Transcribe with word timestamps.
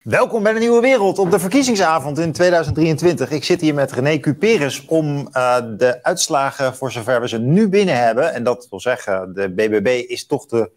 Welkom 0.00 0.42
bij 0.42 0.52
de 0.52 0.58
Nieuwe 0.58 0.80
Wereld 0.80 1.18
op 1.18 1.30
de 1.30 1.38
verkiezingsavond 1.38 2.18
in 2.18 2.32
2023. 2.32 3.30
Ik 3.30 3.44
zit 3.44 3.60
hier 3.60 3.74
met 3.74 3.92
René 3.92 4.18
Cuperus 4.18 4.86
om 4.86 5.28
uh, 5.32 5.56
de 5.76 6.02
uitslagen, 6.02 6.76
voor 6.76 6.92
zover 6.92 7.20
we 7.20 7.28
ze 7.28 7.38
nu 7.38 7.68
binnen 7.68 7.96
hebben. 7.96 8.32
En 8.32 8.44
dat 8.44 8.66
wil 8.70 8.80
zeggen, 8.80 9.34
de 9.34 9.50
BBB 9.50 10.04
is 10.08 10.26
toch 10.26 10.46
de 10.46 10.70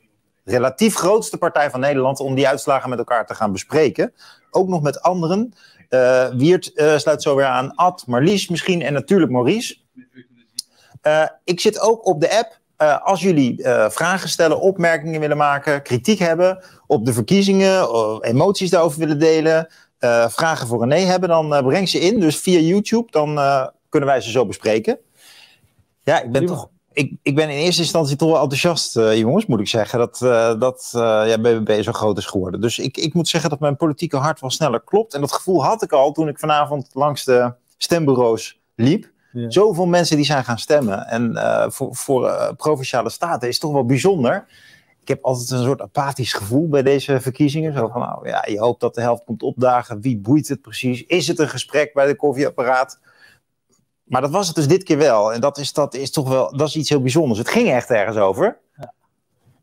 relatief 0.43 0.95
grootste 0.95 1.37
partij 1.37 1.69
van 1.69 1.79
Nederland 1.79 2.19
om 2.19 2.35
die 2.35 2.47
uitslagen 2.47 2.89
met 2.89 2.97
elkaar 2.99 3.25
te 3.25 3.35
gaan 3.35 3.51
bespreken. 3.51 4.13
Ook 4.51 4.67
nog 4.67 4.81
met 4.81 5.01
anderen. 5.01 5.53
Uh, 5.89 6.27
Wiert 6.29 6.71
uh, 6.75 6.97
sluit 6.97 7.21
zo 7.21 7.35
weer 7.35 7.45
aan. 7.45 7.75
Ad, 7.75 8.03
Marlies 8.07 8.47
misschien 8.47 8.81
en 8.81 8.93
natuurlijk 8.93 9.31
Maurice. 9.31 9.77
ik 11.43 11.59
zit 11.59 11.79
ook 11.79 12.05
op 12.05 12.21
de 12.21 12.37
app. 12.37 12.61
Uh, 12.83 13.01
als 13.01 13.21
jullie 13.21 13.59
uh, 13.59 13.89
vragen 13.89 14.29
stellen, 14.29 14.59
opmerkingen 14.59 15.19
willen 15.19 15.37
maken, 15.37 15.81
kritiek 15.81 16.19
hebben 16.19 16.63
op 16.87 17.05
de 17.05 17.13
verkiezingen, 17.13 17.87
emoties 18.21 18.69
daarover 18.69 18.99
willen 18.99 19.19
delen, 19.19 19.67
vragen 20.27 20.67
voor 20.67 20.87
René 20.87 21.05
hebben, 21.05 21.29
dan 21.29 21.49
breng 21.49 21.89
ze 21.89 21.99
in. 21.99 22.19
Dus 22.19 22.37
via 22.37 22.59
YouTube, 22.59 23.11
dan 23.11 23.39
kunnen 23.89 24.09
wij 24.09 24.21
ze 24.21 24.31
zo 24.31 24.45
bespreken. 24.45 24.97
Ja, 26.03 26.21
ik 26.21 26.31
ben 26.31 26.45
toch. 26.45 26.69
Ik, 26.93 27.11
ik 27.21 27.35
ben 27.35 27.49
in 27.49 27.57
eerste 27.57 27.81
instantie 27.81 28.15
toch 28.15 28.31
wel 28.31 28.41
enthousiast, 28.41 28.93
jongens, 28.93 29.45
moet 29.45 29.59
ik 29.59 29.67
zeggen, 29.67 29.99
dat, 29.99 30.17
dat 30.59 30.89
ja, 31.27 31.37
BBB 31.37 31.81
zo 31.81 31.91
groot 31.91 32.17
is 32.17 32.25
geworden. 32.25 32.61
Dus 32.61 32.79
ik, 32.79 32.97
ik 32.97 33.13
moet 33.13 33.27
zeggen 33.27 33.49
dat 33.49 33.59
mijn 33.59 33.77
politieke 33.77 34.17
hart 34.17 34.39
wel 34.39 34.49
sneller 34.49 34.81
klopt. 34.83 35.13
En 35.13 35.21
dat 35.21 35.33
gevoel 35.33 35.63
had 35.65 35.83
ik 35.83 35.91
al 35.91 36.11
toen 36.11 36.27
ik 36.27 36.39
vanavond 36.39 36.89
langs 36.93 37.23
de 37.23 37.53
stembureaus 37.77 38.59
liep. 38.75 39.11
Ja. 39.33 39.49
Zoveel 39.49 39.85
mensen 39.85 40.15
die 40.15 40.25
zijn 40.25 40.43
gaan 40.43 40.59
stemmen. 40.59 41.07
En 41.07 41.31
uh, 41.31 41.69
voor, 41.69 41.95
voor 41.95 42.25
uh, 42.25 42.49
provinciale 42.57 43.09
staten 43.09 43.47
is 43.47 43.53
het 43.53 43.63
toch 43.63 43.73
wel 43.73 43.85
bijzonder. 43.85 44.45
Ik 45.01 45.07
heb 45.07 45.23
altijd 45.23 45.49
een 45.49 45.63
soort 45.63 45.81
apathisch 45.81 46.33
gevoel 46.33 46.67
bij 46.69 46.83
deze 46.83 47.21
verkiezingen. 47.21 47.73
Zo 47.73 47.87
van, 47.87 48.01
nou 48.01 48.27
ja, 48.27 48.45
je 48.49 48.59
hoopt 48.59 48.79
dat 48.79 48.95
de 48.95 49.01
helft 49.01 49.23
komt 49.23 49.43
opdagen. 49.43 50.01
Wie 50.01 50.17
boeit 50.17 50.47
het 50.47 50.61
precies? 50.61 51.03
Is 51.05 51.27
het 51.27 51.39
een 51.39 51.49
gesprek 51.49 51.93
bij 51.93 52.05
de 52.05 52.15
koffieapparaat? 52.15 52.99
Maar 54.03 54.21
dat 54.21 54.31
was 54.31 54.47
het 54.47 54.55
dus 54.55 54.67
dit 54.67 54.83
keer 54.83 54.97
wel. 54.97 55.33
En 55.33 55.41
dat 55.41 55.57
is, 55.57 55.73
dat 55.73 55.93
is 55.93 56.11
toch 56.11 56.29
wel, 56.29 56.57
dat 56.57 56.67
is 56.67 56.75
iets 56.75 56.89
heel 56.89 57.01
bijzonders. 57.01 57.39
Het 57.39 57.49
ging 57.49 57.69
echt 57.69 57.89
ergens 57.89 58.17
over. 58.17 58.57
Ja. 58.77 58.93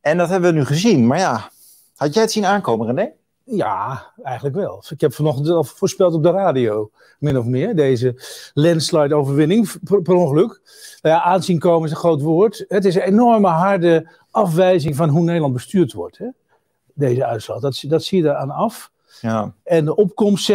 En 0.01 0.17
dat 0.17 0.29
hebben 0.29 0.53
we 0.53 0.59
nu 0.59 0.65
gezien. 0.65 1.07
Maar 1.07 1.19
ja, 1.19 1.51
had 1.97 2.15
jij 2.15 2.23
het 2.23 2.33
zien 2.33 2.47
aankomen, 2.47 2.87
René? 2.87 3.11
Ja, 3.53 4.13
eigenlijk 4.23 4.57
wel. 4.57 4.85
Ik 4.91 5.01
heb 5.01 5.15
vanochtend 5.15 5.49
al 5.49 5.65
voorspeld 5.65 6.15
op 6.15 6.23
de 6.23 6.31
radio, 6.31 6.91
min 7.19 7.39
of 7.39 7.45
meer, 7.45 7.77
deze 7.77 8.15
landslide-overwinning, 8.55 9.71
per, 10.03 10.15
ongeluk. 10.15 10.61
Nou 11.03 11.21
aanzien 11.25 11.59
komen 11.59 11.85
is 11.85 11.91
een 11.91 11.97
groot 11.97 12.21
woord. 12.21 12.65
Het 12.69 12.85
is 12.85 12.95
een 12.95 13.03
enorme 13.03 13.49
harde 13.49 14.11
afwijzing 14.31 14.97
van 14.97 15.09
hoe 15.09 15.23
Nederland 15.23 15.53
bestuurd 15.53 15.93
wordt, 15.93 16.19
hè? 16.19 16.27
deze 16.95 17.25
uitslag. 17.25 17.61
Dat, 17.61 17.85
dat 17.89 18.05
zie 18.05 18.23
je 18.23 18.29
eraan 18.29 18.51
af. 18.51 18.91
Ja. 19.21 19.53
En 19.65 19.85
de 19.85 19.97
opkomst 19.97 20.51
60% 20.51 20.55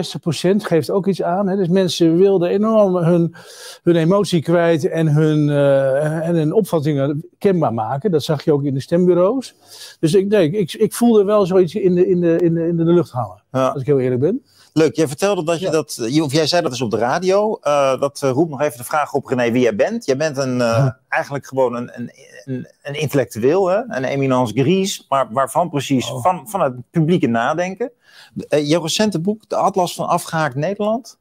geeft 0.55 0.91
ook 0.91 1.07
iets 1.07 1.21
aan. 1.21 1.47
Hè? 1.47 1.55
Dus 1.55 1.67
mensen 1.67 2.17
wilden 2.17 2.49
enorm 2.49 2.95
hun, 2.95 3.35
hun 3.83 3.95
emotie 3.95 4.41
kwijt 4.41 4.89
en 4.89 5.07
hun, 5.07 5.47
uh, 5.47 6.27
en 6.27 6.35
hun 6.35 6.53
opvattingen 6.53 7.25
kenbaar 7.37 7.73
maken. 7.73 8.11
Dat 8.11 8.23
zag 8.23 8.43
je 8.43 8.53
ook 8.53 8.63
in 8.63 8.73
de 8.73 8.79
stembureaus. 8.79 9.55
Dus 9.99 10.13
ik, 10.13 10.29
denk, 10.29 10.53
ik, 10.53 10.73
ik 10.73 10.93
voelde 10.93 11.23
wel 11.23 11.45
zoiets 11.45 11.75
in 11.75 11.95
de, 11.95 12.07
in 12.07 12.21
de, 12.21 12.37
in 12.37 12.53
de, 12.53 12.67
in 12.67 12.77
de 12.77 12.83
lucht 12.83 13.11
hangen, 13.11 13.43
ja. 13.51 13.67
als 13.67 13.81
ik 13.81 13.87
heel 13.87 13.99
eerlijk 13.99 14.21
ben. 14.21 14.43
Leuk, 14.77 14.95
jij 14.95 15.07
vertelde 15.07 15.43
dat 15.43 15.59
je 15.59 15.65
ja. 15.65 15.71
dat, 15.71 15.99
of 16.21 16.31
jij 16.31 16.47
zei 16.47 16.61
dat 16.61 16.71
is 16.71 16.81
op 16.81 16.91
de 16.91 16.97
radio. 16.97 17.59
Uh, 17.63 17.99
dat 17.99 18.21
uh, 18.23 18.29
roept 18.29 18.49
nog 18.49 18.61
even 18.61 18.77
de 18.77 18.83
vraag 18.83 19.13
op, 19.13 19.25
René, 19.25 19.51
wie 19.51 19.61
jij 19.61 19.75
bent. 19.75 20.05
Jij 20.05 20.17
bent 20.17 20.37
een, 20.37 20.57
uh, 20.57 20.89
eigenlijk 21.09 21.45
gewoon 21.47 21.75
een, 21.75 21.91
een, 21.93 22.11
een, 22.45 22.67
een 22.83 22.99
intellectueel, 22.99 23.67
hè? 23.67 23.77
een 23.87 24.03
eminence 24.03 24.53
grise, 24.53 25.03
maar 25.09 25.27
waarvan 25.31 25.69
precies? 25.69 26.11
Oh. 26.11 26.21
Van, 26.21 26.49
van 26.49 26.61
het 26.61 26.73
publieke 26.91 27.27
nadenken. 27.27 27.91
Uh, 28.49 28.69
je 28.69 28.79
recente 28.79 29.19
boek, 29.19 29.49
De 29.49 29.55
Atlas 29.55 29.95
van 29.95 30.07
Afgehaakt 30.07 30.55
Nederland, 30.55 31.17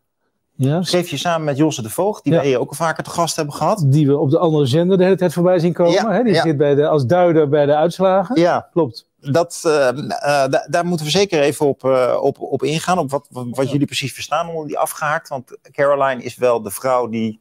ja. 0.55 0.83
schreef 0.83 1.09
je 1.09 1.17
samen 1.17 1.45
met 1.45 1.57
Josse 1.57 1.83
de 1.83 1.91
Voogd, 1.91 2.25
die 2.25 2.33
ja. 2.33 2.41
wij 2.41 2.57
ook 2.57 2.69
al 2.69 2.77
vaker 2.77 3.05
te 3.05 3.11
gast 3.11 3.37
hebben 3.37 3.55
gehad. 3.55 3.85
Die 3.87 4.07
we 4.07 4.19
op 4.19 4.31
de 4.31 4.39
andere 4.39 4.67
zender 4.67 4.99
de 4.99 5.05
hele 5.05 5.17
tijd 5.17 5.33
voorbij 5.33 5.59
zien 5.59 5.73
komen. 5.73 5.93
Ja. 5.93 6.13
Hè? 6.13 6.23
Die 6.23 6.35
zit 6.35 6.57
bij 6.57 6.75
de, 6.75 6.89
als 6.89 7.07
duider 7.07 7.49
bij 7.49 7.67
de 7.67 7.77
uitslagen. 7.77 8.41
Ja, 8.41 8.69
klopt. 8.73 9.07
Dat, 9.33 9.63
uh, 9.67 9.89
uh, 9.95 10.45
daar 10.67 10.87
moeten 10.87 11.07
we 11.07 11.13
zeker 11.13 11.41
even 11.41 11.67
op, 11.67 11.85
uh, 11.85 12.19
op, 12.21 12.41
op 12.41 12.63
ingaan, 12.63 12.99
op 12.99 13.11
wat, 13.11 13.27
wat, 13.31 13.47
wat 13.51 13.71
jullie 13.71 13.87
precies 13.87 14.13
verstaan 14.13 14.49
onder 14.49 14.67
die 14.67 14.79
afgehaakt. 14.79 15.29
Want 15.29 15.59
Caroline 15.73 16.23
is 16.23 16.37
wel 16.37 16.63
de 16.63 16.71
vrouw 16.71 17.09
die 17.09 17.41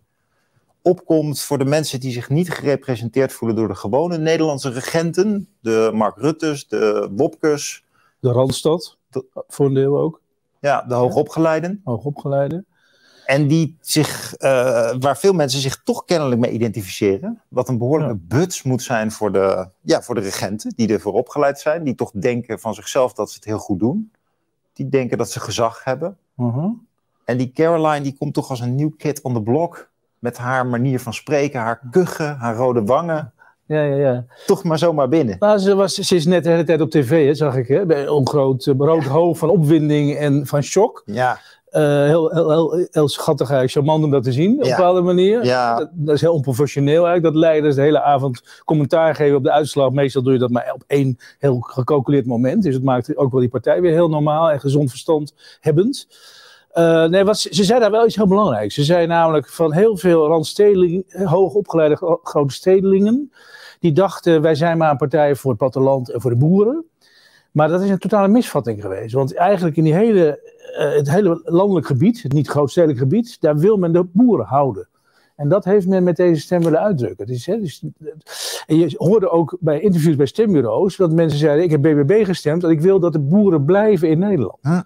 opkomt 0.81 1.41
voor 1.41 1.57
de 1.57 1.65
mensen 1.65 1.99
die 1.99 2.11
zich 2.11 2.29
niet 2.29 2.51
gerepresenteerd 2.51 3.33
voelen 3.33 3.57
door 3.57 3.67
de 3.67 3.75
gewone 3.75 4.17
Nederlandse 4.17 4.69
regenten. 4.69 5.47
De 5.59 5.91
Mark 5.93 6.17
Rutte's, 6.17 6.67
de 6.67 7.09
Wopkes. 7.15 7.83
De 8.19 8.31
Randstad, 8.31 8.97
voor 9.47 9.65
een 9.65 9.73
deel 9.73 9.97
ook. 9.97 10.21
Ja, 10.59 10.81
de 10.81 10.93
hoogopgeleiden. 10.93 11.81
Hoogopgeleiden. 11.83 12.65
En 13.25 13.47
die 13.47 13.77
zich, 13.81 14.33
uh, 14.39 14.49
waar 14.99 15.17
veel 15.17 15.33
mensen 15.33 15.59
zich 15.59 15.83
toch 15.83 16.05
kennelijk 16.05 16.41
mee 16.41 16.51
identificeren. 16.51 17.41
Wat 17.47 17.69
een 17.69 17.77
behoorlijke 17.77 18.13
ja. 18.13 18.37
buts 18.37 18.63
moet 18.63 18.81
zijn 18.81 19.11
voor 19.11 19.31
de, 19.31 19.67
ja, 19.81 20.01
voor 20.01 20.15
de 20.15 20.21
regenten, 20.21 20.73
die 20.75 20.87
ervoor 20.87 21.13
opgeleid 21.13 21.59
zijn. 21.59 21.83
Die 21.83 21.95
toch 21.95 22.11
denken 22.11 22.59
van 22.59 22.73
zichzelf 22.73 23.13
dat 23.13 23.29
ze 23.29 23.35
het 23.35 23.45
heel 23.45 23.57
goed 23.57 23.79
doen. 23.79 24.11
Die 24.73 24.89
denken 24.89 25.17
dat 25.17 25.31
ze 25.31 25.39
gezag 25.39 25.83
hebben. 25.83 26.17
Uh 26.37 26.53
-huh. 26.55 26.71
En 27.25 27.37
die 27.37 27.51
Caroline 27.51 28.01
die 28.01 28.17
komt 28.17 28.33
toch 28.33 28.49
als 28.49 28.59
een 28.59 28.75
nieuw 28.75 28.93
kid 28.97 29.21
on 29.21 29.33
the 29.33 29.41
block. 29.41 29.91
Met 30.19 30.37
haar 30.37 30.65
manier 30.65 30.99
van 30.99 31.13
spreken, 31.13 31.59
haar 31.59 31.81
kuchen, 31.91 32.35
haar 32.35 32.55
rode 32.55 32.83
wangen. 32.83 33.33
Ja, 33.65 33.83
ja, 33.83 33.95
ja. 33.95 34.25
Toch 34.45 34.63
maar 34.63 34.77
zomaar 34.77 35.09
binnen. 35.09 35.35
Nou, 35.39 35.57
ze, 35.57 35.75
was, 35.75 35.93
ze 35.93 36.15
is 36.15 36.25
net 36.25 36.43
de 36.43 36.49
hele 36.49 36.63
tijd 36.63 36.81
op 36.81 36.89
tv, 36.89 37.25
hè, 37.25 37.33
zag 37.33 37.55
ik. 37.55 37.67
Hè? 37.67 38.07
Een 38.07 38.27
groot 38.27 38.65
rood 38.65 39.03
hoofd 39.03 39.39
van 39.39 39.49
opwinding 39.49 40.15
en 40.15 40.47
van 40.47 40.61
shock. 40.61 41.01
Ja. 41.05 41.39
Uh, 41.75 41.81
heel, 41.81 42.29
heel, 42.29 42.51
heel, 42.51 42.87
heel 42.91 43.07
schattig, 43.07 43.71
charmant 43.71 44.03
om 44.03 44.11
dat 44.11 44.23
te 44.23 44.31
zien, 44.31 44.53
op 44.55 44.63
een 44.63 44.69
bepaalde 44.69 45.01
manier. 45.01 45.45
Ja. 45.45 45.89
Dat, 45.93 46.15
is 46.15 46.21
heel 46.21 46.33
onprofessioneel 46.33 47.05
eigenlijk, 47.05 47.23
dat 47.23 47.35
leiders 47.35 47.75
de 47.75 47.81
hele 47.81 48.01
avond 48.01 48.61
commentaar 48.65 49.15
geven 49.15 49.37
op 49.37 49.43
de 49.43 49.51
uitslag. 49.51 49.91
Meestal 49.91 50.21
doe 50.21 50.33
je 50.33 50.39
dat 50.39 50.49
maar 50.49 50.71
op 50.73 50.83
één 50.87 51.17
heel 51.39 51.59
gecalculeerd 51.59 52.25
moment. 52.25 52.63
Dus 52.63 52.73
het 52.73 52.83
maakt 52.83 53.17
ook 53.17 53.31
wel 53.31 53.39
die 53.39 53.49
partij 53.49 53.81
weer 53.81 53.91
heel 53.91 54.09
normaal 54.09 54.51
en 54.51 54.59
gezond 54.59 54.89
verstand 54.89 55.33
hebbend. 55.59 56.07
Uh, 56.73 57.05
nee, 57.05 57.23
wat, 57.23 57.39
ze 57.39 57.63
zei 57.63 57.79
daar 57.79 57.91
wel 57.91 58.05
iets 58.05 58.15
heel 58.15 58.27
belangrijks. 58.27 58.75
Ze 58.75 58.83
zei 58.83 59.07
namelijk 59.07 59.49
van 59.49 59.73
heel 59.73 59.97
veel 59.97 60.27
randstedeling, 60.27 61.23
hoogopgeleide 61.25 62.19
grote 62.23 62.53
stedelingen, 62.53 63.31
die 63.79 63.91
dachten 63.91 64.41
wij 64.41 64.55
zijn 64.55 64.77
maar 64.77 64.91
een 64.91 64.97
partij 64.97 65.35
voor 65.35 65.49
het 65.49 65.59
platteland 65.59 66.09
en 66.09 66.21
voor 66.21 66.31
de 66.31 66.37
boeren. 66.37 66.85
Maar 67.53 67.67
dat 67.67 67.81
is 67.81 67.89
een 67.89 67.97
totale 67.97 68.27
misvatting 68.27 68.81
geweest. 68.81 69.13
Want 69.13 69.35
eigenlijk 69.35 69.77
in 69.77 69.83
die 69.83 69.93
hele, 69.93 70.39
uh, 70.79 70.95
het 70.95 71.09
hele 71.09 71.41
landelijk 71.43 71.85
gebied, 71.85 72.23
het 72.23 72.33
niet 72.33 72.47
grootstedelijk 72.47 72.99
gebied, 72.99 73.41
daar 73.41 73.57
wil 73.57 73.77
men 73.77 73.91
de 73.91 74.03
boeren 74.03 74.45
houden. 74.45 74.87
En 75.35 75.49
dat 75.49 75.65
heeft 75.65 75.87
men 75.87 76.03
met 76.03 76.15
deze 76.15 76.41
stem 76.41 76.63
willen 76.63 76.79
uitdrukken. 76.79 77.25
Het 77.25 77.35
is, 77.35 77.45
hè, 77.45 77.59
dus, 77.59 77.83
en 78.65 78.77
je 78.77 78.93
hoorde 78.97 79.29
ook 79.29 79.57
bij 79.59 79.79
interviews 79.79 80.15
bij 80.15 80.25
stembureaus 80.25 80.95
dat 80.95 81.11
mensen 81.11 81.39
zeiden: 81.39 81.63
Ik 81.63 81.71
heb 81.71 81.81
BBB 81.81 82.25
gestemd, 82.25 82.61
want 82.61 82.73
ik 82.73 82.81
wil 82.81 82.99
dat 82.99 83.13
de 83.13 83.19
boeren 83.19 83.65
blijven 83.65 84.09
in 84.09 84.19
Nederland. 84.19 84.57
Huh? 84.61 84.79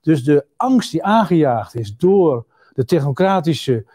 Dus 0.00 0.24
de 0.24 0.44
angst 0.56 0.90
die 0.90 1.04
aangejaagd 1.04 1.74
is 1.74 1.96
door 1.96 2.44
de 2.74 2.84
technocratische 2.84 3.86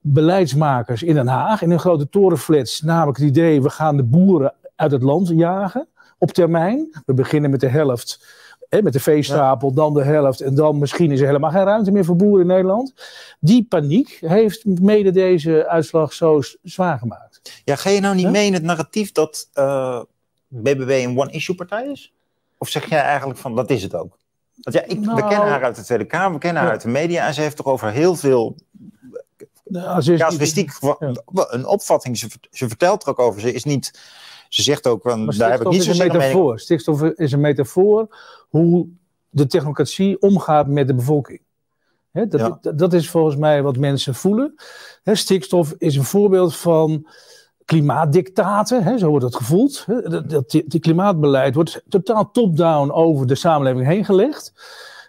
beleidsmakers 0.00 1.02
in 1.02 1.14
Den 1.14 1.26
Haag, 1.26 1.62
in 1.62 1.70
een 1.70 1.78
grote 1.78 2.08
torenflats, 2.08 2.82
namelijk 2.82 3.18
het 3.18 3.26
idee: 3.26 3.62
we 3.62 3.70
gaan 3.70 3.96
de 3.96 4.04
boeren 4.04 4.54
uit 4.76 4.90
het 4.90 5.02
land 5.02 5.28
jagen 5.28 5.88
op 6.18 6.30
termijn. 6.30 7.02
We 7.06 7.14
beginnen 7.14 7.50
met 7.50 7.60
de 7.60 7.68
helft, 7.68 8.26
hè, 8.68 8.82
met 8.82 8.92
de 8.92 9.00
veestapel, 9.00 9.68
ja. 9.68 9.74
dan 9.74 9.94
de 9.94 10.02
helft 10.02 10.40
en 10.40 10.54
dan 10.54 10.78
misschien 10.78 11.10
is 11.10 11.20
er 11.20 11.26
helemaal 11.26 11.50
geen 11.50 11.64
ruimte 11.64 11.90
meer 11.90 12.04
voor 12.04 12.16
boeren 12.16 12.40
in 12.40 12.46
Nederland. 12.46 12.94
Die 13.40 13.66
paniek 13.68 14.18
heeft 14.20 14.64
mede 14.64 15.10
deze 15.10 15.68
uitslag 15.68 16.12
zo 16.12 16.40
zwaar 16.62 16.98
gemaakt. 16.98 17.62
Ja, 17.64 17.76
ga 17.76 17.90
je 17.90 18.00
nou 18.00 18.14
niet 18.14 18.30
mee 18.30 18.46
in 18.46 18.52
het 18.52 18.62
narratief 18.62 19.12
dat 19.12 19.48
uh, 19.54 20.00
BBB 20.48 21.04
een 21.04 21.18
one-issue-partij 21.18 21.86
is? 21.86 22.12
Of 22.58 22.68
zeg 22.68 22.88
jij 22.88 23.00
eigenlijk 23.00 23.38
van 23.38 23.56
dat 23.56 23.70
is 23.70 23.82
het 23.82 23.94
ook? 23.94 24.18
Want 24.60 24.76
ja, 24.76 24.82
ik, 24.82 25.00
nou, 25.00 25.14
we 25.14 25.28
kennen 25.28 25.48
haar 25.48 25.64
uit 25.64 25.76
de 25.76 25.82
Tweede 25.82 26.04
Kamer, 26.04 26.32
we 26.32 26.38
kennen 26.38 26.58
haar 26.62 26.70
ja. 26.70 26.76
uit 26.76 26.84
de 26.84 26.88
media 26.88 27.26
en 27.26 27.34
ze 27.34 27.40
heeft 27.40 27.56
toch 27.56 27.66
over 27.66 27.90
heel 27.90 28.14
veel 28.14 28.56
nou, 29.64 30.16
casuïstiek 30.16 30.70
ja. 30.80 31.14
een 31.48 31.66
opvatting. 31.66 32.18
Ze, 32.18 32.28
ze, 32.50 32.68
vertelt 32.68 33.02
er 33.02 33.08
ook 33.08 33.18
over. 33.18 33.40
Ze 33.40 33.52
is 33.52 33.64
niet. 33.64 34.00
Ze 34.48 34.62
zegt 34.62 34.86
ook, 34.86 35.02
van, 35.02 35.26
daar 35.26 35.50
heb 35.50 35.60
ik 35.60 35.68
niet 35.68 35.82
zo'n 35.82 35.96
metafoor. 35.96 36.60
Stikstof 36.60 37.02
is 37.02 37.32
een 37.32 37.40
metafoor 37.40 38.16
hoe 38.48 38.88
de 39.30 39.46
technocratie 39.46 40.20
omgaat 40.20 40.66
met 40.66 40.86
de 40.86 40.94
bevolking. 40.94 41.40
He, 42.10 42.26
dat, 42.26 42.58
ja. 42.62 42.72
dat, 42.72 42.92
is 42.92 43.10
volgens 43.10 43.36
mij 43.36 43.62
wat 43.62 43.76
mensen 43.76 44.14
voelen. 44.14 44.54
He, 45.02 45.14
stikstof 45.14 45.74
is 45.78 45.96
een 45.96 46.04
voorbeeld 46.04 46.56
van 46.56 47.06
klimaatdictaten, 47.64 48.82
hè, 48.82 48.98
zo 48.98 49.08
wordt 49.08 49.24
het 49.24 49.36
gevoeld. 49.36 49.84
Hè, 49.86 50.00
dat, 50.00 50.30
dat, 50.30 50.50
die 50.50 50.80
klimaatbeleid 50.80 51.54
wordt 51.54 51.82
totaal 51.88 52.30
top-down 52.30 52.90
over 52.90 53.26
de 53.26 53.34
samenleving 53.34 53.86
heen 53.86 54.04
gelegd. 54.04 54.52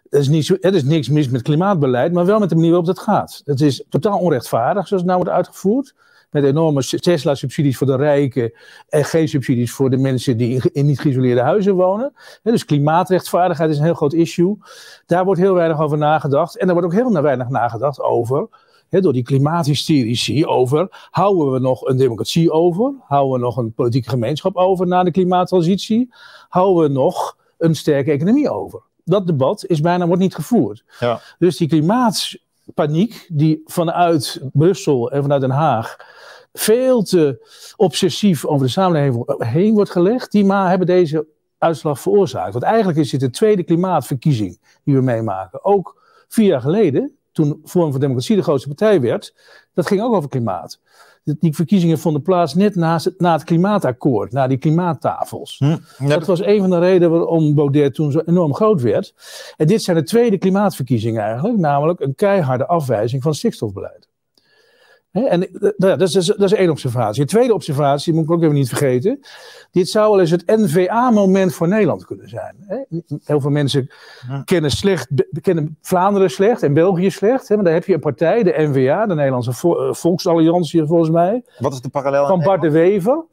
Er 0.09 0.19
is, 0.19 0.27
niet 0.27 0.45
zo, 0.45 0.55
er 0.59 0.75
is 0.75 0.83
niks 0.83 1.09
mis 1.09 1.29
met 1.29 1.41
klimaatbeleid, 1.41 2.13
maar 2.13 2.25
wel 2.25 2.39
met 2.39 2.49
de 2.49 2.55
manier 2.55 2.69
waarop 2.69 2.87
dat 2.87 2.99
gaat. 2.99 3.41
Het 3.45 3.61
is 3.61 3.83
totaal 3.89 4.19
onrechtvaardig 4.19 4.87
zoals 4.87 5.03
het 5.03 5.11
nou 5.11 5.23
wordt 5.23 5.37
uitgevoerd. 5.37 5.93
Met 6.41 6.49
enorme 6.49 6.83
Tesla-subsidies 6.83 7.77
voor 7.77 7.87
de 7.87 7.95
rijken 7.95 8.51
en 8.89 9.05
geen 9.05 9.27
subsidies 9.27 9.71
voor 9.71 9.89
de 9.89 9.97
mensen 9.97 10.37
die 10.37 10.69
in 10.71 10.85
niet 10.85 10.99
geïsoleerde 10.99 11.41
huizen 11.41 11.75
wonen. 11.75 12.13
dus 12.43 12.65
klimaatrechtvaardigheid 12.65 13.69
is 13.69 13.77
een 13.77 13.83
heel 13.83 13.93
groot 13.93 14.13
issue. 14.13 14.57
Daar 15.05 15.25
wordt 15.25 15.41
heel 15.41 15.53
weinig 15.53 15.81
over 15.81 15.97
nagedacht. 15.97 16.57
En 16.57 16.67
er 16.67 16.73
wordt 16.73 16.87
ook 16.87 16.93
heel 16.93 17.21
weinig 17.21 17.49
nagedacht 17.49 18.01
over 18.01 18.47
door 18.89 19.13
die 19.13 19.23
klimaathysterici 19.23 20.45
over, 20.45 21.07
houden 21.11 21.51
we 21.51 21.59
nog 21.59 21.85
een 21.85 21.97
democratie 21.97 22.51
over? 22.51 22.93
Houden 23.07 23.33
we 23.33 23.45
nog 23.45 23.57
een 23.57 23.73
politieke 23.73 24.09
gemeenschap 24.09 24.55
over 24.55 24.87
na 24.87 25.03
de 25.03 25.11
klimaattransitie? 25.11 26.13
Houden 26.49 26.83
we 26.83 26.89
nog 26.89 27.37
een 27.57 27.75
sterke 27.75 28.11
economie 28.11 28.49
over? 28.49 28.81
Dat 29.03 29.27
debat 29.27 29.65
is 29.65 29.81
bijna 29.81 30.07
wordt 30.07 30.21
niet 30.21 30.35
gevoerd. 30.35 30.83
Ja. 30.99 31.21
Dus 31.39 31.57
die 31.57 31.67
klimaatpaniek 32.73 33.27
die 33.29 33.61
vanuit 33.65 34.41
Brussel 34.53 35.11
en 35.11 35.21
vanuit 35.21 35.41
Den 35.41 35.49
Haag 35.49 35.97
veel 36.53 37.03
te 37.03 37.47
obsessief 37.75 38.45
over 38.45 38.65
de 38.65 38.71
samenleving 38.71 39.43
heen 39.43 39.73
wordt 39.73 39.89
gelegd, 39.89 40.31
die 40.31 40.45
maar 40.45 40.69
hebben 40.69 40.87
deze 40.87 41.27
uitslag 41.57 41.99
veroorzaakt. 41.99 42.53
Want 42.53 42.63
eigenlijk 42.63 42.97
is 42.97 43.09
dit 43.09 43.19
de 43.19 43.29
tweede 43.29 43.63
klimaatverkiezing 43.63 44.59
die 44.83 44.95
we 44.95 45.01
meemaken. 45.01 45.65
Ook 45.65 46.01
vier 46.27 46.45
jaar 46.45 46.61
geleden 46.61 47.17
toen 47.31 47.61
Forum 47.63 47.91
voor 47.91 47.99
Democratie 47.99 48.35
de 48.35 48.43
grootste 48.43 48.67
partij 48.67 49.01
werd, 49.01 49.35
dat 49.73 49.87
ging 49.87 50.01
ook 50.01 50.13
over 50.13 50.29
klimaat. 50.29 50.79
Die 51.39 51.55
verkiezingen 51.55 51.99
vonden 51.99 52.21
plaats 52.21 52.53
net 52.53 52.75
na 52.75 52.93
het, 52.93 53.13
na 53.17 53.33
het 53.33 53.43
klimaatakkoord, 53.43 54.31
na 54.31 54.47
die 54.47 54.57
klimaattafels. 54.57 55.57
Hm, 55.57 56.07
dat 56.07 56.25
was 56.25 56.41
een 56.41 56.59
van 56.59 56.69
de 56.69 56.79
redenen 56.79 57.11
waarom 57.11 57.55
Baudet 57.55 57.93
toen 57.93 58.11
zo 58.11 58.21
enorm 58.25 58.53
groot 58.53 58.81
werd. 58.81 59.13
En 59.57 59.67
dit 59.67 59.83
zijn 59.83 59.97
de 59.97 60.03
tweede 60.03 60.37
klimaatverkiezingen 60.37 61.21
eigenlijk, 61.21 61.57
namelijk 61.57 61.99
een 61.99 62.15
keiharde 62.15 62.67
afwijzing 62.67 63.23
van 63.23 63.33
stikstofbeleid. 63.33 64.06
En 65.25 65.53
eh, 65.53 65.71
nou 65.77 65.97
dat, 65.97 66.15
is, 66.15 66.25
dat 66.25 66.41
is 66.41 66.53
één 66.53 66.69
observatie. 66.69 67.21
Een 67.21 67.27
tweede 67.27 67.53
observatie, 67.53 68.13
moet 68.13 68.23
ik 68.23 68.31
ook 68.31 68.41
even 68.41 68.53
niet 68.53 68.69
vergeten. 68.69 69.19
Dit 69.71 69.89
zou 69.89 70.11
wel 70.11 70.19
eens 70.19 70.31
het 70.31 70.43
NVA-moment 70.45 71.53
voor 71.53 71.67
Nederland 71.67 72.05
kunnen 72.05 72.29
zijn. 72.29 72.55
Heel 73.23 73.41
veel 73.41 73.49
mensen 73.49 73.89
kennen, 74.45 74.71
slecht, 74.71 75.07
kennen 75.41 75.77
Vlaanderen 75.81 76.31
slecht 76.31 76.63
en 76.63 76.73
België 76.73 77.11
slecht. 77.11 77.49
Maar 77.49 77.63
daar 77.63 77.73
heb 77.73 77.85
je 77.85 77.93
een 77.93 77.99
partij, 77.99 78.43
de 78.43 78.53
NVA, 78.57 79.05
de 79.05 79.15
Nederlandse 79.15 79.51
eh, 79.51 79.93
Volksalliantie 79.93 80.85
volgens 80.85 81.09
mij. 81.09 81.43
Wat 81.59 81.73
is 81.73 81.81
de 81.81 81.89
parallel? 81.89 82.27
Van 82.27 82.43
Bart 82.43 82.61
de 82.61 82.71
Wever. 82.71 83.25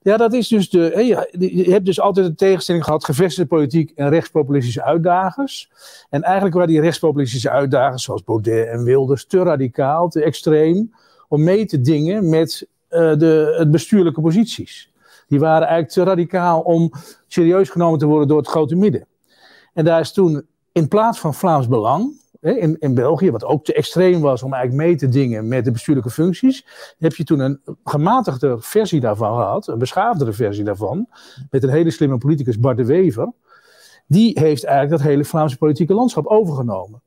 Ja, 0.00 0.16
dat 0.16 0.32
is 0.32 0.48
dus 0.48 0.70
de. 0.70 1.04
Je 1.38 1.70
hebt 1.70 1.84
dus 1.84 2.00
altijd 2.00 2.26
een 2.26 2.34
tegenstelling 2.34 2.84
gehad: 2.84 3.04
gevestigde 3.04 3.48
politiek 3.48 3.92
en 3.94 4.08
rechtspopulistische 4.08 4.82
uitdagers. 4.82 5.70
En 6.10 6.22
eigenlijk 6.22 6.54
waren 6.54 6.70
die 6.70 6.80
rechtspopulistische 6.80 7.50
uitdagers, 7.50 8.02
zoals 8.02 8.24
Baudet 8.24 8.68
en 8.68 8.84
Wilders, 8.84 9.26
te 9.26 9.42
radicaal, 9.42 10.08
te 10.08 10.22
extreem 10.22 10.90
om 11.28 11.42
mee 11.42 11.66
te 11.66 11.80
dingen 11.80 12.28
met 12.28 12.68
uh, 12.90 12.98
de 13.16 13.54
het 13.58 13.70
bestuurlijke 13.70 14.20
posities. 14.20 14.92
Die 15.28 15.38
waren 15.38 15.68
eigenlijk 15.68 15.92
te 15.92 16.02
radicaal 16.02 16.60
om 16.60 16.92
serieus 17.26 17.70
genomen 17.70 17.98
te 17.98 18.06
worden 18.06 18.28
door 18.28 18.38
het 18.38 18.48
grote 18.48 18.74
midden. 18.74 19.06
En 19.74 19.84
daar 19.84 20.00
is 20.00 20.12
toen 20.12 20.46
in 20.72 20.88
plaats 20.88 21.18
van 21.18 21.34
Vlaams 21.34 21.68
Belang, 21.68 22.12
in, 22.40 22.76
in 22.78 22.94
België, 22.94 23.30
wat 23.30 23.44
ook 23.44 23.64
te 23.64 23.72
extreem 23.72 24.20
was 24.20 24.42
om 24.42 24.52
eigenlijk 24.52 24.86
mee 24.86 24.96
te 24.96 25.08
dingen 25.08 25.48
met 25.48 25.64
de 25.64 25.70
bestuurlijke 25.70 26.10
functies, 26.10 26.66
heb 26.98 27.14
je 27.14 27.24
toen 27.24 27.38
een 27.38 27.60
gematigde 27.84 28.56
versie 28.58 29.00
daarvan 29.00 29.36
gehad, 29.36 29.68
een 29.68 29.78
beschaafdere 29.78 30.32
versie 30.32 30.64
daarvan, 30.64 31.08
met 31.50 31.62
een 31.62 31.70
hele 31.70 31.90
slimme 31.90 32.18
politicus 32.18 32.58
Bart 32.58 32.76
de 32.76 32.84
Wever. 32.84 33.32
Die 34.06 34.40
heeft 34.40 34.64
eigenlijk 34.64 34.98
dat 34.98 35.10
hele 35.10 35.24
Vlaamse 35.24 35.56
politieke 35.56 35.94
landschap 35.94 36.26
overgenomen. 36.26 37.02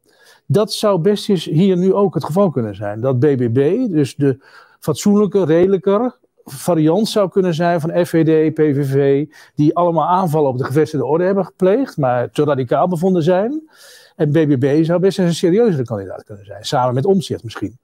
Dat 0.52 0.74
zou 0.74 1.00
best 1.00 1.30
eens 1.30 1.46
hier 1.46 1.78
nu 1.78 1.94
ook 1.94 2.14
het 2.14 2.24
geval 2.26 2.50
kunnen 2.50 2.76
zijn. 2.76 3.02
Dat 3.02 3.20
BBB, 3.20 3.90
dus 3.90 4.16
de 4.16 4.38
fatsoenlijke, 4.80 5.46
redelijker 5.46 6.18
variant 6.44 7.08
zou 7.08 7.30
kunnen 7.30 7.54
zijn 7.54 7.82
van 7.82 8.06
FVD, 8.06 8.54
PVV, 8.54 9.26
die 9.56 9.76
allemaal 9.76 10.08
aanvallen 10.08 10.50
op 10.50 10.58
de 10.58 10.64
gevestigde 10.64 11.06
orde 11.06 11.24
hebben 11.24 11.46
gepleegd, 11.46 11.98
maar 11.98 12.30
te 12.30 12.44
radicaal 12.44 12.88
bevonden 12.88 13.24
zijn. 13.24 13.70
En 14.16 14.32
BBB 14.32 14.84
zou 14.84 15.00
best 15.00 15.20
eens 15.20 15.28
een 15.28 15.36
serieuzere 15.36 15.86
kandidaat 15.86 16.24
kunnen 16.24 16.46
zijn, 16.46 16.66
samen 16.66 16.94
met 16.94 17.06
Omtzigt 17.06 17.44
misschien. 17.44 17.78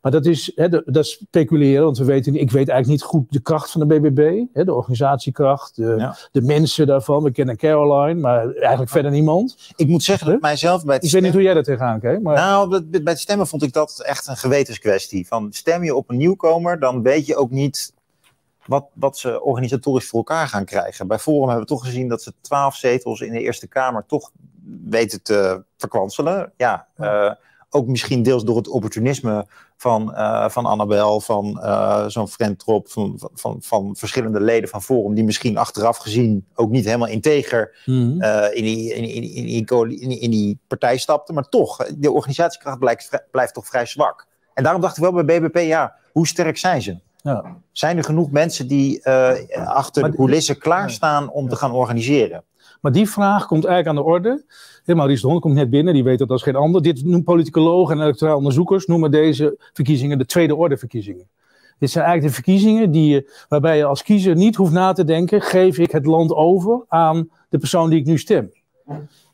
Maar 0.00 0.12
dat 0.12 0.26
is, 0.26 0.52
hè, 0.54 0.68
dat 0.68 0.96
is 0.96 1.10
speculeren, 1.10 1.84
want 1.84 1.98
we 1.98 2.04
weten, 2.04 2.34
ik 2.34 2.50
weet 2.50 2.68
eigenlijk 2.68 3.00
niet 3.00 3.10
goed 3.10 3.32
de 3.32 3.40
kracht 3.40 3.70
van 3.70 3.88
de 3.88 3.98
BBB. 3.98 4.44
Hè, 4.52 4.64
de 4.64 4.74
organisatiekracht, 4.74 5.76
de, 5.76 6.10
de, 6.32 6.42
mensen 6.42 6.86
daarvan. 6.86 7.22
We 7.22 7.30
kennen 7.30 7.56
Caroline, 7.56 8.20
maar 8.20 8.52
eigenlijk 8.54 8.90
verder 8.90 9.10
niemand. 9.10 9.72
Ik 9.76 9.86
moet 9.86 10.02
zeggen 10.02 10.30
dat 10.30 10.40
mijzelf 10.40 10.84
bij 10.84 10.94
het 10.94 11.04
Ik 11.04 11.12
weet 11.12 11.22
niet 11.22 11.32
hoe 11.32 11.42
jij 11.42 11.54
daar 11.54 11.62
tegenaan 11.62 12.00
kijkt. 12.00 12.22
Maar... 12.22 12.34
Nou, 12.34 12.82
bij 12.82 13.00
het 13.04 13.20
stemmen 13.20 13.46
vond 13.46 13.62
ik 13.62 13.72
dat 13.72 14.02
echt 14.04 14.26
een 14.26 14.36
gewetenskwestie. 14.36 15.26
Van 15.26 15.48
stem 15.52 15.84
je 15.84 15.94
op 15.94 16.10
een 16.10 16.16
nieuwkomer, 16.16 16.80
dan 16.80 17.02
weet 17.02 17.26
je 17.26 17.36
ook 17.36 17.50
niet 17.50 17.92
wat, 18.68 18.86
wat 18.92 19.18
ze 19.18 19.42
organisatorisch 19.42 20.08
voor 20.08 20.18
elkaar 20.18 20.48
gaan 20.48 20.64
krijgen. 20.64 21.06
Bij 21.06 21.18
Forum 21.18 21.48
hebben 21.48 21.66
we 21.66 21.72
toch 21.72 21.84
gezien 21.84 22.08
dat 22.08 22.22
ze 22.22 22.32
twaalf 22.40 22.74
zetels 22.74 23.20
in 23.20 23.32
de 23.32 23.40
Eerste 23.40 23.68
Kamer 23.68 24.04
toch 24.06 24.30
weten 24.84 25.22
te 25.22 25.62
verkwanselen. 25.76 26.52
Ja, 26.56 26.86
uh, 27.00 27.32
ook 27.70 27.86
misschien 27.86 28.22
deels 28.22 28.44
door 28.44 28.56
het 28.56 28.68
opportunisme 28.68 29.46
van, 29.80 30.12
uh, 30.14 30.48
van 30.48 30.66
Annabel, 30.66 31.20
van 31.20 31.60
uh, 31.62 32.06
zo'n 32.06 32.56
Trop, 32.56 32.88
van, 32.88 33.20
van, 33.34 33.56
van 33.60 33.96
verschillende 33.96 34.40
leden 34.40 34.68
van 34.68 34.82
Forum, 34.82 35.14
die 35.14 35.24
misschien 35.24 35.56
achteraf 35.56 35.96
gezien 35.96 36.46
ook 36.54 36.70
niet 36.70 36.84
helemaal 36.84 37.08
integer 37.08 37.82
mm 37.84 38.22
uh, 38.22 38.46
in, 38.52 38.64
die, 38.64 38.94
in, 38.94 39.04
in, 39.04 39.22
in, 39.22 40.00
in, 40.00 40.20
in, 40.20 40.30
die 40.30 40.58
partij 40.66 40.96
stapten. 40.96 41.34
Maar 41.34 41.48
toch, 41.48 41.76
de 41.96 42.10
organisatiekracht 42.10 42.78
blijft, 42.78 43.24
blijft 43.30 43.54
toch 43.54 43.66
vrij 43.66 43.86
zwak. 43.86 44.26
En 44.54 44.62
daarom 44.62 44.82
dacht 44.82 44.96
ik 44.96 45.02
wel 45.02 45.24
bij 45.24 45.40
BBP, 45.40 45.58
ja, 45.58 45.94
hoe 46.12 46.26
sterk 46.26 46.56
zijn 46.56 46.82
ze? 46.82 46.98
Ja. 47.16 47.56
Zijn 47.72 47.96
er 47.96 48.04
genoeg 48.04 48.30
mensen 48.30 48.68
die 48.68 49.06
achter 49.54 50.02
de 50.02 50.16
coulissen 50.16 50.58
klaarstaan 50.58 51.30
om 51.30 51.48
te 51.48 51.56
gaan 51.56 51.72
organiseren? 51.72 52.44
Maar 52.80 52.92
die 52.92 53.08
vraag 53.08 53.46
komt 53.46 53.64
eigenlijk 53.64 53.98
aan 53.98 54.04
de 54.04 54.10
orde. 54.10 54.28
Helemaal 54.28 54.96
Maurice 54.96 55.22
de 55.22 55.28
Hond 55.28 55.40
komt 55.40 55.54
net 55.54 55.70
binnen, 55.70 55.94
die 55.94 56.04
weet 56.04 56.18
dat 56.18 56.30
als 56.30 56.42
geen 56.42 56.56
ander. 56.56 56.82
Dit 56.82 57.02
noemen 57.02 57.22
politicologen 57.22 57.96
en 57.96 58.02
electoraal 58.02 58.36
onderzoekers 58.36 58.86
noemen 58.86 59.10
deze 59.10 59.70
verkiezingen 59.72 60.18
de 60.18 60.26
tweede 60.26 60.56
orde 60.56 60.76
verkiezingen. 60.76 61.28
Dit 61.78 61.90
zijn 61.90 62.04
eigenlijk 62.04 62.34
de 62.34 62.42
verkiezingen 62.42 62.90
die, 62.90 63.28
waarbij 63.48 63.76
je 63.76 63.84
als 63.84 64.02
kiezer 64.02 64.34
niet 64.34 64.56
hoeft 64.56 64.72
na 64.72 64.92
te 64.92 65.04
denken: 65.04 65.40
geef 65.40 65.78
ik 65.78 65.90
het 65.90 66.06
land 66.06 66.32
over 66.32 66.84
aan 66.88 67.30
de 67.48 67.58
persoon 67.58 67.90
die 67.90 67.98
ik 67.98 68.06
nu 68.06 68.18
stem? 68.18 68.52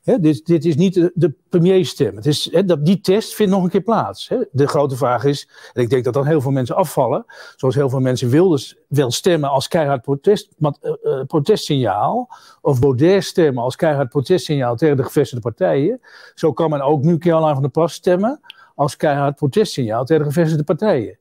Dit, 0.04 0.46
dit, 0.46 0.64
is 0.64 0.76
niet 0.76 0.94
de, 0.94 1.12
de 1.14 1.34
premierstem. 1.48 2.16
Het 2.16 2.26
is, 2.26 2.50
dat, 2.66 2.84
die 2.84 3.00
test 3.00 3.34
vindt 3.34 3.52
nog 3.52 3.62
een 3.62 3.70
keer 3.70 3.80
plaats. 3.80 4.30
De 4.52 4.66
grote 4.66 4.96
vraag 4.96 5.24
is, 5.24 5.48
en 5.72 5.82
ik 5.82 5.90
denk 5.90 6.04
dat 6.04 6.14
dan 6.14 6.26
heel 6.26 6.40
veel 6.40 6.50
mensen 6.50 6.76
afvallen, 6.76 7.24
zoals 7.56 7.74
heel 7.74 7.88
veel 7.88 8.00
mensen 8.00 8.28
wilden 8.28 8.60
wel 8.88 9.10
stemmen 9.10 9.50
als 9.50 9.68
keihard 9.68 10.02
protest, 10.02 10.48
uh, 10.58 10.70
uh, 11.02 11.20
protestsignaal, 11.26 12.28
of 12.60 12.80
Baudet 12.80 13.24
stemmen 13.24 13.62
als 13.62 13.76
keihard 13.76 14.08
protestsignaal 14.08 14.76
tegen 14.76 14.96
de 14.96 15.02
gevestigde 15.02 15.42
partijen. 15.42 16.00
Zo 16.34 16.52
kan 16.52 16.70
men 16.70 16.80
ook 16.80 17.02
nu 17.02 17.18
Caroline 17.18 17.52
van 17.52 17.62
der 17.62 17.70
Plas 17.70 17.92
stemmen 17.92 18.40
als 18.74 18.96
keihard 18.96 19.36
protestsignaal 19.36 20.04
tegen 20.04 20.22
de 20.22 20.28
gevestigde 20.28 20.64
partijen. 20.64 21.18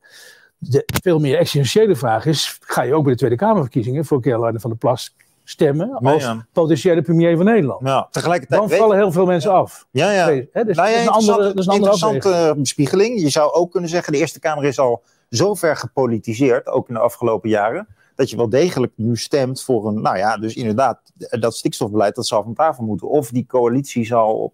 De 0.58 0.84
veel 1.04 1.20
meer 1.20 1.38
essentiële 1.38 1.96
vraag 1.96 2.26
is: 2.26 2.60
ga 2.62 2.82
je 2.82 2.94
ook 2.94 3.04
bij 3.04 3.12
de 3.12 3.18
Tweede 3.18 3.36
Kamerverkiezingen 3.36 4.06
voor 4.06 4.22
Caroline 4.22 4.60
van 4.60 4.70
der 4.70 4.80
Plas 4.80 5.16
stemmen 5.44 5.98
als 5.98 6.28
potentiële 6.52 7.02
premier 7.02 7.36
van 7.36 7.46
Nederland. 7.46 7.88
Ja, 7.88 8.08
tegelijkertijd 8.12 8.60
Dan 8.60 8.78
vallen 8.78 8.98
heel 8.98 9.12
veel 9.12 9.26
mensen 9.26 9.52
af. 9.52 9.88
Ja, 9.92 10.12
ja. 10.12 10.26
dus 10.28 10.46
nou 10.54 10.66
dat 10.76 10.88
is 10.88 11.06
een 11.06 11.08
andere, 11.08 11.38
dat 11.38 11.58
is 11.58 11.66
een 11.66 11.74
interessante 11.74 12.56
bespiegeling. 12.58 13.22
Je 13.22 13.30
zou 13.30 13.54
ook 13.54 13.72
kunnen 13.72 13.90
zeggen, 13.90 14.14
de 14.14 14.20
Eerste 14.20 14.40
Kamer 14.40 14.64
is 14.64 14.80
al 14.80 15.04
zo 15.30 15.54
ver 15.54 15.76
gepolitiseerd, 15.76 16.68
ook 16.68 16.88
in 16.88 16.94
de 16.94 17.00
afgelopen 17.00 17.50
jaren, 17.50 17.88
dat 18.16 18.30
je 18.30 18.36
wel 18.36 18.50
degelijk 18.50 18.92
nu 18.96 19.18
stemt 19.18 19.64
voor 19.64 19.88
een, 19.88 20.02
nou 20.02 20.18
ja, 20.18 20.38
dus 20.38 20.56
inderdaad, 20.56 21.00
dat 21.40 21.56
stikstofbeleid, 21.56 22.16
dat 22.16 22.28
zal 22.28 22.44
van 22.44 22.54
tafel 22.54 22.84
moeten. 22.84 23.10
Of 23.10 23.30
die 23.30 23.46
coalitie 23.46 24.06
zal 24.06 24.36
op, 24.36 24.54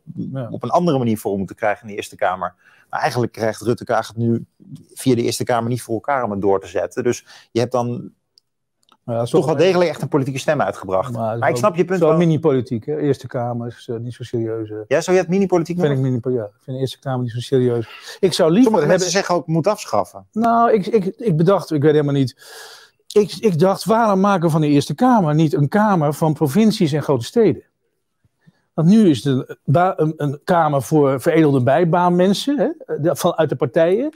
op 0.49 0.63
een 0.63 0.69
andere 0.69 0.97
manier 0.97 1.17
voor 1.17 1.37
moeten 1.37 1.55
krijgen 1.55 1.81
in 1.81 1.89
de 1.89 1.95
Eerste 1.95 2.15
Kamer. 2.15 2.55
Maar 2.89 2.99
eigenlijk 2.99 3.31
krijgt 3.31 3.61
Rutte 3.61 3.83
Kaag 3.83 4.07
het 4.07 4.17
nu 4.17 4.45
via 4.93 5.15
de 5.15 5.21
Eerste 5.21 5.43
Kamer 5.43 5.69
niet 5.69 5.81
voor 5.81 5.93
elkaar 5.93 6.23
om 6.23 6.31
het 6.31 6.41
door 6.41 6.59
te 6.61 6.67
zetten. 6.67 7.03
Dus 7.03 7.25
je 7.51 7.59
hebt 7.59 7.71
dan 7.71 8.11
ja, 9.15 9.23
toch 9.23 9.45
wel 9.45 9.55
degelijk 9.55 9.89
echt 9.89 10.01
een 10.01 10.07
politieke 10.07 10.39
stem 10.39 10.61
uitgebracht. 10.61 11.11
Maar, 11.11 11.49
ik 11.49 11.55
snap 11.55 11.75
je 11.75 11.85
punt 11.85 11.99
wel. 11.99 12.17
mini-politiek, 12.17 12.85
hè? 12.85 12.97
Eerste 12.97 13.27
Kamer 13.27 13.67
is 13.67 13.87
uh, 13.87 13.97
niet 13.97 14.13
zo 14.13 14.23
serieus. 14.23 14.69
Uh. 14.69 14.77
Ja, 14.87 15.01
zou 15.01 15.15
je 15.15 15.21
het 15.21 15.31
mini-politiek 15.31 15.79
vind 15.79 15.91
ik 15.91 15.97
mini 15.97 16.19
Ja, 16.23 16.43
ik 16.43 16.51
vind 16.61 16.75
de 16.75 16.81
Eerste 16.81 16.99
Kamer 16.99 17.21
niet 17.21 17.31
zo 17.31 17.39
serieus. 17.39 18.17
Ik 18.19 18.33
zou 18.33 18.51
liever 18.51 18.71
Sommige 18.71 18.91
mensen 18.91 19.11
zeggen 19.11 19.35
ook, 19.35 19.47
moet 19.47 19.67
afschaffen. 19.67 20.25
Nou, 20.31 20.73
ik, 20.73 20.85
ik, 20.87 21.05
ik 21.05 21.37
bedacht, 21.37 21.71
ik 21.71 21.81
weet 21.81 21.91
helemaal 21.91 22.13
niet... 22.13 22.35
Ik, 23.11 23.35
ik 23.39 23.59
dacht, 23.59 23.85
waarom 23.85 24.19
maken 24.19 24.45
we 24.45 24.49
van 24.49 24.61
de 24.61 24.67
Eerste 24.67 24.95
Kamer 24.95 25.35
niet 25.35 25.53
een 25.53 25.67
Kamer 25.67 26.13
van 26.13 26.33
provincies 26.33 26.91
en 26.91 27.03
grote 27.03 27.25
steden? 27.25 27.63
Want 28.79 28.91
nu 28.91 29.09
is 29.09 29.23
het 29.23 29.57
een, 29.65 30.13
een, 30.17 30.39
kamer 30.43 30.81
voor 30.81 31.21
veredelde 31.21 31.61
bijbaanmensen 31.63 32.57
hè, 32.57 33.15
vanuit 33.15 33.49
de 33.49 33.55
partijen. 33.55 34.09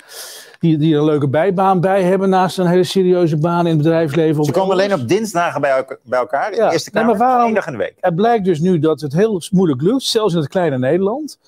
Die, 0.60 0.77
die 0.77 0.93
er 0.93 1.00
een 1.00 1.05
leuke 1.05 1.27
bijbaan 1.27 1.79
bij 1.82 2.03
hebben 2.03 2.29
naast 2.29 2.58
een 2.58 2.67
hele 2.67 2.84
serieuze 2.84 3.38
baan 3.38 3.65
in 3.65 3.74
het 3.74 3.77
bedrijfsleven. 3.77 4.43
Ze 4.43 4.51
komen 4.51 4.72
alleen 4.72 4.93
op 4.93 5.08
dinsdagen 5.08 5.62
bij, 5.62 5.86
bij 6.03 6.20
elkaar, 6.20 6.51
in 6.51 6.58
de 6.58 6.72
Eerste 6.72 6.91
Kamer, 6.91 7.10
nee, 7.10 7.17
maar 7.17 7.27
waarom, 7.27 7.53
dag 7.53 7.65
in 7.65 7.72
de 7.72 7.77
week. 7.77 7.96
Het 8.00 8.15
blijkt 8.15 8.46
dus 8.46 8.60
nu 8.60 8.79
dat 8.79 9.01
het 9.01 9.13
heel 9.13 9.41
moeilijk 9.51 9.82
lukt, 9.82 10.03
zelfs 10.03 10.34
in 10.34 10.39
het 10.39 10.50
kleine 10.50 10.77
Nederland, 10.77 11.39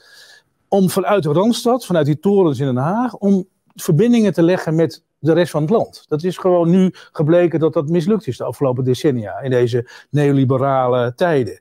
om 0.67 0.89
vanuit 0.89 1.23
de 1.23 1.31
Randstad, 1.31 1.85
vanuit 1.85 2.05
die 2.05 2.19
torens 2.19 2.59
in 2.59 2.65
Den 2.65 2.77
Haag, 2.77 3.15
om 3.15 3.47
verbindingen 3.75 4.33
te 4.33 4.43
leggen 4.43 4.75
met 4.75 5.03
de 5.25 5.33
rest 5.33 5.51
van 5.51 5.61
het 5.61 5.69
land. 5.71 6.05
Dat 6.07 6.23
is 6.23 6.37
gewoon 6.37 6.69
nu 6.69 6.89
gebleken 7.11 7.59
dat 7.59 7.73
dat 7.73 7.89
mislukt 7.89 8.27
is 8.27 8.37
de 8.37 8.43
afgelopen 8.43 8.83
decennia 8.83 9.39
in 9.39 9.49
deze 9.49 9.89
neoliberale 10.09 11.13
tijden. 11.15 11.59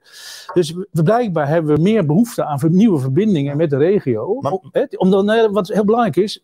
Dus 0.52 0.74
blijkbaar 0.90 1.48
hebben 1.48 1.74
we 1.76 1.82
meer 1.82 2.06
behoefte 2.06 2.44
aan 2.44 2.58
nieuwe 2.70 2.98
verbindingen 2.98 3.56
met 3.56 3.70
de 3.70 3.76
regio. 3.76 4.38
Maar- 4.40 4.52
Omdat, 4.96 5.50
wat 5.50 5.68
heel 5.68 5.84
belangrijk 5.84 6.16
is, 6.16 6.42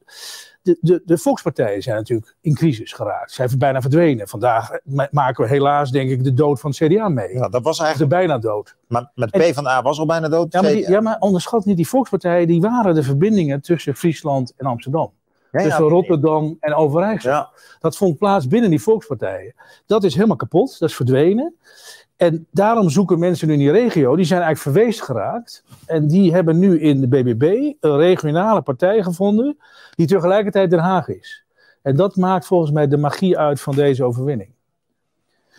de, 0.62 0.77
de, 0.81 1.03
de 1.05 1.19
volkspartijen 1.19 1.83
zijn 1.83 1.97
natuurlijk 1.97 2.37
in 2.41 2.55
crisis 2.55 2.93
geraakt. 2.93 3.33
Zijn 3.33 3.50
bijna 3.59 3.81
verdwenen. 3.81 4.29
Vandaag 4.29 4.71
ma- 4.85 5.09
maken 5.11 5.45
we 5.45 5.50
helaas, 5.50 5.91
denk 5.91 6.11
ik, 6.11 6.25
de 6.25 6.33
dood 6.35 6.61
van 6.61 6.71
het 6.71 6.79
CDA 6.93 7.09
mee. 7.09 7.33
Ja, 7.35 7.49
dat 7.49 7.62
was 7.62 7.77
De 7.77 7.83
eigenlijk. 7.85 8.12
bijna 8.12 8.39
dood. 8.39 8.77
Maar 8.89 9.11
met 9.15 9.31
P 9.31 9.55
van 9.55 9.67
A 9.67 9.83
was 9.83 9.99
al 9.99 10.07
bijna 10.07 10.29
dood. 10.29 10.53
Ja 10.53 10.62
maar, 10.62 10.71
die, 10.71 10.91
ja, 10.91 11.00
maar 11.00 11.17
onderschat 11.19 11.65
niet, 11.65 11.77
die 11.77 11.89
volkspartijen 11.89 12.47
die 12.47 12.61
waren 12.61 12.95
de 12.95 13.03
verbindingen 13.03 13.61
tussen 13.61 13.97
Friesland 13.97 14.53
en 14.57 14.67
Amsterdam. 14.67 15.12
Ja, 15.52 15.61
ja, 15.61 15.66
tussen 15.66 15.88
Rotterdam 15.88 16.57
en 16.61 16.75
Overijssel. 16.75 17.30
Ja, 17.30 17.50
Dat 17.80 17.97
vond 17.97 18.19
plaats 18.19 18.47
binnen 18.47 18.71
die 18.71 18.83
volkspartijen. 18.83 19.54
Dat 19.87 20.04
is 20.04 20.14
helemaal 20.14 20.37
kapot, 20.37 20.78
dat 20.78 20.88
is 20.88 20.97
verdwenen. 20.97 21.54
En 22.16 22.47
daarom 22.50 22.90
zoeken 22.90 23.19
mensen 23.19 23.47
nu 23.47 23.52
in 23.52 23.59
die 23.59 23.71
regio, 23.71 24.16
die 24.16 24.25
zijn 24.25 24.42
eigenlijk 24.42 24.76
verweest 24.76 25.02
geraakt. 25.02 25.64
En 25.87 26.07
die 26.07 26.33
hebben 26.33 26.59
nu 26.59 26.80
in 26.80 27.00
de 27.00 27.09
BBB 27.09 27.73
een 27.80 27.97
regionale 27.97 28.62
partij 28.62 29.02
gevonden, 29.02 29.59
die 29.95 30.07
tegelijkertijd 30.07 30.71
Den 30.71 30.78
Haag 30.78 31.09
is. 31.09 31.45
En 31.83 31.97
dat 31.97 32.16
maakt 32.16 32.47
volgens 32.47 32.71
mij 32.71 32.88
de 32.88 32.97
magie 32.97 33.38
uit 33.38 33.61
van 33.61 33.75
deze 33.75 34.04
overwinning. 34.04 34.50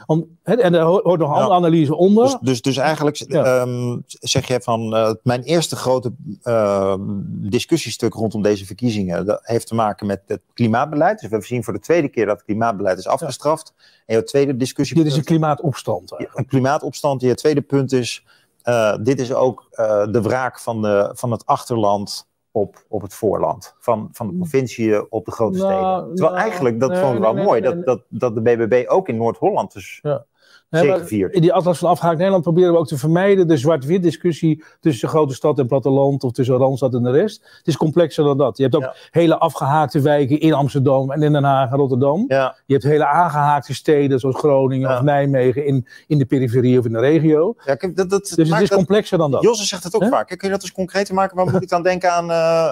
Om, 0.06 0.38
en 0.44 0.74
er 0.74 0.82
ho- 0.82 1.02
hoort 1.04 1.20
nog 1.20 1.30
een 1.36 1.46
Ja. 1.48 1.50
analyse 1.50 1.96
onder. 1.96 2.24
dus, 2.26 2.38
dus, 2.42 2.62
dus 2.62 2.78
eigenlijk 2.78 3.16
Ja. 3.28 3.44
ehm, 3.44 3.98
zeg 4.08 4.48
je 4.48 4.62
van 4.62 4.96
eh, 4.96 5.12
mijn 5.24 5.42
eerste 5.44 5.76
grote 5.76 6.12
ehm, 6.44 7.02
discussiestuk 7.50 8.14
rondom 8.14 8.42
deze 8.42 8.66
verkiezingen 8.66 9.26
dat 9.26 9.40
heeft 9.44 9.68
te 9.68 9.76
maken 9.76 10.08
met 10.08 10.22
het 10.28 10.42
klimaatbeleid. 10.54 11.12
Dus 11.14 11.22
we 11.22 11.28
hebben 11.30 11.48
zien 11.48 11.64
voor 11.64 11.74
de 11.74 11.80
tweede 11.80 12.08
keer 12.10 12.26
dat 12.26 12.36
het 12.36 12.46
klimaatbeleid 12.46 12.98
is 12.98 13.08
afgestraft. 13.08 13.74
En 14.06 14.14
jouw 14.16 14.24
tweede 14.24 14.58
discussie. 14.58 14.98
Dit 14.98 15.06
is 15.06 15.16
een 15.16 15.24
klimaatopstand. 15.24 16.12
eigenlijk. 16.12 16.40
een 16.40 16.46
klimaatopstand. 16.48 17.22
Je 17.22 17.36
tweede 17.36 17.62
punt 17.62 17.92
is, 17.92 18.24
eh, 18.62 18.96
dit 19.02 19.20
is 19.20 19.34
ook 19.34 19.68
eh, 19.72 20.08
de 20.12 20.22
wraak 20.22 20.60
van, 20.60 20.82
de, 20.82 21.12
van 21.14 21.32
het 21.32 21.46
achterland 21.46 22.28
op, 22.52 22.86
op 22.88 23.02
het 23.02 23.14
voorland. 23.14 23.76
Van, 23.80 24.10
van 24.12 24.28
de 24.28 24.34
provincie 24.34 25.12
op 25.12 25.26
de 25.26 25.32
grote 25.32 25.58
Nou, 25.58 25.72
steden. 25.72 26.16
Terwijl 26.16 26.36
nou, 26.36 26.50
eigenlijk, 26.50 26.80
dat 26.80 26.90
nee, 26.90 27.00
vond 27.00 27.16
ik 27.16 27.22
wel 27.22 27.34
nee, 27.34 27.46
mooi, 27.46 27.62
dat, 27.62 27.86
dat, 27.86 28.04
dat 28.08 28.36
de 28.36 28.42
BBB 28.42 28.86
ook 28.88 29.08
in 29.08 29.18
Noord-Holland 29.18 29.74
dus 29.74 30.00
Ja. 30.02 30.26
Zeker. 30.70 31.34
In 31.34 31.42
die 31.42 31.54
Atlas 31.54 31.78
van 31.78 31.90
Afgehaakt 31.90 32.18
Nederland 32.18 32.44
proberen 32.44 32.72
we 32.74 32.78
ook 32.78 32.88
te 32.88 32.98
vermijden 32.98 33.48
de 33.48 33.58
zwart-wit 33.58 34.04
discussie 34.04 34.64
tussen 34.80 35.08
de 35.08 35.14
grote 35.14 35.34
stad 35.34 35.60
en 35.60 35.68
platteland 35.68 36.24
of 36.24 36.32
tussen 36.32 36.56
Randstad 36.58 36.94
en 36.94 37.04
de 37.04 37.12
rest. 37.12 37.42
Het 37.58 37.68
is 37.68 37.78
complexer 37.78 38.24
dan 38.24 38.38
dat. 38.38 38.58
Je 38.58 38.64
hebt 38.64 38.76
ook 38.76 38.82
Ja. 38.82 38.94
hele 39.12 39.38
afgehaakte 39.38 40.00
wijken 40.02 40.40
in 40.40 40.54
Amsterdam 40.54 41.12
en 41.12 41.24
in 41.24 41.32
Den 41.34 41.44
Haag 41.44 41.72
en 41.72 41.78
Rotterdam. 41.78 42.26
Ja, 42.28 42.56
Je 42.66 42.74
hebt 42.74 42.86
hele 42.86 43.06
aangehaakte 43.06 43.74
steden 43.74 44.20
zoals 44.20 44.36
Groningen 44.36 44.90
Ja. 44.90 44.96
of 44.98 45.02
Nijmegen 45.02 45.66
in, 45.66 45.88
in 46.08 46.18
de 46.18 46.26
periferie 46.26 46.80
of 46.80 46.86
in 46.86 46.92
de 46.92 47.00
regio. 47.00 47.56
dat, 47.66 47.80
dat, 47.96 48.10
Dus 48.10 48.30
het 48.30 48.62
is 48.62 48.70
dat- 48.70 48.78
complexer 48.78 49.18
dan 49.18 49.32
dat. 49.32 49.42
Josse 49.44 49.66
zegt 49.66 49.84
het 49.84 49.96
ook 49.96 50.06
vaak. 50.08 50.28
Kun 50.28 50.38
je 50.42 50.50
dat 50.50 50.62
eens 50.62 50.72
concreter 50.72 51.14
maken? 51.14 51.36
Waar 51.36 51.46
moet 51.52 51.62
ik 51.62 51.70
dan 51.70 51.84
denken 51.84 52.12
aan, 52.14 52.32
eh, 52.32 52.66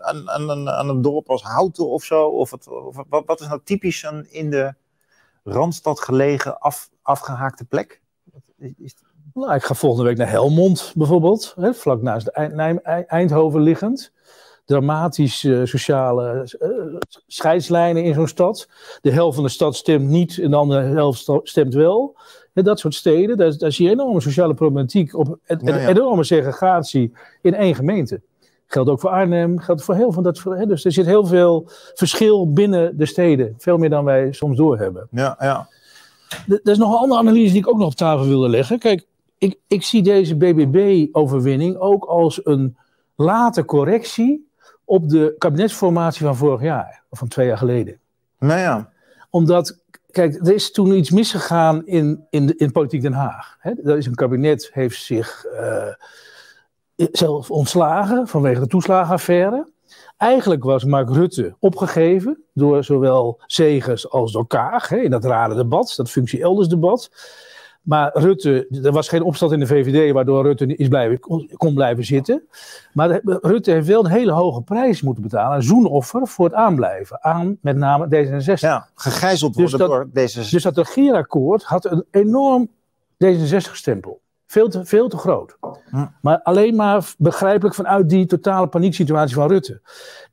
aan, 0.00 0.30
aan, 0.30 0.50
aan, 0.50 0.68
aan 0.70 0.88
een 0.88 1.02
dorp 1.02 1.30
als 1.30 1.42
Houten 1.42 1.88
of 1.88 2.04
zo? 2.04 2.24
Of, 2.26 2.50
het, 2.50 2.68
of 2.68 2.96
wat, 3.08 3.22
wat 3.26 3.40
is 3.40 3.46
nou 3.48 3.60
typisch 3.64 4.02
een 4.02 4.26
in 4.30 4.50
de 4.50 4.74
Randstad 5.52 6.00
gelegen 6.00 6.58
af, 6.60 6.88
afgehaakte 7.02 7.64
plek? 7.64 8.00
Is- 8.58 8.72
is- 8.78 8.94
Nou, 9.34 9.54
ik 9.54 9.62
ga 9.62 9.74
volgende 9.74 10.04
week 10.08 10.16
naar 10.16 10.30
Helmond 10.30 10.92
bijvoorbeeld, 10.96 11.54
hè, 11.56 11.74
vlak 11.74 12.02
naast 12.02 12.26
Eindhoven 13.06 13.60
liggend. 13.60 14.12
Dramatisch 14.64 15.44
eh, 15.44 15.60
sociale 15.64 16.56
eh, 16.58 16.70
scheidslijnen 17.26 18.04
in 18.04 18.14
zo'n 18.14 18.28
stad. 18.28 18.68
De 19.00 19.10
helft 19.10 19.34
van 19.34 19.44
de 19.44 19.50
stad 19.50 19.76
stemt 19.76 20.08
niet 20.08 20.38
en 20.38 20.50
de 20.50 20.56
andere 20.56 20.80
helft 20.82 21.30
stemt 21.42 21.74
wel. 21.74 22.16
Dat 22.52 22.78
soort 22.78 22.94
steden, 22.94 23.36
daar, 23.36 23.58
daar 23.58 23.72
zie 23.72 23.84
je 23.86 23.92
enorme 23.92 24.20
sociale 24.20 24.54
problematiek 24.54 25.16
op. 25.16 25.38
En, 25.44 25.60
ja. 25.62 25.88
enorme 25.88 26.24
segregatie 26.24 27.12
in 27.42 27.54
één 27.54 27.74
gemeente. 27.74 28.20
Geldt 28.68 28.90
ook 28.90 29.00
voor 29.00 29.10
Arnhem, 29.10 29.58
geldt 29.58 29.84
voor 29.84 29.94
heel 29.94 30.12
veel 30.12 30.22
dat. 30.22 30.42
Hè, 30.42 30.66
dus 30.66 30.84
er 30.84 30.92
zit 30.92 31.06
heel 31.06 31.26
veel 31.26 31.68
verschil 31.94 32.52
binnen 32.52 32.96
de 32.96 33.06
steden. 33.06 33.54
Veel 33.58 33.78
meer 33.78 33.90
dan 33.90 34.04
wij 34.04 34.32
soms 34.32 34.56
doorhebben. 34.56 35.08
Ja, 35.10 35.36
ja. 35.38 35.68
Er 36.46 36.60
is 36.62 36.78
nog 36.78 36.92
een 36.92 36.98
andere 36.98 37.20
analyse 37.20 37.52
die 37.52 37.60
ik 37.60 37.68
ook 37.68 37.78
nog 37.78 37.86
op 37.86 37.94
tafel 37.94 38.26
wilde 38.26 38.48
leggen. 38.48 38.78
Kijk, 38.78 39.06
ik, 39.38 39.58
ik 39.66 39.82
zie 39.82 40.02
deze 40.02 40.36
BBB-overwinning 40.36 41.76
ook 41.76 42.04
als 42.04 42.40
een 42.44 42.76
late 43.16 43.64
correctie 43.64 44.50
op 44.84 45.08
de 45.08 45.34
kabinetsformatie 45.38 46.26
van 46.26 46.36
vorig 46.36 46.62
jaar, 46.62 47.02
of 47.08 47.18
van 47.18 47.28
twee 47.28 47.46
jaar 47.46 47.58
geleden. 47.58 47.98
Nou 48.38 48.60
ja. 48.60 48.92
Omdat, 49.30 49.78
kijk, 50.10 50.34
er 50.34 50.54
is 50.54 50.72
toen 50.72 50.96
iets 50.96 51.10
misgegaan 51.10 51.86
in, 51.86 52.26
in, 52.30 52.56
in 52.56 52.72
politiek 52.72 53.02
Den 53.02 53.12
Haag. 53.12 53.56
Hè? 53.58 53.72
Er 53.84 53.96
is 53.96 54.06
een 54.06 54.14
kabinet, 54.14 54.70
heeft 54.72 55.02
zich 55.02 55.44
eh, 55.44 55.88
zelf 57.12 57.50
ontslagen 57.50 58.26
vanwege 58.28 58.60
de 58.60 58.66
toeslagenaffaire. 58.66 59.68
Eigenlijk 60.16 60.64
was 60.64 60.84
Mark 60.84 61.10
Rutte 61.10 61.54
opgegeven 61.58 62.42
door 62.54 62.84
zowel 62.84 63.40
Segers 63.46 64.10
als 64.10 64.32
door 64.32 64.46
Kaag 64.46 64.88
hè, 64.88 64.96
in 64.96 65.10
dat 65.10 65.24
rare 65.24 65.54
debat, 65.54 65.92
dat 65.96 66.10
functie 66.10 66.42
elders 66.42 66.68
debat. 66.68 67.10
Maar 67.82 68.10
Rutte, 68.14 68.66
er 68.82 68.92
was 68.92 69.08
geen 69.08 69.22
opstand 69.22 69.52
in 69.52 69.58
de 69.60 69.66
VVD 69.66 70.12
waardoor 70.12 70.42
Rutte 70.42 70.76
is 70.76 70.88
blijven, 70.88 71.20
kon, 71.56 71.74
blijven 71.74 72.04
zitten. 72.04 72.48
Maar 72.92 73.20
Rutte 73.24 73.70
heeft 73.70 73.86
wel 73.86 74.04
een 74.04 74.10
hele 74.10 74.32
hoge 74.32 74.62
prijs 74.62 75.02
moeten 75.02 75.22
betalen, 75.22 75.56
een 75.56 75.62
zoenoffer 75.62 76.26
voor 76.26 76.44
het 76.44 76.54
aanblijven 76.54 77.22
aan 77.24 77.58
met 77.60 77.76
name 77.76 78.06
D66. 78.06 78.54
ja. 78.60 78.88
Gegijzeld 78.94 79.54
Dus 79.54 79.70
worden 79.70 79.78
dat- 79.88 79.88
door 79.96 80.08
deze... 80.12 80.50
Dus 80.50 80.62
dat 80.62 80.76
regeerakkoord 80.76 81.62
had 81.64 81.84
een 81.84 82.04
enorm 82.10 82.68
D66-stempel. 83.24 84.20
Veel 84.48 84.68
te, 84.68 84.84
veel 84.84 85.08
te 85.08 85.16
groot. 85.16 85.56
Maar 86.22 86.42
alleen 86.42 86.74
maar 86.76 87.14
begrijpelijk 87.18 87.74
vanuit 87.74 88.08
die 88.08 88.26
totale 88.26 88.66
panieksituatie 88.68 89.34
van 89.34 89.48
Rutte. 89.48 89.80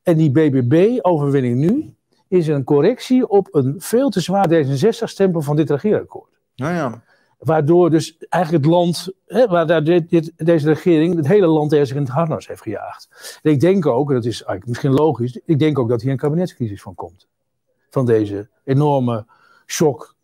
En 0.04 0.18
die 0.18 0.32
BBB-overwinning 0.32 1.58
nu 1.58 1.96
is 2.28 2.48
een 2.48 2.64
correctie 2.64 3.28
op 3.28 3.48
een 3.52 3.76
veel 3.78 4.10
te 4.10 4.20
zwaar 4.20 4.50
D66-stempel 4.50 5.42
van 5.42 5.56
dit 5.56 5.70
regeerakkoord. 5.70 6.32
ja. 6.56 7.04
Waardoor 7.40 7.90
dus 7.90 8.18
eigenlijk 8.30 8.64
het 8.64 8.74
land, 8.74 9.10
hè, 9.26 9.48
waar 9.48 9.84
dit, 9.84 10.10
dit- 10.10 10.32
deze 10.36 10.68
regering, 10.68 11.16
het 11.16 11.28
hele 11.28 11.48
land 11.48 11.74
er 11.74 11.86
zich 11.88 11.96
in 11.96 12.02
het 12.02 12.12
harnas 12.12 12.48
heeft 12.48 12.62
gejaagd. 12.62 13.40
En 13.44 13.52
ik 13.52 13.60
denk 13.60 13.86
ook, 13.86 14.10
en 14.10 14.16
dat 14.16 14.26
is 14.26 14.34
eigenlijk 14.44 14.68
misschien 14.68 14.94
logisch, 14.94 15.40
ik 15.46 15.60
denk 15.60 15.80
ook 15.80 15.90
dat 15.90 16.02
hier 16.02 16.12
een 16.12 16.18
kabinetscrisis 16.18 16.82
van 16.82 16.96
komt. 16.96 17.28
Van 17.90 18.06
deze 18.06 18.50
enorme 18.64 19.26
shock 19.66 20.15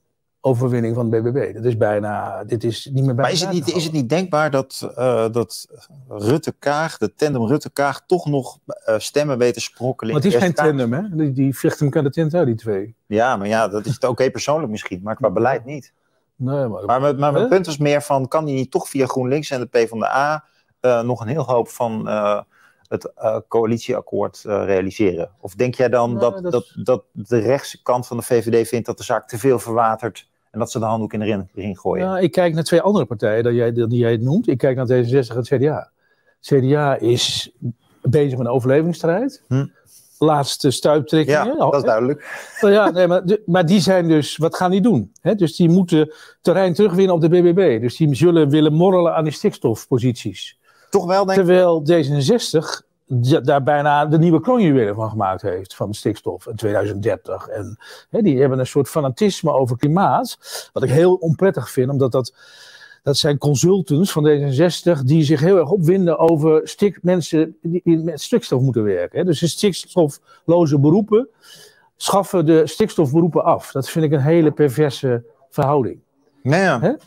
overwinning 0.41 0.95
van 0.95 1.10
de 1.10 1.21
BBB. 1.21 1.53
Dat 1.53 1.65
is 1.65 1.77
bijna, 1.77 2.43
dit 2.43 2.63
is 2.63 2.86
niet 2.93 3.05
meer 3.05 3.15
bij 3.15 3.24
Maar 3.24 3.31
is 3.33 3.41
het, 3.41 3.51
niet, 3.51 3.65
te 3.65 3.71
is 3.71 3.83
het 3.83 3.93
niet 3.93 4.10
denkbaar 4.10 4.51
dat, 4.51 4.91
eh, 4.95 5.25
dat 5.31 5.67
Rutte-Kaag, 6.07 6.98
de 6.98 7.13
tandem 7.13 7.45
Rutte-Kaag, 7.48 8.05
toch 8.05 8.25
nog 8.25 8.60
eh, 8.65 8.95
stemmen 9.00 9.38
weten 9.38 9.62
sprokkelen? 9.62 10.13
Maar 10.13 10.24
het 10.24 10.33
is 10.33 10.39
geen 10.39 10.53
tandem, 10.53 10.93
hè? 10.93 11.15
Die, 11.15 11.31
die 11.31 11.57
vechten 11.57 11.86
elkaar 11.86 12.03
de 12.03 12.10
tent 12.10 12.33
uit, 12.33 12.45
die 12.45 12.55
twee. 12.55 12.95
Ja, 13.05 13.38
maar 13.38 13.48
ja, 13.48 13.67
dat 13.67 13.86
is 13.86 13.93
het 13.93 14.03
oké 14.03 14.29
persoonlijk 14.38 14.71
misschien, 14.71 15.00
maar 15.03 15.15
qua 15.15 15.29
beleid 15.29 15.65
niet. 15.65 15.93
Nee, 16.36 16.67
maar, 16.67 16.86
Maar, 16.86 17.01
mijn- 17.01 17.19
maar 17.19 17.31
mijn 17.31 17.43
Huh? 17.43 17.53
punt 17.53 17.65
was 17.65 17.77
meer 17.77 18.01
van, 18.01 18.27
kan 18.27 18.45
die 18.45 18.55
niet 18.55 18.71
toch 18.71 18.89
via 18.89 19.05
GroenLinks 19.05 19.50
en 19.50 19.60
de 19.60 19.65
PvdA 19.65 20.43
eh 20.79 21.01
nog 21.01 21.21
een 21.21 21.27
heel 21.27 21.43
hoop 21.45 21.69
van 21.69 22.07
het 22.88 23.12
coalitieakkoord 23.48 24.41
realiseren? 24.43 25.31
Of 25.39 25.55
denk 25.55 25.75
jij 25.75 25.89
dan 25.89 26.10
Nee, 26.12 26.19
dat, 26.19 26.43
dat 26.51 26.71
dat, 26.83 27.03
de 27.12 27.38
rechtse 27.39 27.81
kant 27.81 28.07
van 28.07 28.17
de 28.17 28.24
VVD 28.24 28.67
vindt 28.67 28.86
dat 28.86 28.98
de 28.98 29.03
zaak 29.03 29.27
te 29.27 29.38
veel 29.38 29.60
verwatert 29.60 30.29
en 30.51 30.60
dat 30.60 30.72
ze 30.72 30.79
de 30.79 30.86
handdoek 30.86 31.13
in 31.13 31.20
de 31.20 31.25
ring, 31.25 31.48
ring 31.53 31.79
gooien? 31.79 32.05
Ja, 32.05 32.20
ik 32.20 32.31
kijk 32.31 32.53
naar 32.53 32.63
twee 32.63 32.81
andere 32.81 33.05
partijen 33.05 33.43
dan 33.43 33.53
jij, 33.53 33.72
die 33.72 33.88
jij 33.88 34.17
noemt. 34.17 34.48
Ik 34.48 34.58
kijk 34.58 34.75
naar 34.75 34.88
D66 34.88 35.27
en 35.29 35.36
het 35.36 35.48
CDA. 35.48 35.91
CDA 36.41 36.98
is 37.00 37.51
bezig 38.01 38.38
met 38.38 38.48
een 38.48 38.53
overlevingsstrijd. 38.53 39.43
Hm. 39.48 39.65
Laatste 40.20 40.72
stuiptrekkingen. 40.72 41.46
Ja, 41.46 41.55
dat 41.55 41.75
is 41.75 41.84
duidelijk. 41.84 42.50
Nou 42.62 42.74
ja, 42.74 42.89
nee, 42.89 43.08
maar, 43.08 43.38
maar 43.46 43.65
die 43.65 43.79
zijn 43.79 44.08
dus, 44.08 44.38
wat 44.38 44.55
gaan 44.55 44.72
die 44.72 44.81
doen? 44.81 45.12
Dus 45.36 45.55
die 45.55 45.70
moeten 45.70 46.13
terrein 46.41 46.74
terugwinnen 46.74 47.15
op 47.15 47.22
de 47.22 47.29
BBB. 47.29 47.81
Dus 47.81 47.98
die 47.98 48.15
zullen 48.15 48.50
willen 48.50 48.74
morrelen 48.74 49.15
aan 49.15 49.24
die 49.24 49.34
stikstofposities. 49.34 50.60
Toch 50.89 51.05
wel, 51.05 51.25
denk 51.25 51.39
ik. 51.39 51.46
Terwijl 51.46 51.84
D66 51.91 52.58
ja, 52.60 52.81
daar 53.44 53.63
bijna 53.63 54.06
de 54.06 54.18
nieuwe 54.18 54.41
kroonjuwelen 54.41 54.96
van 54.96 55.10
gemaakt 55.10 55.41
heeft, 55.41 55.75
van 55.75 55.94
stikstof 55.94 56.48
in 56.48 56.56
2030. 56.56 57.48
En 57.48 57.77
die 58.10 58.39
hebben 58.39 58.60
een 58.60 58.68
soort 58.68 58.89
fanatisme 58.89 59.51
over 59.51 59.77
klimaat, 59.77 60.38
wat 60.74 60.84
ik 60.84 60.89
heel 60.89 61.13
onprettig 61.13 61.70
vind, 61.70 61.89
omdat 61.89 62.12
dat, 62.12 62.36
dat 63.03 63.18
zijn 63.18 63.38
consultants 63.38 64.12
van 64.12 64.27
D66 64.27 65.03
die 65.03 65.24
zich 65.24 65.39
heel 65.39 65.58
erg 65.58 65.70
opwinden 65.70 66.18
over 66.18 66.68
stik, 66.68 67.00
mensen 67.01 67.58
die, 67.62 67.98
met 67.98 68.22
stikstof 68.22 68.62
moeten 68.62 68.84
werken. 68.84 69.25
Dus 69.25 69.39
de 69.39 69.48
stikstofloze 69.48 70.80
beroepen 70.80 71.30
schaffen 71.96 72.46
de 72.46 72.68
stikstofberoepen 72.68 73.44
af. 73.44 73.72
Dat 73.72 73.89
vind 73.89 74.06
ik 74.06 74.12
een 74.12 74.22
hele 74.22 74.51
perverse 74.51 75.24
verhouding. 75.50 76.00
Ja. 76.43 76.98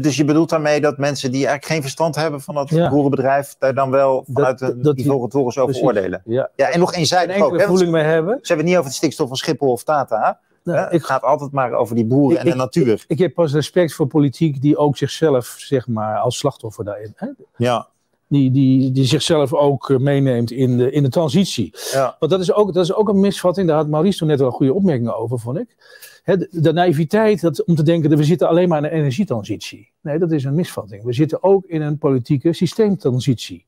Dus 0.00 0.16
je 0.16 0.24
bedoelt 0.24 0.48
daarmee 0.50 0.80
dat 0.80 0.98
mensen 0.98 1.30
die 1.30 1.46
eigenlijk 1.46 1.66
geen 1.72 1.80
verstand 1.82 2.14
hebben 2.14 2.40
van 2.40 2.54
dat 2.54 2.70
Ja. 2.70 2.88
boerenbedrijf, 2.90 3.54
daar 3.58 3.74
dan 3.74 3.90
wel 3.90 4.24
vanuit 4.32 4.58
Dat- 4.58 4.70
een 4.70 4.82
dat 4.82 4.96
die- 4.96 5.04
niveau 5.04 5.30
over 5.32 5.64
Precies. 5.64 5.82
oordelen. 5.82 6.22
Ja. 6.24 6.50
Ja, 6.56 6.68
en 6.68 6.78
nog 6.78 6.94
eenzijdig 6.94 7.36
ook. 7.36 7.50
Hè? 7.50 7.56
want 7.56 7.68
voeling 7.68 7.90
mee 7.90 8.02
hebben. 8.04 8.32
Ze 8.40 8.46
hebben 8.46 8.56
het 8.56 8.66
niet 8.66 8.76
over 8.76 8.90
de 8.90 8.96
stikstof 8.96 9.28
van 9.28 9.36
Schiphol 9.36 9.70
of 9.72 9.84
Tata. 9.84 10.38
Nou, 10.64 10.78
hè? 10.78 10.84
ik, 10.84 10.92
Het 10.92 11.04
gaat 11.04 11.22
altijd 11.22 11.50
maar 11.52 11.72
over 11.72 11.94
die 11.94 12.04
boeren 12.06 12.30
Ik- 12.32 12.38
en 12.38 12.44
de 12.44 12.50
ik- 12.50 12.56
natuur. 12.56 13.04
ik 13.08 13.18
heb 13.18 13.34
pas 13.34 13.52
respect 13.52 13.92
voor 13.92 14.06
politiek 14.06 14.60
die 14.60 14.76
ook 14.76 14.96
zichzelf, 14.96 15.54
zeg 15.58 15.88
maar, 15.88 16.18
als 16.18 16.38
slachtoffer 16.38 16.84
daarin. 16.84 17.12
Hè? 17.16 17.26
Ja, 17.56 17.86
Die, 18.28 18.50
die, 18.50 18.92
die 18.92 19.04
zichzelf 19.04 19.52
ook 19.52 19.90
eh, 19.90 19.98
meeneemt 19.98 20.50
in 20.50 20.76
de, 20.78 20.90
in 20.90 21.02
de 21.02 21.08
transitie. 21.08 21.74
ja. 21.92 22.16
Want 22.18 22.32
dat 22.32 22.40
is, 22.40 22.52
ook, 22.52 22.72
dat 22.74 22.84
is 22.84 22.94
ook 22.94 23.08
een 23.08 23.20
misvatting. 23.20 23.68
Daar 23.68 23.76
had 23.76 23.88
Maurice 23.88 24.18
toen 24.18 24.28
net 24.28 24.38
wel 24.38 24.46
een 24.46 24.52
goede 24.54 24.74
opmerkingen 24.74 25.16
over, 25.16 25.38
vond 25.38 25.58
ik. 25.58 25.76
De, 26.24 26.48
de 26.50 26.72
naïviteit 26.72 27.40
dat, 27.40 27.64
om 27.64 27.74
te 27.74 27.82
denken 27.82 28.10
dat 28.10 28.18
we 28.18 28.24
zitten 28.24 28.48
alleen 28.48 28.68
maar 28.68 28.78
in 28.78 28.84
een 28.84 28.90
energietransitie. 28.90 29.90
Nee, 30.00 30.18
dat 30.18 30.32
is 30.32 30.44
een 30.44 30.54
misvatting. 30.54 31.02
We 31.04 31.12
zitten 31.12 31.42
ook 31.42 31.64
in 31.66 31.82
een 31.82 31.98
politieke 31.98 32.52
systeemtransitie. 32.52 33.64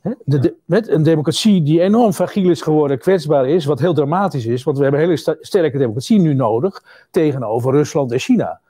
Hè, 0.00 0.10
de, 0.24 0.38
de- 0.38 0.54
met 0.64 0.88
een 0.88 1.02
democratie 1.02 1.62
die 1.62 1.80
enorm 1.80 2.12
fragiel 2.12 2.50
is 2.50 2.60
geworden, 2.62 2.98
kwetsbaar 2.98 3.48
is, 3.48 3.64
wat 3.64 3.80
heel 3.80 3.94
dramatisch 3.94 4.46
is. 4.46 4.62
Want 4.62 4.76
we 4.76 4.82
hebben 4.82 5.00
een 5.02 5.06
hele 5.08 5.36
sterke 5.40 5.78
democratie 5.78 6.18
nu 6.18 6.34
nodig 6.34 7.06
tegenover 7.10 7.72
Rusland 7.72 8.12
en 8.12 8.18
China. 8.18 8.60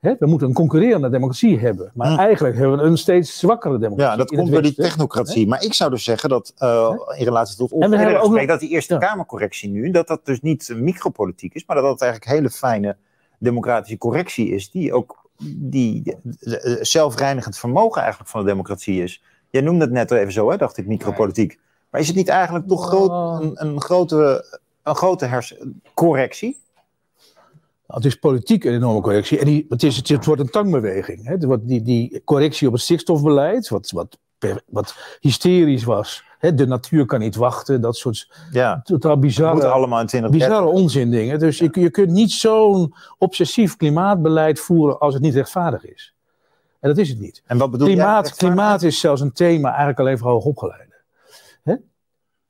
Hè, 0.00 0.14
we 0.18 0.26
moeten 0.26 0.48
een 0.48 0.54
concurrerende 0.54 1.08
democratie 1.10 1.58
hebben. 1.58 1.90
Maar 1.94 2.12
Hm. 2.12 2.18
eigenlijk 2.18 2.56
hebben 2.56 2.78
we 2.78 2.84
een 2.84 2.96
steeds 2.98 3.38
zwakkere 3.38 3.78
democratie. 3.78 4.10
ja, 4.10 4.16
dat 4.16 4.28
komt 4.36 4.50
door 4.52 4.62
die 4.62 4.74
technocratie. 4.74 5.46
Maar 5.48 5.62
ik 5.64 5.74
zou 5.74 5.90
dus 5.90 6.04
zeggen 6.04 6.28
dat 6.28 6.52
uh, 6.58 6.90
in 7.16 7.24
relatie 7.24 7.56
tot 7.56 7.72
ons 7.72 7.84
gesprek, 7.86 8.22
nog- 8.28 8.46
dat 8.46 8.60
die 8.60 8.68
Eerste 8.68 8.92
Ja. 8.94 9.00
Kamercorrectie 9.00 9.68
nu, 9.70 9.90
dat 9.90 10.06
dat 10.08 10.20
dus 10.24 10.40
niet 10.40 10.72
micropolitiek 10.76 11.54
is, 11.54 11.64
maar 11.66 11.76
dat 11.76 11.84
dat 11.84 12.00
eigenlijk 12.02 12.30
hele 12.32 12.50
fijne 12.50 12.96
democratische 13.38 13.98
correctie 13.98 14.48
is, 14.48 14.70
die 14.70 14.92
ook 14.92 15.24
die 15.56 16.02
de- 16.02 16.16
de- 16.40 16.78
zelfreinigend 16.80 17.58
vermogen 17.58 18.00
eigenlijk 18.00 18.30
van 18.30 18.40
de 18.40 18.46
democratie 18.46 19.02
is. 19.02 19.22
Jij 19.50 19.60
noemde 19.62 19.84
het 19.84 19.92
net 19.92 20.10
even 20.10 20.32
zo, 20.32 20.50
hè, 20.50 20.56
dacht 20.56 20.76
ik, 20.76 20.86
micropolitiek. 20.86 21.58
Maar 21.90 22.00
is 22.00 22.06
het 22.06 22.16
niet 22.16 22.28
eigenlijk 22.28 22.68
toch 22.68 22.86
groot, 22.86 23.08
Oh. 23.10 23.36
een, 23.40 23.66
een 23.66 23.80
grote, 23.80 24.44
een 24.82 24.94
grote 24.94 25.24
hers- 25.26 25.56
correctie? 25.94 26.64
Het 27.86 28.04
is 28.04 28.14
politiek 28.14 28.64
een 28.64 28.74
enorme 28.74 29.00
correctie. 29.00 29.38
En 29.38 29.46
die, 29.46 29.66
het, 29.68 29.82
is, 29.82 30.08
het 30.08 30.24
wordt 30.24 30.40
een 30.40 30.50
tangbeweging. 30.50 31.26
Hè. 31.26 31.36
Die, 31.62 31.82
die 31.82 32.22
correctie 32.24 32.66
op 32.66 32.72
het 32.72 32.82
stikstofbeleid, 32.82 33.68
wat, 33.68 33.90
wat, 33.90 34.18
wat 34.66 34.96
hysterisch 35.20 35.84
was. 35.84 36.24
Hè. 36.38 36.54
De 36.54 36.66
natuur 36.66 37.06
kan 37.06 37.20
niet 37.20 37.36
wachten, 37.36 37.80
dat 37.80 37.96
soort 37.96 38.30
Ja, 38.52 38.80
totaal 38.84 39.18
bizarre, 39.18 39.52
moeten 39.52 39.72
allemaal 39.72 40.00
in 40.00 40.06
2030. 40.06 40.56
bizarre 40.56 40.82
onzin 40.82 41.10
dingen. 41.10 41.38
Dus 41.38 41.58
je, 41.58 41.68
je 41.72 41.90
kunt 41.90 42.10
niet 42.10 42.30
zo'n 42.30 42.94
obsessief 43.18 43.76
klimaatbeleid 43.76 44.60
voeren 44.60 44.98
als 44.98 45.14
het 45.14 45.22
niet 45.22 45.34
rechtvaardig 45.34 45.84
is. 45.84 46.14
En 46.80 46.88
dat 46.88 46.98
is 46.98 47.08
het 47.08 47.20
niet. 47.20 47.42
En 47.46 47.58
wat 47.58 47.70
bedoel 47.70 47.86
Klimaat, 47.86 48.24
rechtvaardig? 48.24 48.56
klimaat 48.56 48.82
is 48.82 49.00
zelfs 49.00 49.20
een 49.20 49.32
thema 49.32 49.68
eigenlijk 49.68 49.98
alleen 49.98 50.18
voor 50.18 50.30
hoogopgeleiden. 50.30 50.85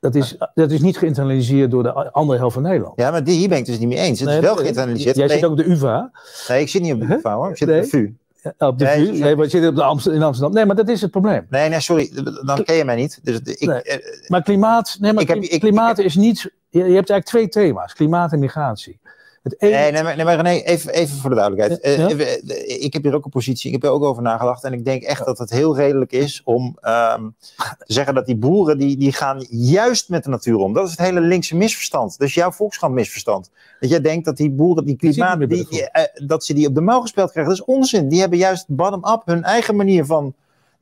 Dat, 0.00 0.15
is, 0.15 0.37
dat 0.55 0.71
is 0.71 0.81
niet 0.81 0.99
geïnternaliseerd 0.99 1.71
door 1.71 1.83
de 1.83 1.93
andere 2.12 2.38
helft 2.38 2.55
van 2.55 2.62
Nederland. 2.62 3.00
Ja, 3.00 3.11
maar 3.11 3.25
die, 3.25 3.38
hier 3.38 3.49
ben 3.49 3.59
ik 3.59 3.67
dus 3.67 3.79
niet 3.79 3.88
mee 3.88 3.99
eens. 3.99 4.19
Het 4.21 4.29
Nee, 4.29 4.38
is 4.38 4.45
wel 4.45 4.57
geïnternaliseerd. 4.57 5.17
Jij 5.17 5.29
zit 5.29 5.45
ook 5.45 5.50
op 5.50 5.57
de 5.57 5.65
UvA. 5.71 6.11
nee, 6.49 6.61
ik 6.61 6.69
zit 6.69 6.83
niet 6.83 6.93
op 6.93 7.00
de? 7.00 7.15
UvA 7.17 7.35
hoor. 7.35 7.50
Ik 7.50 7.57
zit 7.57 7.69
Nee. 7.69 7.79
op 7.79 7.85
de 7.85 7.88
VU. 7.91 8.15
Ja, 8.59 8.67
Op 8.69 8.79
de 8.79 8.85
Nee, 8.85 9.07
VU? 9.07 9.12
Nee, 9.19 9.35
maar 9.37 9.45
je 9.45 9.50
zit 9.50 9.67
op 9.69 9.75
de 9.76 9.83
Amst- 9.83 10.07
in 10.07 10.23
Amsterdam. 10.23 10.55
Nee, 10.55 10.65
maar 10.67 10.76
dat 10.76 10.88
is 10.88 11.00
het 11.00 11.11
probleem. 11.11 11.47
Nee, 11.50 11.69
nee, 11.69 11.81
sorry. 11.81 12.11
Dan 12.45 12.65
ken 12.65 12.75
je 12.75 12.85
mij 12.85 12.97
niet. 12.97 13.21
Dus 13.23 13.41
ik, 13.41 13.67
Nee. 13.67 13.83
eh, 13.83 14.29
Maar 14.29 14.43
klimaat, 14.43 14.97
nee, 15.00 15.12
maar 15.12 15.23
Ik 15.23 15.29
heb- 15.29 15.38
kli- 15.38 15.49
ik- 15.49 15.61
klimaat 15.61 15.99
is 15.99 16.15
niet. 16.17 16.41
Je, 16.69 16.79
je 16.79 16.83
hebt 16.95 17.11
eigenlijk 17.11 17.25
twee 17.25 17.49
thema's: 17.49 17.93
klimaat 17.95 18.33
en 18.33 18.38
migratie. 18.38 18.99
Het 19.47 19.61
Nee, 19.61 19.93
nee, 19.93 20.03
maar, 20.03 20.17
nee, 20.17 20.25
maar 20.25 20.37
René, 20.37 20.61
even, 20.61 20.93
even 20.93 21.17
voor 21.17 21.31
de 21.31 21.37
duidelijkheid. 21.37 21.81
Ja, 21.83 21.91
Eh, 21.91 22.19
ja. 22.19 22.25
eh, 22.55 22.85
ik 22.85 22.93
heb 22.93 23.03
hier 23.03 23.15
ook 23.15 23.25
een 23.25 23.31
positie, 23.31 23.67
ik 23.67 23.73
heb 23.73 23.85
er 23.85 23.97
ook 23.97 24.03
over 24.03 24.23
nagedacht. 24.23 24.65
En 24.65 24.73
ik 24.73 24.85
denk 24.85 25.03
echt 25.03 25.25
dat 25.25 25.38
het 25.38 25.50
heel 25.50 25.76
redelijk 25.76 26.12
is 26.12 26.41
om 26.45 26.79
ehm, 26.81 27.29
te 27.57 27.93
zeggen 27.93 28.15
dat 28.15 28.26
die 28.26 28.37
boeren, 28.37 28.79
die, 28.79 28.97
die 28.97 29.12
gaan 29.12 29.47
juist 29.50 30.09
met 30.09 30.25
de 30.25 30.31
natuur 30.31 30.57
om. 30.57 30.73
Dat 30.73 30.85
is 30.85 30.91
het 30.91 31.00
hele 31.00 31.21
linkse 31.21 31.57
misverstand. 31.57 32.19
Dus 32.19 32.35
jouw 32.35 32.50
Volkskrant 32.50 32.95
misverstand. 32.95 33.50
Dat 33.81 33.91
jij 33.91 34.00
denkt 34.00 34.25
dat 34.25 34.37
die 34.37 34.50
boeren, 34.50 34.85
die 34.85 34.97
klimaat, 34.97 35.49
die, 35.49 35.91
eh, 35.91 36.26
dat 36.26 36.45
ze 36.45 36.55
die 36.55 36.69
op 36.69 36.75
de 36.75 36.81
mouw 36.81 37.00
gespeeld 37.00 37.31
krijgen. 37.31 37.53
Dat 37.53 37.61
is 37.69 37.75
onzin. 37.75 38.09
Die 38.09 38.21
hebben 38.21 38.38
juist 38.38 38.65
bottom-up 38.69 39.23
hun 39.25 39.43
eigen 39.43 39.76
manier 39.76 40.05
van... 40.05 40.35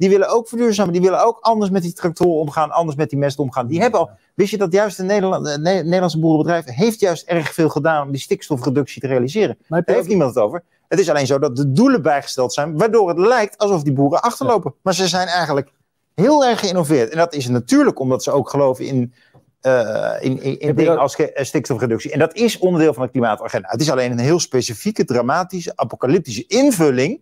Die 0.05 0.13
willen 0.13 0.29
ook 0.29 0.49
verduurzamen. 0.49 0.93
Die 0.93 1.03
willen 1.03 1.25
ook 1.25 1.39
anders 1.41 1.71
met 1.71 1.83
die 1.83 1.93
tractoren 1.93 2.41
omgaan, 2.41 2.71
anders 2.71 2.97
met 2.97 3.11
die 3.11 3.19
mest 3.19 3.39
omgaan. 3.39 3.67
Die 3.67 3.81
hebben 3.81 4.01
al, 4.01 4.11
wist 4.35 4.51
je 4.51 4.57
dat 4.57 4.73
juist 4.73 4.97
het 4.97 5.07
Nederland, 5.07 5.45
Ne- 5.45 5.83
Nederlandse 5.83 6.19
boerenbedrijf 6.19 6.65
heeft 6.65 7.01
juist 7.01 7.27
erg 7.27 7.55
veel 7.55 7.69
gedaan 7.69 8.07
om 8.07 8.13
die 8.13 8.21
stikstofreductie 8.21 9.01
te 9.01 9.07
realiseren. 9.07 9.59
Daar 9.69 9.83
heeft 9.85 10.09
niemand 10.09 10.35
het 10.35 10.45
over. 10.45 10.63
Het 10.89 10.99
is 10.99 11.11
alleen 11.11 11.27
zo 11.27 11.39
dat 11.39 11.57
de 11.57 11.73
doelen 11.73 12.03
bijgesteld 12.03 12.53
zijn, 12.53 12.79
waardoor 12.79 13.09
het 13.09 13.19
lijkt 13.19 13.59
alsof 13.59 13.83
die 13.83 13.93
boeren 13.93 14.23
achterlopen. 14.23 14.75
Maar 14.83 14.95
ze 14.95 15.09
zijn 15.09 15.29
eigenlijk 15.29 15.73
heel 16.15 16.45
erg 16.45 16.61
geïnnoveerd. 16.61 17.11
En 17.11 17.19
dat 17.19 17.35
is 17.35 17.49
natuurlijk 17.49 17.99
omdat 17.99 18.23
ze 18.23 18.31
ook 18.31 18.51
geloven 18.51 18.85
in, 18.85 19.15
eh, 19.61 20.13
in, 20.21 20.61
in, 20.61 20.75
dingen 20.75 20.99
als 20.99 21.17
eh, 21.17 21.45
stikstofreductie. 21.45 22.13
En 22.13 22.19
dat 22.19 22.35
is 22.35 22.59
onderdeel 22.59 22.95
van 22.95 23.03
de 23.03 23.11
klimaatagenda. 23.11 23.69
Het 23.71 23.81
is 23.81 23.91
alleen 23.91 24.11
een 24.11 24.19
heel 24.19 24.41
specifieke, 24.41 25.05
dramatische, 25.05 25.73
apocalyptische 25.75 26.45
invulling 26.47 27.21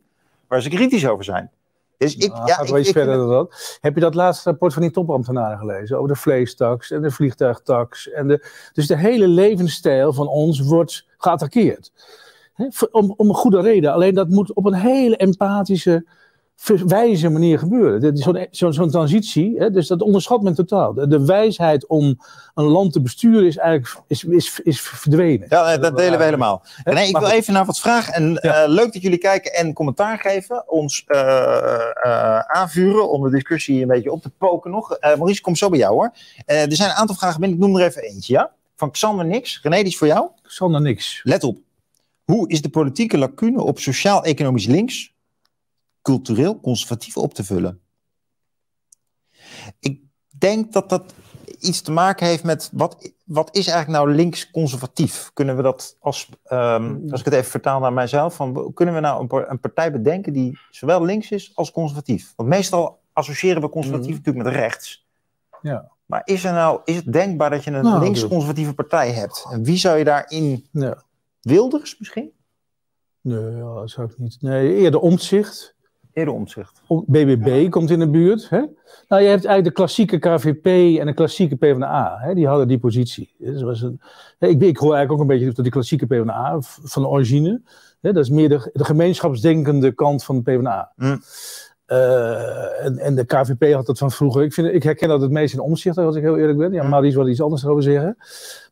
waar 0.49 0.62
ze 0.62 0.68
kritisch 0.68 1.07
over 1.07 1.25
zijn. 1.25 1.51
Dus 2.03 2.17
ik, 2.17 2.33
Nou, 2.33 2.47
ja, 2.47 2.55
gaat 2.55 2.65
ik, 2.65 2.71
wel 2.71 2.79
iets 2.81 2.91
verder 2.91 3.17
dan 3.17 3.29
dat. 3.29 3.79
Heb 3.81 3.95
je 3.95 4.01
dat 4.01 4.15
laatste 4.15 4.49
rapport 4.51 4.73
van 4.73 4.83
die 4.83 4.91
topambtenaren 4.91 5.59
gelezen? 5.59 5.97
Over 5.97 6.09
de 6.09 6.17
vleestaks 6.17 6.91
en 6.91 7.03
de 7.03 7.11
vliegtuigtax. 7.11 8.11
En 8.11 8.29
de, 8.29 8.47
dus 8.73 8.87
de 8.87 8.97
hele 8.97 9.29
levensstijl 9.29 10.12
van 10.12 10.29
ons 10.29 10.61
wordt 10.61 11.07
geattaqueerd. 11.19 11.93
Hè, 12.55 12.67
voor- 12.71 12.88
om, 12.93 13.15
om 13.17 13.29
een 13.29 13.35
goede 13.35 13.61
reden. 13.61 13.93
Alleen 13.93 14.15
dat 14.15 14.29
moet 14.29 14.53
op 14.53 14.67
een 14.67 14.75
hele 14.75 15.17
empathische, 15.17 16.07
wijze 16.87 17.29
manier 17.29 17.59
gebeuren. 17.59 18.16
Zo'n 18.16 18.46
zo'n 18.51 18.72
zo'n 18.72 18.90
transitie, 18.90 19.55
hè, 19.59 19.70
dus 19.70 19.87
dat 19.87 20.03
onderschat 20.03 20.42
men 20.42 20.55
totaal. 20.55 20.94
De, 20.94 21.07
de 21.09 21.25
wijsheid 21.25 21.87
om 21.87 22.18
een 22.55 22.64
land 22.64 22.92
te 22.92 23.01
besturen 23.01 23.46
is 23.46 23.57
eigenlijk 23.57 24.03
is, 24.07 24.25
is, 24.25 24.61
is 24.61 24.81
verdwenen. 24.81 25.46
Ja, 25.51 25.77
dat 25.77 25.96
delen 25.96 26.18
we 26.18 26.25
helemaal. 26.25 26.62
Hè, 26.64 26.92
Nee, 26.92 27.09
ik 27.09 27.18
wil 27.18 27.29
even 27.29 27.53
naar 27.53 27.64
wat 27.64 27.81
vragen. 27.81 28.14
En 28.14 28.38
Ja. 28.42 28.62
eh, 28.62 28.68
leuk 28.68 28.92
dat 28.92 29.03
jullie 29.03 29.18
kijken 29.18 29.53
en 29.55 29.72
commentaar 29.72 30.18
geven. 30.18 30.70
Ons 30.70 31.05
eh, 31.07 31.18
eh, 32.03 32.38
aanvuren 32.38 33.11
om 33.11 33.22
de 33.22 33.31
discussie 33.31 33.83
een 33.83 33.88
beetje 33.88 34.12
op 34.12 34.22
te 34.22 34.31
poken 34.31 34.70
nog. 34.70 34.96
Maurice, 35.01 35.40
kom 35.40 35.57
zo 35.57 35.68
bij 35.68 35.79
jou 35.79 35.92
hoor. 35.94 36.11
Er 36.46 36.77
zijn 36.77 36.90
een 36.90 36.96
aantal 36.96 37.16
vragen 37.16 37.40
binnen. 37.40 37.59
Ik 37.59 37.64
noem 37.64 37.77
er 37.77 37.87
even 37.87 38.03
eentje, 38.03 38.33
ja? 38.33 38.51
Van 38.77 38.90
Xander 38.90 39.27
Nix. 39.27 39.61
René, 39.62 39.77
die 39.77 39.85
is 39.87 39.96
voor 39.98 40.07
jou. 40.07 40.29
Sander 40.42 40.81
niks. 40.81 41.20
Let 41.22 41.44
op. 41.44 41.59
Hoe 42.25 42.48
is 42.48 42.62
de 42.62 42.68
politieke 42.68 43.18
lacune 43.18 43.62
op 43.62 43.79
sociaal-economisch 43.79 44.66
links 44.66 45.12
cultureel 46.03 46.61
conservatief 46.61 47.17
op 47.17 47.35
te 47.35 47.45
vullen? 47.45 47.81
Ik 49.79 50.01
denk 50.29 50.73
dat 50.73 50.88
dat 50.88 51.15
iets 51.59 51.81
te 51.81 51.93
maken 51.93 52.27
heeft 52.27 52.45
met 52.45 52.71
wat, 52.73 53.12
wat 53.25 53.57
is 53.57 53.67
eigenlijk 53.67 54.05
nou 54.05 54.17
links-conservatief? 54.17 55.31
Kunnen 55.35 55.57
we 55.57 55.62
dat 55.62 55.97
als, 56.01 56.29
ehm, 56.45 56.97
als 57.11 57.19
ik 57.21 57.25
het 57.25 57.35
even 57.35 57.51
vertaal 57.51 57.81
naar 57.81 57.93
mijzelf, 57.93 58.35
van, 58.35 58.73
kunnen 58.75 58.95
we 58.95 59.01
nou 59.01 59.27
een, 59.29 59.51
een 59.51 59.61
partij 59.61 59.93
bedenken 59.93 60.33
die 60.33 60.59
zowel 60.71 61.05
links 61.05 61.31
is 61.31 61.51
als 61.55 61.71
conservatief? 61.71 62.33
Want 62.37 62.49
meestal 62.49 63.01
associëren 63.12 63.62
we 63.62 63.69
conservatief 63.69 64.09
Mhm. 64.09 64.17
natuurlijk 64.17 64.45
met 64.45 64.55
rechts. 64.55 65.07
Ja. 65.62 65.91
Maar 66.07 66.23
is, 66.25 66.45
er 66.45 66.53
nou, 66.53 66.81
is 66.85 66.97
het 66.97 67.12
denkbaar 67.12 67.51
dat 67.51 67.65
je 67.65 67.71
een 67.71 67.83
Nou, 67.83 68.03
links-conservatieve 68.03 68.75
partij 68.75 69.11
hebt? 69.11 69.47
En 69.51 69.65
wie 69.65 69.77
zou 69.77 69.99
je 69.99 70.05
daarin 70.05 70.67
Ja. 70.73 71.03
Wilders 71.41 71.99
misschien? 71.99 72.31
Nee, 73.21 73.51
ja, 73.57 73.75
dat 73.75 73.91
zou 73.91 74.11
ik 74.11 74.19
niet. 74.19 74.37
Nee, 74.41 74.75
eerder 74.75 75.01
omzicht. 75.01 75.75
Eerder 76.12 76.35
omzicht. 76.35 76.83
BBB 77.07 77.70
komt 77.70 77.90
in 77.90 77.98
de 77.98 78.09
buurt. 78.11 78.48
Hè? 78.48 78.59
Nou, 79.09 79.22
je 79.22 79.29
hebt 79.29 79.44
eigenlijk 79.44 79.64
de 79.64 79.72
klassieke 79.72 80.18
KVP 80.18 80.66
en 81.01 81.07
de 81.07 81.14
klassieke 81.14 81.57
PvdA. 81.57 82.16
Hè? 82.20 82.35
Die 82.35 82.46
hadden 82.46 82.68
die 82.68 82.79
positie. 82.79 83.35
Dus 83.38 83.62
was 83.62 83.83
een, 83.83 84.01
hè, 84.38 84.46
ik, 84.48 84.61
ik 84.62 84.77
hoor 84.77 84.94
eigenlijk 84.94 85.12
ook 85.12 85.20
een 85.20 85.37
beetje 85.38 85.53
tot 85.53 85.64
die 85.64 85.72
klassieke 85.72 86.07
PvdA 86.07 86.57
van 86.61 87.03
de 87.03 87.09
origine. 87.09 87.61
Hè? 88.01 88.12
Dat 88.12 88.22
is 88.25 88.31
meer 88.31 88.48
de, 88.48 88.70
de 88.72 88.85
gemeenschapsdenkende 88.85 89.92
kant 89.92 90.25
van 90.25 90.37
de 90.37 90.42
PvdA. 90.42 90.92
Hm. 90.96 91.16
Eh, 91.87 92.85
en, 92.85 92.98
en 92.98 93.14
de 93.14 93.25
KVP 93.25 93.72
had 93.72 93.87
dat 93.87 93.98
van 93.98 94.11
vroeger. 94.11 94.42
Ik, 94.42 94.53
vind, 94.53 94.75
ik 94.75 94.83
herken 94.83 95.09
dat 95.09 95.20
het 95.20 95.31
meest 95.31 95.55
in 95.55 95.61
omzicht, 95.61 95.98
als 95.98 96.16
ik 96.16 96.22
heel 96.22 96.38
eerlijk 96.38 96.59
ben. 96.59 96.72
Ja, 96.72 96.83
Hm. 96.83 96.88
Maurice 96.88 97.16
wil 97.16 97.29
iets 97.29 97.42
anders 97.42 97.62
erover 97.62 97.83
zeggen. 97.83 98.16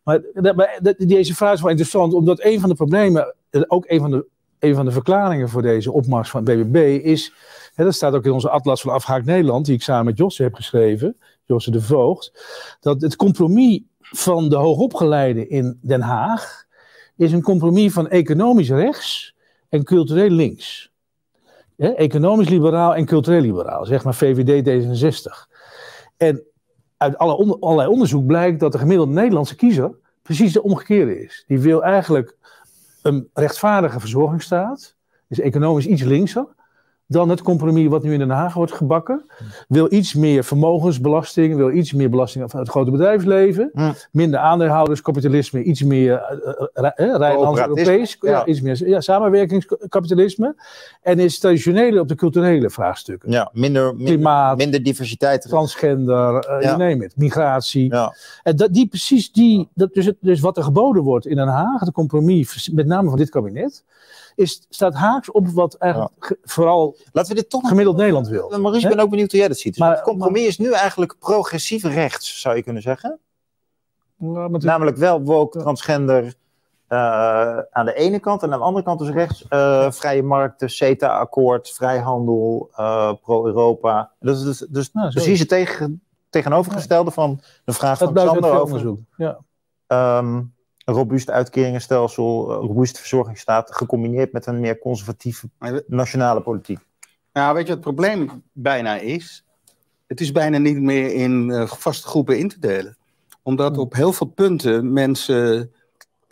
Maar, 0.03 0.20
dat- 0.35 0.57
maar 0.57 0.79
dat- 0.83 0.98
deze 0.98 1.35
vraag 1.35 1.53
is 1.53 1.61
wel 1.61 1.70
interessant, 1.70 2.12
omdat 2.14 2.44
een 2.44 2.61
van 2.61 2.68
de 2.68 2.74
problemen, 2.74 3.35
eh, 3.50 3.62
ook 3.66 3.85
een 3.88 4.00
van 4.00 4.11
de, 4.11 4.26
een 4.61 4.75
van 4.75 4.85
de 4.85 4.92
verklaringen 4.92 5.49
voor 5.49 5.62
deze 5.62 5.92
opmars 5.92 6.31
van 6.31 6.44
BBB 6.44 7.01
is, 7.05 7.33
hè, 7.75 7.85
dat 7.85 7.94
staat 7.94 8.14
ook 8.14 8.25
in 8.25 8.33
onze 8.33 8.51
atlas 8.51 8.81
van 8.81 8.92
Afhaak 8.92 9.25
Nederland, 9.25 9.66
die 9.66 9.75
ik 9.75 9.83
samen 9.83 10.05
met 10.05 10.18
Josse 10.18 10.42
heb 10.42 10.55
geschreven, 10.55 11.16
Josse 11.44 11.70
de 11.70 11.81
Voogd, 11.81 12.33
dat 12.81 13.01
het 13.01 13.16
compromis 13.16 13.81
van 14.01 14.49
de 14.49 14.57
hoogopgeleiden 14.57 15.49
in 15.51 15.79
Den 15.83 16.01
Haag 16.01 16.64
is 17.16 17.33
een 17.33 17.42
compromis 17.42 17.92
van 17.92 18.09
economisch 18.09 18.70
rechts 18.70 19.35
en 19.68 19.85
cultureel 19.85 20.31
links. 20.31 20.92
Hè, 21.77 21.88
economisch 21.88 22.49
liberaal 22.49 22.94
en 22.94 23.05
cultureel 23.05 23.40
liberaal, 23.40 23.87
zeg 23.87 24.05
maar 24.05 24.14
VVD 24.14 24.66
D66. 24.66 25.49
En 26.16 26.42
uit 26.96 27.18
alle 27.18 27.37
onder- 27.37 27.59
allerlei 27.61 27.88
onderzoek 27.88 28.27
blijkt 28.27 28.61
dat 28.61 28.73
de 28.73 28.79
gemiddelde 28.79 29.12
Nederlandse 29.12 29.57
kiezer 29.57 29.99
precies 30.23 30.53
de 30.53 30.62
omgekeerde 30.62 31.23
is. 31.23 31.44
Die 31.46 31.61
wil 31.61 31.85
eigenlijk 31.85 32.37
een 33.03 33.31
rechtvaardige 33.33 34.01
verzorgingsstaat, 34.01 34.97
is 35.29 35.41
economisch 35.41 35.87
iets 35.87 36.03
linkser 36.03 36.55
dan 37.11 37.29
het 37.29 37.42
compromis 37.42 37.88
wat 37.88 38.03
nu 38.03 38.12
in 38.12 38.18
Den 38.18 38.31
Haag 38.31 38.55
wordt 38.55 38.73
gebakken. 38.73 39.25
Wil 39.68 39.92
iets 39.92 40.14
meer 40.14 40.44
vermogensbelasting, 40.44 41.57
wil 41.57 41.70
iets 41.70 41.92
meer 41.92 42.11
belasting 42.11 42.51
van 42.51 42.61
het 42.61 42.68
grote 42.68 42.90
bedrijfsleven. 42.90 43.70
Minder 44.12 44.40
aandeelhouderskapitalisme, 44.40 45.62
iets 45.62 45.83
meer 45.83 46.12
uh, 46.75 46.85
uh, 46.85 47.16
Rijnlands-Europees, 47.16 48.16
ja. 48.20 48.31
Ja. 48.31 48.46
iets 48.46 48.61
meer 48.61 48.88
ja, 48.88 49.01
samenwerkingskapitalisme. 49.01 50.55
En 51.03 51.18
is 51.18 51.38
traditionele 51.38 52.01
op 52.01 52.09
de 52.09 52.14
culturele 52.14 52.70
vraagstukken. 52.70 53.31
Ja, 53.31 53.51
minder, 53.53 53.94
minder, 53.94 54.14
Klimaat. 54.14 54.57
minder 54.57 54.83
diversiteit. 54.83 55.49
Transgender, 55.49 56.35
eh, 56.38 56.62
Ja. 56.62 56.77
name 56.77 57.05
it, 57.05 57.16
migratie. 57.16 57.92
Ja. 57.94 58.14
En 58.42 58.57
dat, 58.57 58.73
die 58.73 58.88
precies 58.88 59.33
die, 59.33 59.68
dat, 59.75 59.94
dus, 59.94 60.07
het- 60.07 60.16
dus 60.20 60.40
wat 60.40 60.57
er 60.57 60.62
geboden 60.62 61.03
wordt 61.03 61.27
in 61.27 61.37
Den 61.37 61.49
Haag, 61.49 61.81
het 61.81 61.92
compromis, 61.92 62.70
met 62.75 62.87
name 62.87 63.09
van 63.09 63.18
dit 63.18 63.31
kabinet, 63.31 63.85
is, 64.40 64.66
staat 64.68 64.94
haaks 64.94 65.31
op 65.31 65.48
wat 65.48 65.74
eigenlijk 65.74 66.12
ge- 66.18 66.38
vooral 66.42 66.96
Laten 67.12 67.35
we 67.35 67.40
dit 67.40 67.50
toch 67.50 67.61
nog 67.61 67.70
gemiddeld 67.70 67.96
Nederland 67.96 68.29
wil. 68.29 68.59
Maurice, 68.59 68.88
ik 68.88 68.94
ben 68.94 69.05
ook 69.05 69.11
benieuwd 69.11 69.31
hoe 69.31 69.38
jij 69.40 69.48
dat 69.48 69.59
ziet. 69.59 69.72
Dus 69.72 69.83
Maar- 69.83 69.94
het 69.94 70.03
compromis 70.03 70.46
is 70.46 70.59
nu 70.59 70.72
eigenlijk 70.72 71.16
progressief 71.18 71.85
rechts, 71.85 72.40
zou 72.40 72.57
je 72.57 72.62
kunnen 72.62 72.83
zeggen. 72.83 73.18
Nou, 74.16 74.59
Namelijk 74.59 74.96
wel 74.96 75.22
woke, 75.22 75.59
transgender 75.59 76.35
eh, 76.87 77.59
aan 77.70 77.85
de 77.85 77.94
ene 77.94 78.18
kant. 78.18 78.42
En 78.42 78.53
aan 78.53 78.59
de 78.59 78.64
andere 78.64 78.85
kant 78.85 78.98
dus 78.98 79.09
rechts 79.09 79.44
eh, 79.48 79.90
vrije 79.90 80.22
markten, 80.22 80.70
CETA-akkoord, 80.70 81.70
vrijhandel, 81.70 82.70
eh, 82.76 83.12
pro-Europa. 83.22 84.12
Dat 84.20 84.37
is 84.37 84.42
dus, 84.42 84.59
dus 84.68 84.92
Nou, 84.92 85.11
precies 85.11 85.38
het 85.38 85.48
tegen, 85.48 86.03
tegenovergestelde 86.31 87.11
van 87.11 87.40
de 87.64 87.72
vraag 87.72 87.98
dat 87.98 88.12
van 88.12 88.26
Sander 88.26 88.61
over. 88.61 88.96
Ja. 89.16 89.38
ehm, 89.87 90.42
een 90.85 90.95
robuust 90.95 91.31
uitkeringenstelsel, 91.31 92.51
een 92.51 92.66
robuuste 92.66 92.99
verzorgingsstaat, 92.99 93.75
gecombineerd 93.75 94.33
met 94.33 94.47
een 94.47 94.61
meer 94.61 94.79
conservatieve 94.79 95.49
nationale 95.87 96.43
politiek. 96.43 96.79
Nou, 97.33 97.55
weet 97.55 97.66
je 97.66 97.75
wat 97.75 97.85
het 97.85 97.95
probleem 97.95 98.43
bijna 98.53 98.97
is? 98.97 99.45
Het 100.07 100.21
is 100.21 100.33
bijna 100.33 100.59
niet 100.59 100.81
meer 100.81 101.14
in 101.14 101.51
eh, 101.51 101.66
vaste 101.66 102.09
groepen 102.09 102.38
in 102.38 102.49
te 102.49 102.59
delen. 102.59 102.97
Omdat 103.43 103.79
op 103.79 103.95
heel 103.95 104.12
veel 104.12 104.27
punten 104.27 104.93
mensen 104.93 105.73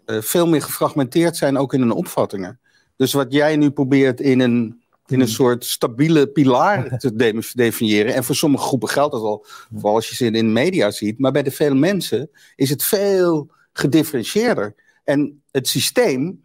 eh, 0.04 0.20
veel 0.20 0.46
meer 0.46 0.62
gefragmenteerd 0.62 1.36
zijn, 1.36 1.58
ook 1.58 1.74
in 1.74 1.80
hun 1.80 1.90
opvattingen. 1.90 2.60
Dus 2.96 3.12
wat 3.12 3.32
jij 3.32 3.56
nu 3.56 3.70
probeert 3.70 4.20
in 4.20 4.40
een, 4.40 4.82
in 5.06 5.20
een 5.20 5.28
soort 5.28 5.64
stabiele 5.64 6.26
pilaar 6.26 6.88
te 6.98 7.16
de- 7.16 7.52
definiëren. 7.54 8.14
En 8.14 8.24
voor 8.24 8.34
sommige 8.34 8.64
groepen 8.64 8.88
geldt 8.88 9.12
dat 9.12 9.22
al, 9.22 9.46
vooral 9.74 9.94
als 9.94 10.08
je 10.08 10.14
ze 10.14 10.24
in 10.24 10.32
de 10.32 10.42
media 10.42 10.90
ziet. 10.90 11.18
Maar 11.18 11.32
bij 11.32 11.42
de 11.42 11.50
vele 11.50 11.74
mensen 11.74 12.30
is 12.56 12.70
het 12.70 12.82
veel 12.82 13.50
gedifferentieerder. 13.78 14.74
En 15.04 15.42
het 15.50 15.68
systeem 15.68 16.42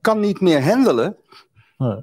kan 0.00 0.20
niet 0.20 0.40
meer 0.40 0.62
handelen 0.64 1.16
Nee. 1.78 2.00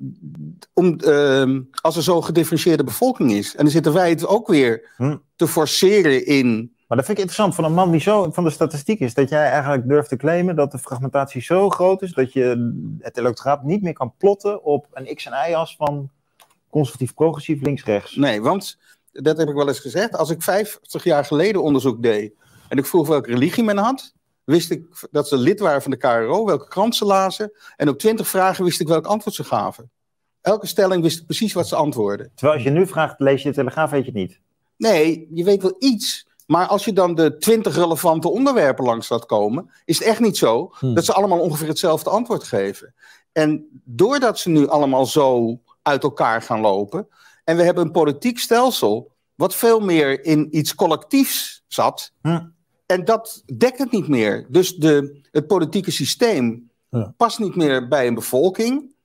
om, 0.73 0.99
ehm, 0.99 1.61
als 1.81 1.95
er 1.95 2.03
zo'n 2.03 2.23
gedifferentieerde 2.23 2.83
bevolking 2.83 3.31
is. 3.31 3.55
En 3.55 3.63
dan 3.63 3.71
zitten 3.73 3.93
wij 3.93 4.09
het 4.09 4.27
ook 4.27 4.47
weer 4.47 4.91
Hm. 4.97 5.17
te 5.35 5.47
forceren 5.47 6.25
in. 6.25 6.75
Maar 6.87 6.97
dat 6.97 7.05
vind 7.05 7.17
ik 7.17 7.23
interessant 7.23 7.55
van 7.55 7.63
een 7.63 7.73
man 7.73 7.91
die 7.91 7.99
zo 8.01 8.31
van 8.31 8.43
de 8.43 8.49
statistiek 8.49 8.99
is. 8.99 9.13
Dat 9.13 9.29
jij 9.29 9.49
eigenlijk 9.49 9.87
durft 9.87 10.09
te 10.09 10.15
claimen 10.17 10.55
dat 10.55 10.71
de 10.71 10.77
fragmentatie 10.79 11.41
zo 11.41 11.69
groot 11.69 12.01
is. 12.01 12.13
dat 12.13 12.33
je 12.33 12.73
het 12.99 13.17
electoraat 13.17 13.63
niet 13.63 13.81
meer 13.81 13.93
kan 13.93 14.13
plotten 14.17 14.63
op 14.63 14.87
een 14.93 15.15
x- 15.15 15.25
en 15.25 15.49
y-as 15.49 15.75
van 15.75 16.09
conservatief, 16.69 17.13
progressief, 17.13 17.61
links-rechts. 17.61 18.15
Nee, 18.15 18.41
want 18.41 18.77
dat 19.11 19.37
heb 19.37 19.47
ik 19.49 19.55
wel 19.55 19.67
eens 19.67 19.79
gezegd. 19.79 20.15
Als 20.17 20.29
ik 20.29 20.41
50 20.41 21.03
jaar 21.03 21.25
geleden 21.25 21.63
onderzoek 21.63 22.03
deed. 22.03 22.33
en 22.69 22.77
ik 22.77 22.85
vroeg 22.85 23.07
welke 23.07 23.31
religie 23.31 23.63
men 23.63 23.77
had. 23.77 24.13
Wist 24.43 24.71
ik 24.71 25.07
dat 25.11 25.27
ze 25.27 25.37
lid 25.37 25.59
waren 25.59 25.81
van 25.81 25.91
de 25.91 25.97
KRO, 25.97 26.45
welke 26.45 26.67
krant 26.67 26.95
ze 26.95 27.05
lazen. 27.05 27.51
en 27.75 27.89
op 27.89 27.99
20 27.99 28.27
vragen 28.27 28.63
wist 28.63 28.79
ik 28.79 28.87
welk 28.87 29.05
antwoord 29.05 29.35
ze 29.35 29.43
gaven. 29.43 29.91
Elke 30.41 30.67
stelling 30.67 31.03
wist 31.03 31.19
ik 31.19 31.25
precies 31.25 31.53
wat 31.53 31.67
ze 31.67 31.75
antwoordden. 31.75 32.31
Terwijl 32.35 32.57
als 32.57 32.67
je 32.67 32.73
nu 32.73 32.87
vraagt, 32.87 33.19
lees 33.19 33.41
je 33.41 33.49
de 33.49 33.55
Telegraaf, 33.55 33.89
weet 33.91 33.99
je 34.05 34.11
het 34.11 34.15
niet. 34.19 34.39
Nee, 34.77 35.27
je 35.33 35.43
weet 35.43 35.61
wel 35.61 35.75
iets. 35.79 36.27
Maar 36.47 36.67
als 36.67 36.85
je 36.85 36.93
dan 36.93 37.15
de 37.15 37.37
20 37.37 37.75
relevante 37.75 38.29
onderwerpen 38.29 38.85
langs 38.85 39.09
laat 39.09 39.25
komen, 39.25 39.69
is 39.85 39.97
het 39.99 40.07
echt 40.07 40.19
niet 40.19 40.37
zo 40.37 40.71
Hmm. 40.79 40.93
dat 40.93 41.05
ze 41.05 41.13
allemaal 41.13 41.39
ongeveer 41.39 41.67
hetzelfde 41.67 42.09
antwoord 42.09 42.43
geven. 42.43 42.93
En 43.31 43.81
doordat 43.83 44.39
ze 44.39 44.49
nu 44.49 44.67
allemaal 44.67 45.05
zo 45.05 45.59
uit 45.81 46.03
elkaar 46.03 46.41
gaan 46.41 46.59
lopen, 46.59 47.07
en 47.43 47.57
we 47.57 47.63
hebben 47.63 47.85
een 47.85 47.91
politiek 47.91 48.39
stelsel 48.39 49.11
wat 49.35 49.55
veel 49.55 49.79
meer 49.79 50.25
in 50.25 50.57
iets 50.57 50.75
collectiefs 50.75 51.63
zat, 51.67 52.11
Hm. 52.21 52.45
En 52.93 53.05
dat 53.05 53.43
dekt 53.57 53.77
het 53.77 53.91
niet 53.91 54.07
meer. 54.07 54.45
Dus 54.49 54.75
de, 54.75 55.21
het 55.31 55.47
politieke 55.47 55.91
systeem 55.91 56.71
Ja. 56.89 57.13
past 57.17 57.39
niet 57.39 57.55
meer 57.55 57.87
bij 57.87 58.07
een 58.07 58.13
bevolking. 58.13 58.95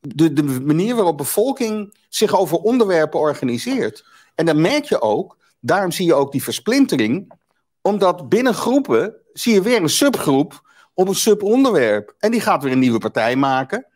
De, 0.00 0.32
de 0.32 0.42
manier 0.42 0.94
waarop 0.94 1.16
bevolking 1.16 1.94
zich 2.08 2.36
over 2.38 2.56
onderwerpen 2.56 3.20
organiseert. 3.20 4.04
En 4.34 4.46
dan 4.46 4.60
merk 4.60 4.84
je 4.84 5.00
ook, 5.00 5.36
daarom 5.60 5.90
zie 5.90 6.06
je 6.06 6.14
ook 6.14 6.32
die 6.32 6.42
versplintering, 6.42 7.32
omdat 7.80 8.28
binnen 8.28 8.54
groepen 8.54 9.14
zie 9.32 9.54
je 9.54 9.62
weer 9.62 9.82
een 9.82 9.88
subgroep 9.88 10.62
op 10.94 11.08
een 11.08 11.14
subonderwerp. 11.14 12.14
En 12.18 12.30
die 12.30 12.40
gaat 12.40 12.62
weer 12.62 12.72
een 12.72 12.78
nieuwe 12.78 12.98
partij 12.98 13.36
maken. 13.36 13.86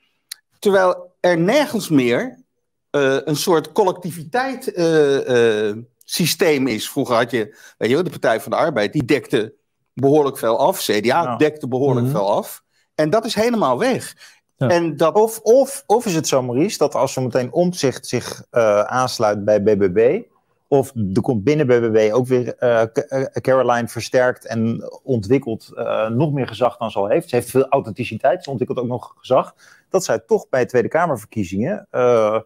Terwijl 0.59 1.15
er 1.21 1.39
nergens 1.39 1.89
meer 1.89 2.43
eh, 2.91 3.17
een 3.25 3.37
soort 3.37 3.73
collectiviteit 3.73 4.73
eh, 4.73 5.69
eh, 5.69 5.77
systeem 6.11 6.67
is. 6.67 6.91
Vroeger 6.91 7.15
had 7.17 7.31
je, 7.31 7.57
weet 7.79 7.89
je 7.89 7.95
wel, 7.95 8.05
de 8.05 8.11
Partij 8.11 8.41
van 8.41 8.51
de 8.51 8.57
Arbeid, 8.57 8.93
die 8.93 9.05
dekte 9.05 9.55
behoorlijk 9.95 10.39
veel 10.39 10.59
af. 10.59 10.79
CDA 10.81 11.01
Ja. 11.23 11.37
dekte 11.37 11.69
behoorlijk 11.69 12.07
Mhm. 12.07 12.15
veel 12.17 12.31
af. 12.31 12.63
En 12.95 13.11
dat 13.11 13.25
is 13.25 13.35
helemaal 13.35 13.79
weg. 13.79 14.15
Ja. 14.57 14.69
En 14.69 14.97
dat, 14.97 15.15
Of, 15.15 15.39
of, 15.43 15.83
of 15.87 16.07
is 16.07 16.15
het 16.15 16.29
zo, 16.29 16.43
Maurice, 16.43 16.79
dat 16.79 16.95
als 16.95 17.13
zo 17.13 17.21
meteen 17.23 17.53
omzicht 17.53 18.07
zich 18.07 18.43
eh, 18.51 18.81
aansluit 18.81 19.45
bij 19.45 19.63
BBB. 19.63 20.21
of 20.71 20.93
er 21.15 21.21
komt 21.21 21.45
binnen 21.45 21.67
BBB 21.67 22.11
ook 22.13 22.27
weer 22.27 22.55
eh, 22.57 22.83
eh, 22.83 23.23
Caroline 23.41 23.89
versterkt 23.89 24.47
en 24.47 24.91
ontwikkelt 25.03 25.71
eh, 25.75 26.09
nog 26.09 26.33
meer 26.33 26.47
gezag 26.49 26.77
dan 26.77 26.91
ze 26.91 26.99
al 26.99 27.09
heeft. 27.09 27.29
Ze 27.29 27.35
heeft 27.35 27.51
veel 27.51 27.69
authenticiteit, 27.69 28.45
ze 28.45 28.51
ontwikkelt 28.51 28.79
ook 28.79 28.87
nog 28.87 29.15
gezag. 29.17 29.55
Dat 29.89 30.05
zij 30.05 30.19
toch 30.19 30.49
bij 30.49 30.67
Tweede 30.67 30.89
Kamerverkiezingen 30.89 31.87
eh 31.91 32.39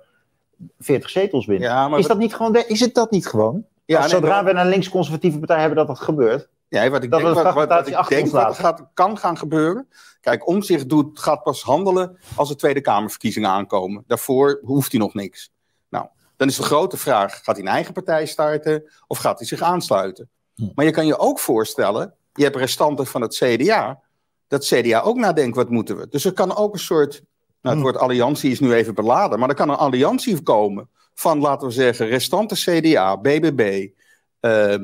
40 0.79 1.11
zetels 1.11 1.47
winnen. 1.47 1.69
ja, 1.69 1.89
maar 1.89 1.99
is, 1.99 2.07
dat 2.07 2.19
niet 2.19 2.35
gewoon, 2.35 2.53
de- 2.53 2.67
is 2.67 2.81
het 2.81 2.95
dat 2.95 3.11
niet 3.11 3.27
gewoon? 3.27 3.65
ja, 3.85 3.97
Als 3.97 4.13
nee, 4.13 4.21
zodra 4.21 4.43
maar- 4.43 4.55
we 4.55 4.61
een 4.61 4.69
links-conservatieve 4.69 5.39
partij 5.39 5.59
hebben 5.59 5.77
dat 5.77 5.87
dat 5.87 6.01
gebeurt. 6.01 6.49
Ja, 6.69 6.91
wat 6.91 7.03
ik 7.03 7.11
Dat 7.11 7.21
denk, 7.21 7.35
de 7.35 7.43
wat, 7.43 7.89
ik 7.89 8.09
denk 8.09 8.31
gaat, 8.55 8.87
kan 8.95 9.19
gaan 9.19 9.39
gebeuren. 9.39 9.89
Kijk, 10.21 10.47
Omzicht 10.49 10.89
doet, 10.89 11.19
gaat 11.19 11.43
pas 11.43 11.63
handelen 11.63 12.19
als 12.35 12.51
er 12.51 12.57
Tweede 12.57 12.81
Kamerverkiezingen 12.81 13.51
aankomen. 13.51 14.05
Daarvoor 14.07 14.61
hoeft 14.65 14.91
hij 14.93 15.01
nog 15.01 15.15
niks. 15.15 15.53
Nou, 15.89 16.07
dan 16.37 16.49
is 16.49 16.57
de 16.57 16.63
grote 16.63 16.97
vraag: 16.97 17.35
gaat 17.45 17.57
hij 17.57 17.65
een 17.65 17.71
eigen 17.73 17.93
partij 17.93 18.27
starten 18.27 18.93
of 19.07 19.19
gaat 19.19 19.39
hij 19.39 19.47
zich 19.49 19.61
aansluiten? 19.63 20.29
Hm. 20.55 20.69
Maar 20.75 20.85
je 20.85 20.91
kan 20.91 21.07
je 21.07 21.19
ook 21.19 21.39
voorstellen: 21.39 22.15
je 22.33 22.43
hebt 22.45 22.57
restanten 22.57 23.07
van 23.07 23.21
het 23.21 23.35
CDA. 23.37 24.01
Dat 24.49 24.65
CDA 24.65 25.01
ook 25.01 25.17
nadenkt: 25.17 25.57
wat 25.57 25.71
moeten 25.71 25.97
we? 25.97 26.07
Dus 26.11 26.25
er 26.25 26.33
kan 26.33 26.57
ook 26.57 26.73
een 26.73 26.79
soort. 26.81 27.23
Nou, 27.63 27.75
het 27.77 27.85
Hm. 27.85 27.91
woord 27.91 27.99
alliantie 27.99 28.51
is 28.51 28.61
nu 28.61 28.75
even 28.75 28.95
beladen, 28.95 29.39
maar 29.39 29.49
er 29.49 29.55
kan 29.55 29.69
een 29.69 29.77
alliantie 29.77 30.43
komen 30.43 30.89
van, 31.15 31.39
laten 31.41 31.67
we 31.67 31.73
zeggen, 31.73 32.07
restanten 32.07 32.57
CDA, 32.57 33.17
BBB 33.17 33.89
eh, 34.41 34.75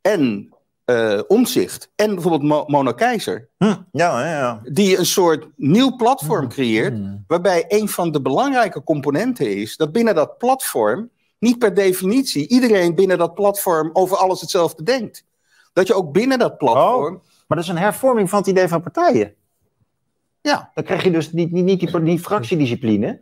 en 0.00 0.52
eh 0.84 1.20
Omzicht 1.26 1.90
en 1.96 2.14
bijvoorbeeld 2.14 2.42
Mo 2.42 2.64
Mona 2.66 2.92
Keizer, 2.92 3.48
Hm, 3.58 3.64
ja, 3.64 3.80
ja, 3.92 4.26
ja. 4.38 4.60
die 4.72 4.98
een 4.98 5.06
soort 5.06 5.48
nieuw 5.56 5.96
platform 5.96 6.48
creëert, 6.48 6.92
Hmm. 6.94 7.24
waarbij 7.26 7.64
een 7.68 7.88
van 7.88 8.10
de 8.12 8.20
belangrijke 8.22 8.82
componenten 8.84 9.56
is 9.56 9.76
dat 9.76 9.92
binnen 9.92 10.14
dat 10.14 10.38
platform 10.38 11.10
niet 11.38 11.58
per 11.58 11.74
definitie 11.74 12.48
iedereen 12.48 12.94
binnen 12.94 13.18
dat 13.18 13.34
platform 13.34 13.90
over 13.92 14.16
alles 14.16 14.40
hetzelfde 14.40 14.82
denkt. 14.82 15.24
Dat 15.72 15.86
je 15.86 15.94
ook 15.94 16.12
binnen 16.12 16.38
dat 16.38 16.58
platform. 16.58 17.22
Maar 17.46 17.56
dat 17.58 17.66
is 17.66 17.68
een 17.68 17.78
hervorming 17.78 18.30
van 18.30 18.38
het 18.38 18.48
idee 18.48 18.68
van 18.68 18.82
partijen. 18.82 19.34
Ja. 20.48 20.70
Dan 20.74 20.84
krijg 20.84 21.02
je 21.04 21.10
dus 21.10 21.32
niet, 21.32 21.50
niet, 21.52 21.64
niet 21.64 21.80
die, 21.80 22.02
die 22.02 22.18
fractiediscipline. 22.18 23.20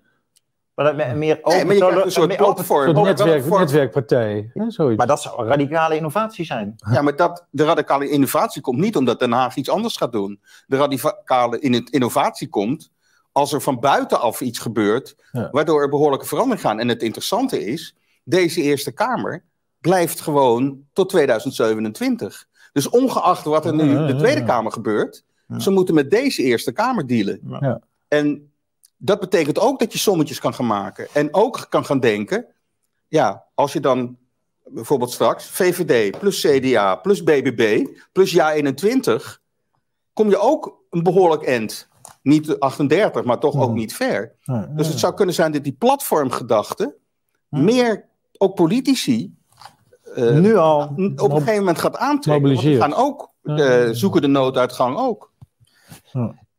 Maar 0.74 0.84
dat 0.84 0.96
me- 0.96 1.14
meer 1.14 1.38
open... 1.42 1.52
Nee, 1.56 1.64
maar 1.64 1.74
je 1.74 1.80
krijgt 1.80 2.04
een 2.04 2.10
soort 2.10 2.36
platform. 2.36 2.96
Een 2.96 3.02
netwerk, 3.04 3.44
netwerkpartij. 3.48 4.50
Ja, 4.54 4.70
zoiets. 4.70 4.96
Maar 4.98 5.06
dat 5.06 5.22
zou 5.22 5.40
een 5.42 5.46
radicale 5.48 5.96
innovatie 5.96 6.44
zijn. 6.44 6.74
Ja, 6.90 7.02
maar 7.02 7.16
dat, 7.16 7.46
de 7.50 7.64
radicale 7.64 8.08
innovatie 8.08 8.62
komt 8.62 8.78
niet 8.80 8.96
omdat 8.96 9.18
Den 9.18 9.32
Haag 9.32 9.56
iets 9.56 9.70
anders 9.70 9.96
gaat 9.96 10.12
doen. 10.12 10.40
De 10.66 10.76
radicale 10.76 11.58
in- 11.60 11.88
innovatie 11.90 12.48
komt 12.48 12.90
als 13.32 13.52
er 13.52 13.60
van 13.60 13.80
buitenaf 13.80 14.40
iets 14.40 14.58
gebeurt, 14.58 15.16
Ja. 15.32 15.48
waardoor 15.50 15.82
er 15.82 15.88
behoorlijke 15.88 16.26
veranderingen 16.26 16.64
gaan. 16.68 16.78
En 16.80 16.88
het 16.88 17.02
interessante 17.02 17.64
is, 17.64 17.96
deze 18.24 18.62
Eerste 18.62 18.92
Kamer 18.92 19.44
blijft 19.80 20.20
gewoon 20.20 20.80
tot 20.92 21.08
2027. 21.08 22.46
Dus 22.72 22.88
ongeacht 22.88 23.44
wat 23.44 23.66
er 23.66 23.74
nu 23.74 23.96
in 23.96 24.06
de 24.06 24.16
Tweede. 24.16 24.44
Kamer 24.44 24.72
gebeurt, 24.72 25.24
Ja. 25.46 25.58
ze 25.58 25.70
moeten 25.70 25.94
met 25.94 26.10
deze 26.10 26.42
Eerste 26.42 26.72
Kamer 26.72 27.06
dealen. 27.06 27.40
Ja. 27.60 27.80
En 28.08 28.52
dat 28.96 29.20
betekent 29.20 29.58
ook 29.58 29.78
dat 29.78 29.92
je 29.92 29.98
sommetjes 29.98 30.38
kan 30.38 30.54
gaan 30.54 30.66
maken. 30.66 31.06
En 31.12 31.34
ook 31.34 31.66
kan 31.68 31.84
gaan 31.84 32.00
denken, 32.00 32.46
ja, 33.08 33.44
als 33.54 33.72
je 33.72 33.80
dan 33.80 34.16
bijvoorbeeld 34.64 35.12
straks 35.12 35.46
VVD 35.46 36.18
plus 36.18 36.40
CDA 36.40 36.94
plus 36.96 37.22
BBB 37.22 37.86
plus 38.12 38.30
Ja 38.32 38.52
21, 38.52 39.40
kom 40.12 40.28
je 40.28 40.38
ook 40.38 40.84
een 40.90 41.02
behoorlijk 41.02 41.42
eind 41.44 41.88
Niet 42.22 42.60
38, 42.60 43.24
maar 43.24 43.38
toch 43.38 43.60
ook 43.60 43.72
niet 43.72 43.94
ver. 43.94 44.34
Ja, 44.40 44.70
Dus 44.74 44.86
ja. 44.86 44.90
het 44.92 45.00
zou 45.00 45.14
kunnen 45.14 45.34
zijn 45.34 45.52
dat 45.52 45.64
die 45.64 45.72
platformgedachte 45.72 46.96
meer 47.48 48.04
ook 48.38 48.54
politici 48.54 49.34
eh, 50.14 50.30
nu 50.30 50.56
al. 50.56 50.82
op 50.82 50.98
een 50.98 51.30
gegeven 51.30 51.58
moment 51.58 51.78
gaat 51.78 51.96
aantrekken. 51.96 52.54
Want 52.54 52.76
gaan 52.76 52.94
ook, 52.94 53.30
Ja, 53.42 53.52
eh, 53.56 53.58
ja, 53.58 53.74
ja. 53.74 53.92
zoeken 53.92 54.20
de 54.20 54.26
nooduitgang 54.26 54.96
ook. 54.98 55.32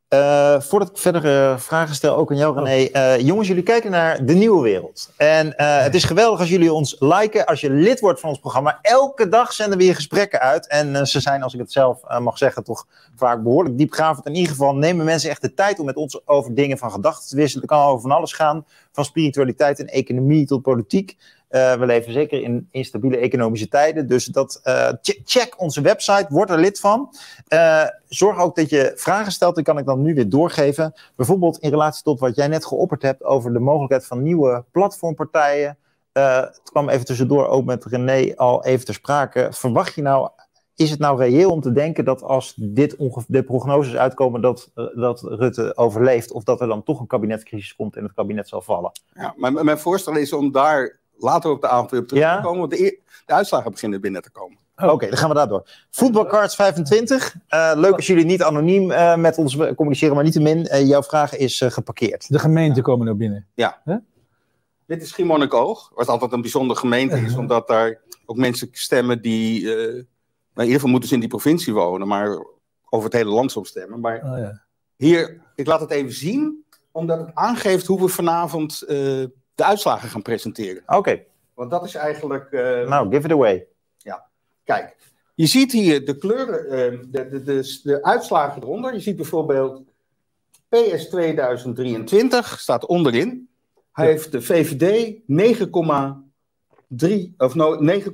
Eh, 0.07 0.59
voordat 0.59 0.89
ik 0.89 0.97
verder 0.97 1.25
eh, 1.25 1.57
vragen 1.57 1.95
stel, 1.95 2.15
ook 2.15 2.31
aan 2.31 2.37
jou 2.37 2.63
René. 2.63 2.89
Eh, 2.89 3.19
jongens, 3.19 3.47
jullie 3.47 3.63
kijken 3.63 3.91
naar 3.91 4.25
de 4.25 4.33
nieuwe 4.33 4.61
wereld. 4.61 5.11
En 5.17 5.57
eh, 5.57 5.81
het 5.81 5.95
is 5.95 6.03
geweldig 6.03 6.39
als 6.39 6.49
jullie 6.49 6.73
ons 6.73 6.95
liken, 6.99 7.45
als 7.45 7.61
je 7.61 7.69
lid 7.69 7.99
wordt 7.99 8.19
van 8.19 8.29
ons 8.29 8.39
programma. 8.39 8.79
Elke 8.81 9.29
dag 9.29 9.53
zenden 9.53 9.77
we 9.77 9.83
hier 9.83 9.95
gesprekken 9.95 10.39
uit. 10.39 10.67
En 10.67 11.07
ze 11.07 11.19
zijn, 11.19 11.43
als 11.43 11.53
ik 11.53 11.59
het 11.59 11.71
zelf 11.71 12.01
mag 12.19 12.37
zeggen, 12.37 12.63
toch 12.63 12.85
vaak 13.15 13.43
behoorlijk 13.43 13.77
diepgravend. 13.77 14.25
In 14.25 14.35
ieder 14.35 14.51
geval 14.51 14.75
nemen 14.75 15.05
mensen 15.05 15.29
echt 15.29 15.41
de 15.41 15.53
tijd 15.53 15.79
om 15.79 15.85
met 15.85 15.95
ons 15.95 16.27
over 16.27 16.53
dingen 16.53 16.77
van 16.77 16.91
gedachten 16.91 17.29
te 17.29 17.35
wisselen. 17.35 17.65
Het 17.65 17.71
kan 17.71 17.85
over 17.85 18.01
van 18.01 18.11
alles 18.11 18.33
gaan, 18.33 18.65
van 18.91 19.05
spiritualiteit 19.05 19.79
en 19.79 19.87
economie 19.87 20.45
tot 20.45 20.61
politiek. 20.61 21.17
Eh, 21.47 21.73
we 21.73 21.85
leven 21.85 22.13
zeker 22.13 22.41
in 22.41 22.67
instabiele 22.71 23.17
economische 23.17 23.67
tijden. 23.67 24.07
Dus 24.07 24.25
dat, 24.25 24.59
eh, 24.63 24.87
che- 25.01 25.21
check 25.25 25.61
onze 25.61 25.81
website, 25.81 26.25
word 26.29 26.49
er 26.49 26.59
lid 26.59 26.79
van. 26.79 27.13
Eh, 27.47 27.83
zorg 28.07 28.39
ook 28.39 28.55
dat 28.55 28.69
je 28.69 28.91
vragen 28.95 29.31
stelt, 29.31 29.55
die 29.55 29.63
kan 29.63 29.77
ik 29.77 29.85
dan 29.85 30.01
nu 30.01 30.13
weer 30.13 30.29
doorgeven. 30.29 30.93
Bijvoorbeeld 31.15 31.57
in 31.57 31.69
relatie 31.69 32.03
tot 32.03 32.19
wat 32.19 32.35
jij 32.35 32.47
net 32.47 32.65
geopperd 32.65 33.01
hebt 33.01 33.23
over 33.23 33.53
de 33.53 33.59
mogelijkheid 33.59 34.05
van 34.05 34.21
nieuwe 34.23 34.63
platformpartijen. 34.71 35.77
Het 36.11 36.61
kwam 36.63 36.89
even 36.89 37.05
tussendoor 37.05 37.47
ook 37.47 37.65
met 37.65 37.85
René 37.85 38.33
al 38.35 38.65
even 38.65 38.85
ter 38.85 38.93
sprake. 38.93 39.47
Verwacht 39.51 39.93
je 39.95 40.01
nou, 40.01 40.29
is 40.75 40.89
het 40.89 40.99
nou 40.99 41.19
reëel 41.19 41.51
om 41.51 41.61
te 41.61 41.71
denken 41.71 42.05
dat 42.05 42.23
als 42.23 42.53
dit 42.55 42.95
de 43.27 43.43
prognoses 43.43 43.95
uitkomen 43.95 44.41
dat, 44.41 44.71
dat 44.95 45.21
Rutte 45.21 45.77
overleeft, 45.77 46.31
of 46.31 46.43
dat 46.43 46.61
er 46.61 46.67
dan 46.67 46.83
toch 46.83 46.99
een 46.99 47.07
kabinetscrisis 47.07 47.75
komt 47.75 47.95
en 47.95 48.03
het 48.03 48.13
kabinet 48.13 48.47
zal 48.47 48.61
vallen? 48.61 48.91
Ja, 49.13 49.33
maar 49.37 49.53
mijn 49.53 49.77
voorstel 49.79 50.15
is 50.15 50.33
om 50.33 50.51
daar 50.51 50.99
later 51.17 51.51
op 51.51 51.61
de 51.61 51.67
avond 51.67 51.91
weer 51.91 51.99
op 51.99 52.07
terug 52.07 52.23
Ja? 52.23 52.35
te 52.35 52.41
komen. 52.41 52.59
Want 52.59 52.71
de, 52.71 52.99
de 53.25 53.33
uitslagen 53.33 53.71
beginnen 53.71 54.01
binnen 54.01 54.21
te 54.21 54.31
komen. 54.31 54.57
Oké, 54.75 55.07
dan 55.07 55.17
gaan 55.17 55.29
we 55.29 55.35
daardoor. 55.35 55.69
Voetbalcards 55.91 56.55
25. 56.55 57.35
Eh, 57.47 57.71
leuk 57.75 57.95
als 57.95 58.07
jullie 58.07 58.25
niet 58.25 58.43
anoniem 58.43 58.91
eh, 58.91 59.15
met 59.15 59.37
ons 59.37 59.57
communiceren, 59.75 60.15
maar 60.15 60.23
niettemin, 60.23 60.65
eh 60.67 60.87
jouw 60.87 61.03
vraag 61.03 61.35
is 61.37 61.61
eh, 61.61 61.71
geparkeerd. 61.71 62.29
De 62.29 62.39
gemeenten 62.39 62.83
komen 62.83 63.05
naar 63.05 63.15
binnen. 63.15 63.47
Dit 64.85 65.01
is 65.01 65.09
Schiermonnikoog, 65.09 65.91
wat 65.95 66.07
altijd 66.07 66.31
een 66.31 66.41
bijzondere 66.41 66.79
gemeente 66.79 67.19
is, 67.19 67.35
omdat 67.35 67.67
daar 67.67 67.99
ook 68.25 68.37
mensen 68.37 68.69
stemmen 68.71 69.21
die... 69.21 69.69
eh, 69.75 69.75
nou, 69.83 69.99
in 70.53 70.63
ieder 70.63 70.73
geval 70.73 70.89
moeten 70.89 71.09
ze 71.09 71.15
in 71.15 71.19
die 71.21 71.29
provincie 71.29 71.73
wonen, 71.73 72.07
maar 72.07 72.29
over 72.89 73.05
het 73.09 73.17
hele 73.17 73.29
land 73.29 73.51
soms 73.51 73.69
stemmen. 73.69 73.99
Maar 73.99 74.21
Oh, 74.23 74.37
ja. 74.37 74.61
hier, 74.95 75.41
ik 75.55 75.67
laat 75.67 75.79
het 75.79 75.91
even 75.91 76.13
zien, 76.13 76.65
omdat 76.91 77.19
het 77.19 77.29
aangeeft 77.33 77.85
hoe 77.85 78.01
we 78.01 78.07
vanavond 78.07 78.81
eh, 78.81 79.23
de 79.57 79.65
uitslagen 79.65 80.09
gaan 80.09 80.21
presenteren. 80.21 80.83
Oké, 80.87 81.23
Want 81.53 81.71
dat 81.71 81.83
is 81.85 81.95
eigenlijk... 81.95 82.51
eh, 82.51 82.87
nou, 82.87 83.09
give 83.13 83.25
it 83.25 83.31
away. 83.31 83.67
Kijk, 84.63 84.95
je 85.35 85.45
ziet 85.45 85.71
hier 85.71 86.05
de 86.05 86.17
kleuren, 86.17 86.65
eh, 86.69 86.99
de, 87.09 87.29
de, 87.29 87.43
de, 87.43 87.79
de 87.83 88.03
uitslagen 88.03 88.61
eronder. 88.61 88.93
Je 88.93 88.99
ziet 88.99 89.15
bijvoorbeeld 89.15 89.81
PS 90.69 91.07
2023 91.09 92.59
staat 92.59 92.85
onderin. 92.85 93.49
Hij 93.91 94.05
Ja. 94.05 94.11
heeft 94.11 94.31
de 94.31 94.41
VVD 94.41 95.15
9,3 95.27 97.33
of 97.37 97.55
no, 97.55 97.77
9,3% 98.01 98.07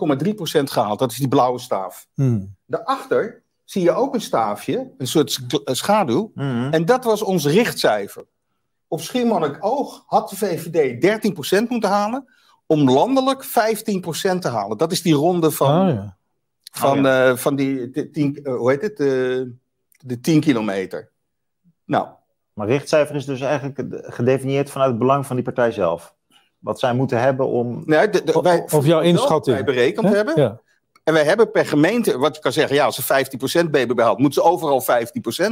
gehaald. 0.64 1.00
Dat 1.00 1.12
is 1.12 1.18
die 1.18 1.28
blauwe 1.28 1.60
staaf. 1.60 2.08
Hmm. 2.14 2.56
Daarachter 2.66 3.44
zie 3.64 3.84
je 3.84 3.92
ook 3.92 4.14
een 4.14 4.22
staafje, 4.22 4.92
een 4.98 5.08
soort 5.08 5.40
schaduw. 5.66 6.32
Mhm. 6.36 6.74
En 6.74 6.86
dat 6.86 7.04
was 7.04 7.22
ons 7.22 7.46
richtcijfer. 7.46 8.24
Op 8.94 9.02
Schiermonnikoog 9.02 10.04
had 10.08 10.30
de 10.30 10.36
VVD 10.36 11.02
13% 11.66 11.68
moeten 11.68 11.90
halen. 11.90 12.26
Om 12.66 12.90
landelijk 12.90 13.46
15% 13.46 13.50
te 14.40 14.48
halen. 14.48 14.78
Dat 14.78 14.92
is 14.92 15.02
die 15.02 15.14
ronde 15.14 15.52
van, 15.52 15.88
Oh, 15.88 15.94
ja. 15.94 16.18
van, 16.72 17.06
Oh, 17.06 17.28
eh, 17.30 17.36
van 17.36 17.56
die, 17.56 17.90
de, 17.90 18.10
tien, 18.10 18.40
eh, 18.44 18.56
hoe 18.56 18.72
heet 18.72 18.82
het? 18.82 18.98
De, 18.98 19.52
de 20.00 20.20
10 20.20 20.40
kilometer. 20.40 21.12
Nou, 21.86 22.08
Maar 22.54 22.68
richtcijfer 22.68 23.16
is 23.16 23.26
dus 23.26 23.42
eigenlijk 23.42 23.80
gedefinieerd 24.14 24.70
vanuit 24.70 24.90
het 24.90 25.00
belang 25.00 25.26
van 25.26 25.36
die 25.36 25.46
partij 25.46 25.72
zelf. 25.72 26.16
Wat 26.60 26.80
zij 26.80 26.94
moeten 26.94 27.20
hebben 27.20 27.48
om. 27.48 27.84
nee, 27.86 28.10
de, 28.10 28.24
de, 28.24 28.34
Of- 28.34 28.44
wij, 28.44 28.68
of 28.72 28.86
jouw 28.86 29.02
inschatting. 29.02 29.56
Wij 29.56 29.66
berekend 29.66 30.10
hebben. 30.10 30.34
Ja. 30.42 30.60
En 31.04 31.14
wij 31.14 31.24
hebben 31.24 31.52
per 31.52 31.66
gemeente, 31.66 32.18
wat 32.18 32.36
je 32.36 32.42
kan 32.42 32.52
zeggen, 32.52 32.76
ja, 32.76 32.86
als 32.86 32.96
ze 32.96 33.66
15% 33.66 33.70
BBB 33.70 34.00
haalt, 34.00 34.18
moeten 34.20 34.42
ze 34.44 34.50
overal 34.50 34.82
15% 34.82 34.86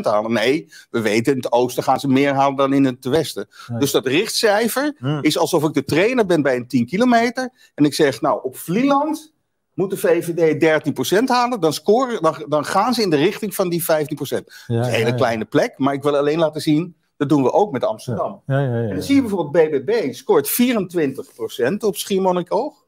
halen. 0.01 0.31
Nee, 0.31 0.71
we 0.89 1.01
weten, 1.01 1.31
in 1.31 1.37
het 1.37 1.51
oosten 1.51 1.83
gaan 1.83 1.99
ze 1.99 2.07
meer 2.07 2.33
halen 2.33 2.55
dan 2.55 2.73
in 2.73 2.85
het 2.85 3.05
westen. 3.05 3.47
Nee. 3.67 3.79
Dus 3.79 3.91
dat 3.91 4.05
richtcijfer 4.07 4.95
Hmm. 4.97 5.19
is 5.21 5.37
alsof 5.37 5.63
ik 5.63 5.73
de 5.73 5.83
trainer 5.83 6.25
ben 6.25 6.41
bij 6.41 6.55
een 6.55 6.67
10 6.67 6.85
kilometer. 6.85 7.49
En 7.75 7.85
ik 7.85 7.93
zeg, 7.93 8.21
nou, 8.21 8.39
op 8.43 8.57
Vlieland 8.57 9.33
moet 9.73 9.89
de 9.89 9.97
VVD 9.97 10.59
13% 10.59 11.23
halen. 11.25 11.59
Dan, 11.59 11.73
scoren, 11.73 12.21
dan, 12.21 12.45
dan 12.47 12.65
gaan 12.65 12.93
ze 12.93 13.01
in 13.01 13.09
de 13.09 13.15
richting 13.15 13.55
van 13.55 13.69
die 13.69 13.83
15%. 13.83 13.85
Ja, 13.87 13.97
Dat 14.05 14.43
is 14.67 14.75
een 14.75 14.83
hele 14.83 15.09
ja, 15.09 15.15
kleine 15.15 15.45
plek, 15.45 15.73
maar 15.77 15.93
ik 15.93 16.03
wil 16.03 16.17
alleen 16.17 16.39
laten 16.39 16.61
zien, 16.61 16.95
dat 17.17 17.29
doen 17.29 17.43
we 17.43 17.51
ook 17.51 17.71
met 17.71 17.83
Amsterdam. 17.83 18.41
Ja, 18.45 18.59
ja, 18.59 18.65
ja, 18.67 18.87
En 18.87 18.93
dan 18.93 19.03
zie 19.03 19.15
je 19.15 19.21
bijvoorbeeld 19.21 19.69
BBB 19.69 20.13
scoort 20.13 20.49
24% 20.49 21.77
op 21.79 21.95
Schiermonnikoog. 21.97 22.80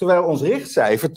Terwijl 0.00 0.24
ons 0.24 0.40
richtcijfer 0.42 1.08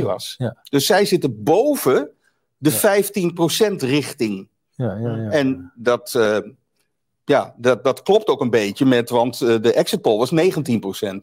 20,2 0.00 0.02
was. 0.02 0.34
Ja. 0.38 0.56
Dus 0.70 0.86
zij 0.86 1.04
zitten 1.04 1.42
boven 1.42 2.10
de 2.56 2.70
Ja. 2.70 2.76
15% 2.76 3.82
richting. 3.82 4.48
Ja, 4.74 4.96
ja, 4.96 5.16
ja. 5.16 5.30
En 5.30 5.72
dat, 5.74 6.14
eh, 6.14 6.38
ja, 7.24 7.54
dat, 7.56 7.84
dat 7.84 8.02
klopt 8.02 8.28
ook 8.28 8.40
een 8.40 8.50
beetje 8.50 8.84
met, 8.84 9.10
want 9.10 9.40
eh, 9.40 9.56
de 9.60 9.72
exit 9.72 10.00
poll 10.02 10.18
was 10.18 10.30
19%. 10.30 10.34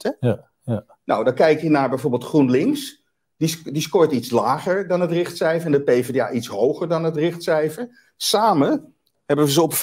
Hè? 0.02 0.12
Ja, 0.20 0.46
ja. 0.64 0.86
Nou, 1.04 1.24
dan 1.24 1.34
kijk 1.34 1.62
je 1.62 1.70
naar 1.70 1.90
bijvoorbeeld 1.90 2.24
GroenLinks. 2.24 3.02
Die, 3.38 3.72
die 3.72 3.82
scoort 3.82 4.12
iets 4.12 4.30
lager 4.30 4.88
dan 4.88 5.02
het 5.02 5.12
richtcijfer. 5.12 5.66
En 5.66 5.72
de 5.72 5.82
PvdA 5.82 6.32
iets 6.32 6.48
hoger 6.48 6.88
dan 6.88 7.04
het 7.04 7.16
richtcijfer. 7.16 8.12
Samen 8.18 8.94
hebben 9.26 9.46
we 9.46 9.52
ze 9.52 9.62
op 9.62 9.74
15% 9.74 9.78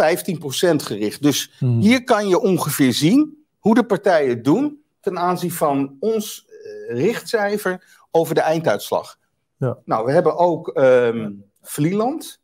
gericht. 0.82 1.22
Dus 1.22 1.52
Hmm. 1.58 1.80
hier 1.80 2.04
kan 2.04 2.28
je 2.28 2.40
ongeveer 2.40 2.92
zien 2.92 3.44
hoe 3.58 3.74
de 3.74 3.84
partijen 3.84 4.28
het 4.28 4.44
doen 4.44 4.84
ten 5.00 5.18
aanzien 5.18 5.52
van 5.52 5.96
ons 6.00 6.45
richtcijfer 6.88 7.98
over 8.10 8.34
de 8.34 8.40
einduitslag. 8.40 9.16
Ja. 9.56 9.78
Nou, 9.84 10.04
we 10.04 10.12
hebben 10.12 10.36
ook 10.36 10.68
ehm 10.68 11.30
Vlieland. 11.62 12.40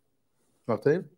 Wacht 0.65 0.87
even. 0.87 1.11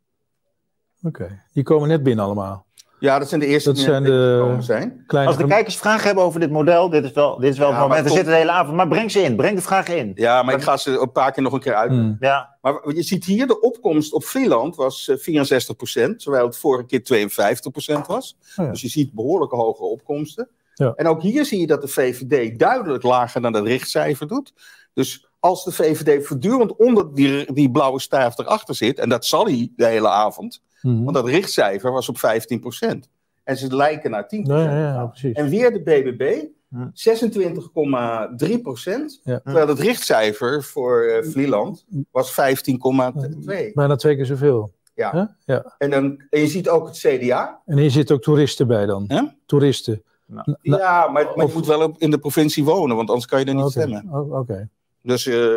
Oké, 1.03 1.43
die 1.53 1.63
komen 1.63 1.89
net 1.89 2.03
binnen 2.03 2.25
allemaal. 2.25 2.67
Ja, 2.99 3.19
dat 3.19 3.29
zijn 3.29 3.41
de 3.41 3.47
eerste 3.47 3.69
Dat 3.69 3.77
die 3.79 3.85
zijn 3.89 4.03
de- 4.03 4.09
binnengekomen 4.11 4.63
zijn. 4.63 5.05
Kleine 5.07 5.31
Als 5.31 5.39
de 5.41 5.47
kijkers 5.47 5.77
vragen 5.77 6.07
hebben 6.07 6.25
over 6.25 6.41
dit 6.41 6.51
model, 6.51 6.89
dit 6.91 7.05
is 7.05 7.13
wel, 7.13 7.39
dit 7.39 7.53
is 7.53 7.59
wel 7.59 7.69
Ja, 7.71 7.75
het 7.75 7.83
moment. 7.89 8.05
We 8.07 8.13
zitten 8.13 8.33
de 8.33 8.39
hele 8.39 8.51
avond, 8.51 8.77
maar 8.77 8.89
breng 8.89 9.11
ze 9.11 9.21
in. 9.21 9.37
Breng 9.37 9.57
de 9.57 9.63
vragen 9.63 9.97
in. 9.99 10.13
Ja, 10.15 10.43
maar 10.43 10.55
ik 10.55 10.63
ga 10.63 10.77
ze 10.77 10.99
een 10.99 11.13
paar 11.13 11.33
keer 11.33 11.43
nog 11.43 11.53
een 11.53 11.61
keer 11.61 11.75
uit. 11.75 11.91
Hmm. 11.91 12.17
Ja, 12.21 12.57
Maar 12.61 12.95
je 12.95 13.03
ziet 13.03 13.25
hier, 13.25 13.47
de 13.47 13.61
opkomst 13.61 14.13
op 14.13 14.25
Vlieland 14.25 14.77
was 14.77 15.09
eh, 15.09 15.17
64%, 15.17 16.19
terwijl 16.19 16.47
het 16.47 16.57
vorige 16.57 16.87
keer 16.87 17.03
52% 17.03 18.07
was. 18.07 18.37
Oh 18.57 18.65
ja. 18.65 18.71
Dus 18.71 18.81
je 18.81 18.89
ziet 18.89 19.13
behoorlijke 19.13 19.57
hogere 19.57 19.87
opkomsten. 19.89 20.49
Ja. 20.75 20.93
En 20.97 21.07
ook 21.07 21.23
hier 21.23 21.45
zie 21.45 21.61
je 21.61 21.67
dat 21.67 21.81
de 21.83 21.89
VVD 21.89 22.59
duidelijk 22.59 23.03
lager 23.03 23.41
dan 23.41 23.55
het 23.55 23.65
richtcijfer 23.67 24.29
doet. 24.29 24.53
Dus 24.93 25.29
als 25.41 25.65
de 25.65 25.73
VVD 25.73 26.27
voortdurend 26.27 26.77
onder 26.77 27.15
die, 27.15 27.53
die 27.53 27.71
blauwe 27.71 28.01
staaf 28.01 28.39
erachter 28.39 28.75
zit, 28.75 28.99
en 28.99 29.09
dat 29.09 29.27
zal 29.27 29.45
hij 29.47 29.73
de 29.77 29.87
hele 29.87 30.09
avond, 30.09 30.63
Mhm. 30.83 31.03
want 31.03 31.15
dat 31.17 31.27
richtcijfer 31.27 31.93
was 31.93 32.09
op 32.09 32.19
15%. 32.19 33.09
En 33.45 33.57
ze 33.57 33.77
lijken 33.77 34.11
naar 34.11 34.29
10%. 34.29 34.47
Ja, 34.69 34.79
ja, 34.79 34.93
ja, 34.93 35.07
precies. 35.07 35.33
En 35.37 35.49
weer 35.49 35.73
de 35.73 35.83
BBB, 35.83 36.45
Hm. 36.69 36.87
26,3 36.93 38.59
procent. 38.63 39.21
Ja. 39.25 39.41
Terwijl 39.45 39.69
het 39.69 39.79
richtcijfer 39.81 40.63
voor 40.63 41.25
Vlieland 41.31 41.85
was 42.11 42.33
15,2. 42.33 43.71
Bijna 43.75 43.97
twee 43.97 44.17
keer 44.17 44.27
zoveel. 44.27 44.73
Ja. 44.95 45.37
Ja. 45.45 45.75
En, 45.79 45.91
dan, 45.91 46.23
en 46.31 46.41
je 46.41 46.47
ziet 46.47 46.69
ook 46.69 46.87
het 46.87 46.97
CDA. 46.99 47.61
En 47.67 47.79
hier 47.79 47.91
zitten 47.91 48.17
ook 48.17 48.23
toeristen 48.23 48.67
bij 48.67 48.87
dan. 48.87 49.33
Toeristen. 49.47 50.03
Nou, 50.27 50.57
Nou, 50.63 50.81
ja, 50.83 51.09
maar, 51.09 51.33
maar 51.37 51.47
je 51.47 51.53
moet 51.55 51.67
wel 51.67 51.83
op- 51.83 51.99
in 51.99 52.11
de 52.11 52.19
provincie 52.19 52.65
wonen, 52.65 52.97
want 52.97 53.09
anders 53.09 53.27
kan 53.27 53.41
je 53.41 53.45
er 53.47 53.55
niet 53.55 53.71
stemmen. 53.71 54.09
Oké. 54.33 54.69
Dus, 55.03 55.27
eh, 55.27 55.57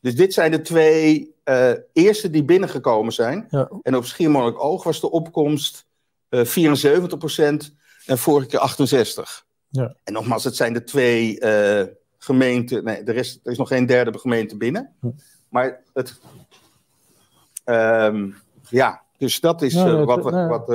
dus 0.00 0.14
dit 0.16 0.32
zijn 0.34 0.50
de 0.50 0.60
twee 0.60 1.34
eh, 1.44 1.70
eerste 1.92 2.30
die 2.30 2.44
binnengekomen 2.44 3.12
zijn. 3.12 3.46
Ja. 3.50 3.70
En 3.82 3.96
op 3.96 4.04
Schiermonnikoog 4.04 4.84
was 4.84 5.00
de 5.00 5.10
opkomst 5.10 5.86
eh 6.28 6.44
74 6.44 7.18
procent 7.18 7.74
en 8.06 8.18
vorige 8.18 8.46
keer 8.46 8.58
68. 8.58 9.46
Ja. 9.68 9.94
En 10.04 10.12
nogmaals, 10.12 10.44
het 10.44 10.56
zijn 10.56 10.72
de 10.72 10.84
twee 10.84 11.38
eh, 11.40 11.86
gemeenten. 12.18 12.84
Nee, 12.84 13.02
er 13.02 13.16
is, 13.16 13.40
er 13.44 13.52
is 13.52 13.58
nog 13.58 13.68
geen 13.68 13.86
derde 13.86 14.18
gemeente 14.18 14.56
binnen. 14.56 14.94
Hm. 15.00 15.08
Maar 15.48 15.80
het. 15.92 16.20
ehm, 17.64 18.30
ja, 18.68 19.02
dus 19.18 19.40
dat 19.40 19.62
is 19.62 19.72
Ja, 19.74 19.86
eh, 19.86 19.98
het- 19.98 20.22
wat. 20.48 20.70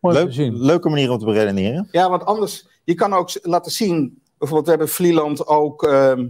Wat, 0.00 0.14
ja. 0.14 0.20
wat 0.20 0.24
Mooi 0.24 0.24
leuk, 0.24 0.26
te 0.26 0.32
zien. 0.32 0.56
leuke 0.64 0.88
manier 0.88 1.10
om 1.10 1.18
te 1.18 1.24
beredeneren. 1.24 1.88
ja, 1.90 2.10
want 2.10 2.24
anders. 2.24 2.66
Je 2.84 2.94
kan 2.94 3.12
ook 3.12 3.30
laten 3.42 3.72
zien. 3.72 4.22
Bijvoorbeeld, 4.38 4.64
we 4.64 4.70
hebben 4.70 4.94
Vlieland 4.94 5.46
ook. 5.46 5.82
ehm, 5.82 6.28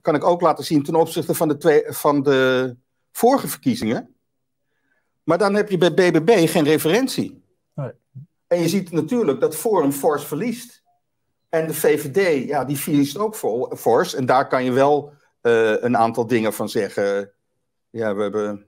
kan 0.00 0.14
ik 0.14 0.24
ook 0.24 0.40
laten 0.40 0.64
zien 0.64 0.82
ten 0.82 0.94
opzichte 0.94 1.34
van 1.34 1.48
de, 1.48 1.56
twee, 1.56 1.82
van 1.86 2.22
de 2.22 2.76
vorige 3.12 3.48
verkiezingen. 3.48 4.14
Maar 5.22 5.38
dan 5.38 5.54
heb 5.54 5.70
je 5.70 5.78
bij 5.78 5.94
BBB 5.94 6.48
geen 6.48 6.64
referentie. 6.64 7.42
Nee. 7.74 7.90
En 8.46 8.60
je 8.60 8.68
ziet 8.68 8.90
natuurlijk 8.90 9.40
dat 9.40 9.56
Forum 9.56 9.92
fors 9.92 10.24
verliest. 10.24 10.82
En 11.48 11.66
de 11.66 11.74
VVD, 11.74 12.48
ja, 12.48 12.64
die 12.64 12.76
verliest 12.78 13.18
ook 13.18 13.34
vol, 13.34 13.76
fors. 13.76 14.14
En 14.14 14.26
daar 14.26 14.48
kan 14.48 14.64
je 14.64 14.72
wel 14.72 15.12
eh, 15.40 15.82
een 15.82 15.96
aantal 15.96 16.26
dingen 16.26 16.52
van 16.52 16.68
zeggen. 16.68 17.30
Ja, 17.90 18.14
we, 18.14 18.22
hebben, 18.22 18.66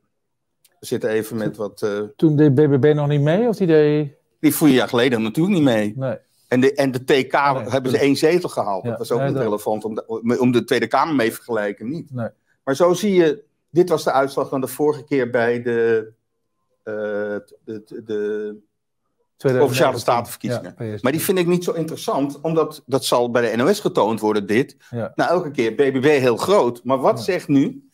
we 0.81 0.87
zitten 0.87 1.11
even 1.11 1.37
met 1.37 1.57
wat... 1.57 1.83
eh, 1.83 2.01
Toen 2.17 2.37
deed 2.37 2.55
BBB 2.55 2.93
nog 2.95 3.09
niet 3.09 3.21
mee, 3.21 3.49
of 3.49 3.57
die 3.57 3.67
deed... 3.67 4.11
die 4.41 4.55
vier 4.55 4.69
jaar 4.69 4.89
geleden 4.89 5.23
natuurlijk 5.23 5.55
niet 5.57 5.65
mee. 5.65 5.93
Nee. 5.97 6.17
En 6.49 6.61
de, 6.61 6.75
en 6.75 6.91
de 6.93 7.05
TK 7.05 7.33
hebben 7.71 7.91
ze 7.91 7.99
één 7.99 8.17
zetel 8.17 8.49
gehaald. 8.49 8.83
Ja, 8.85 8.89
Dat 8.91 8.99
was 8.99 9.11
ook 9.11 9.19
nee, 9.19 9.27
niet 9.27 9.37
dat- 9.37 9.45
relevant 9.45 9.85
om 9.85 9.95
de, 9.95 10.37
om 10.41 10.51
de 10.53 10.65
Tweede 10.65 10.87
Kamer 10.87 11.15
mee 11.15 11.29
te 11.29 11.35
vergelijken, 11.35 11.89
niet. 11.89 12.13
Nee. 12.15 12.29
Maar 12.65 12.75
zo 12.77 12.93
zie 12.93 13.13
je, 13.15 13.45
dit 13.71 13.89
was 13.89 14.05
de 14.05 14.13
uitslag 14.13 14.49
van 14.49 14.61
de 14.61 14.67
vorige 14.67 15.05
keer 15.05 15.31
bij 15.31 15.63
de, 15.63 16.13
eh, 16.83 16.93
de, 16.95 17.47
de, 17.65 17.85
de 18.05 18.57
2019. 19.37 19.59
Provinciale 19.59 19.99
Statenverkiezingen. 19.99 20.75
Ja. 20.79 20.99
Maar 21.01 21.13
die 21.13 21.21
vind 21.21 21.39
ik 21.39 21.47
niet 21.47 21.65
zo 21.65 21.73
interessant, 21.73 22.41
omdat 22.41 22.83
dat 22.87 23.05
zal 23.05 23.31
bij 23.31 23.51
de 23.51 23.57
NOS 23.57 23.81
getoond 23.81 24.21
worden, 24.21 24.47
dit. 24.47 24.77
Ja. 24.91 25.13
Nou, 25.15 25.31
elke 25.31 25.51
keer 25.51 25.75
BBB 25.75 26.05
heel 26.05 26.37
groot. 26.37 26.81
Maar 26.85 26.99
wat 26.99 27.23
zegt 27.25 27.49
nu? 27.49 27.86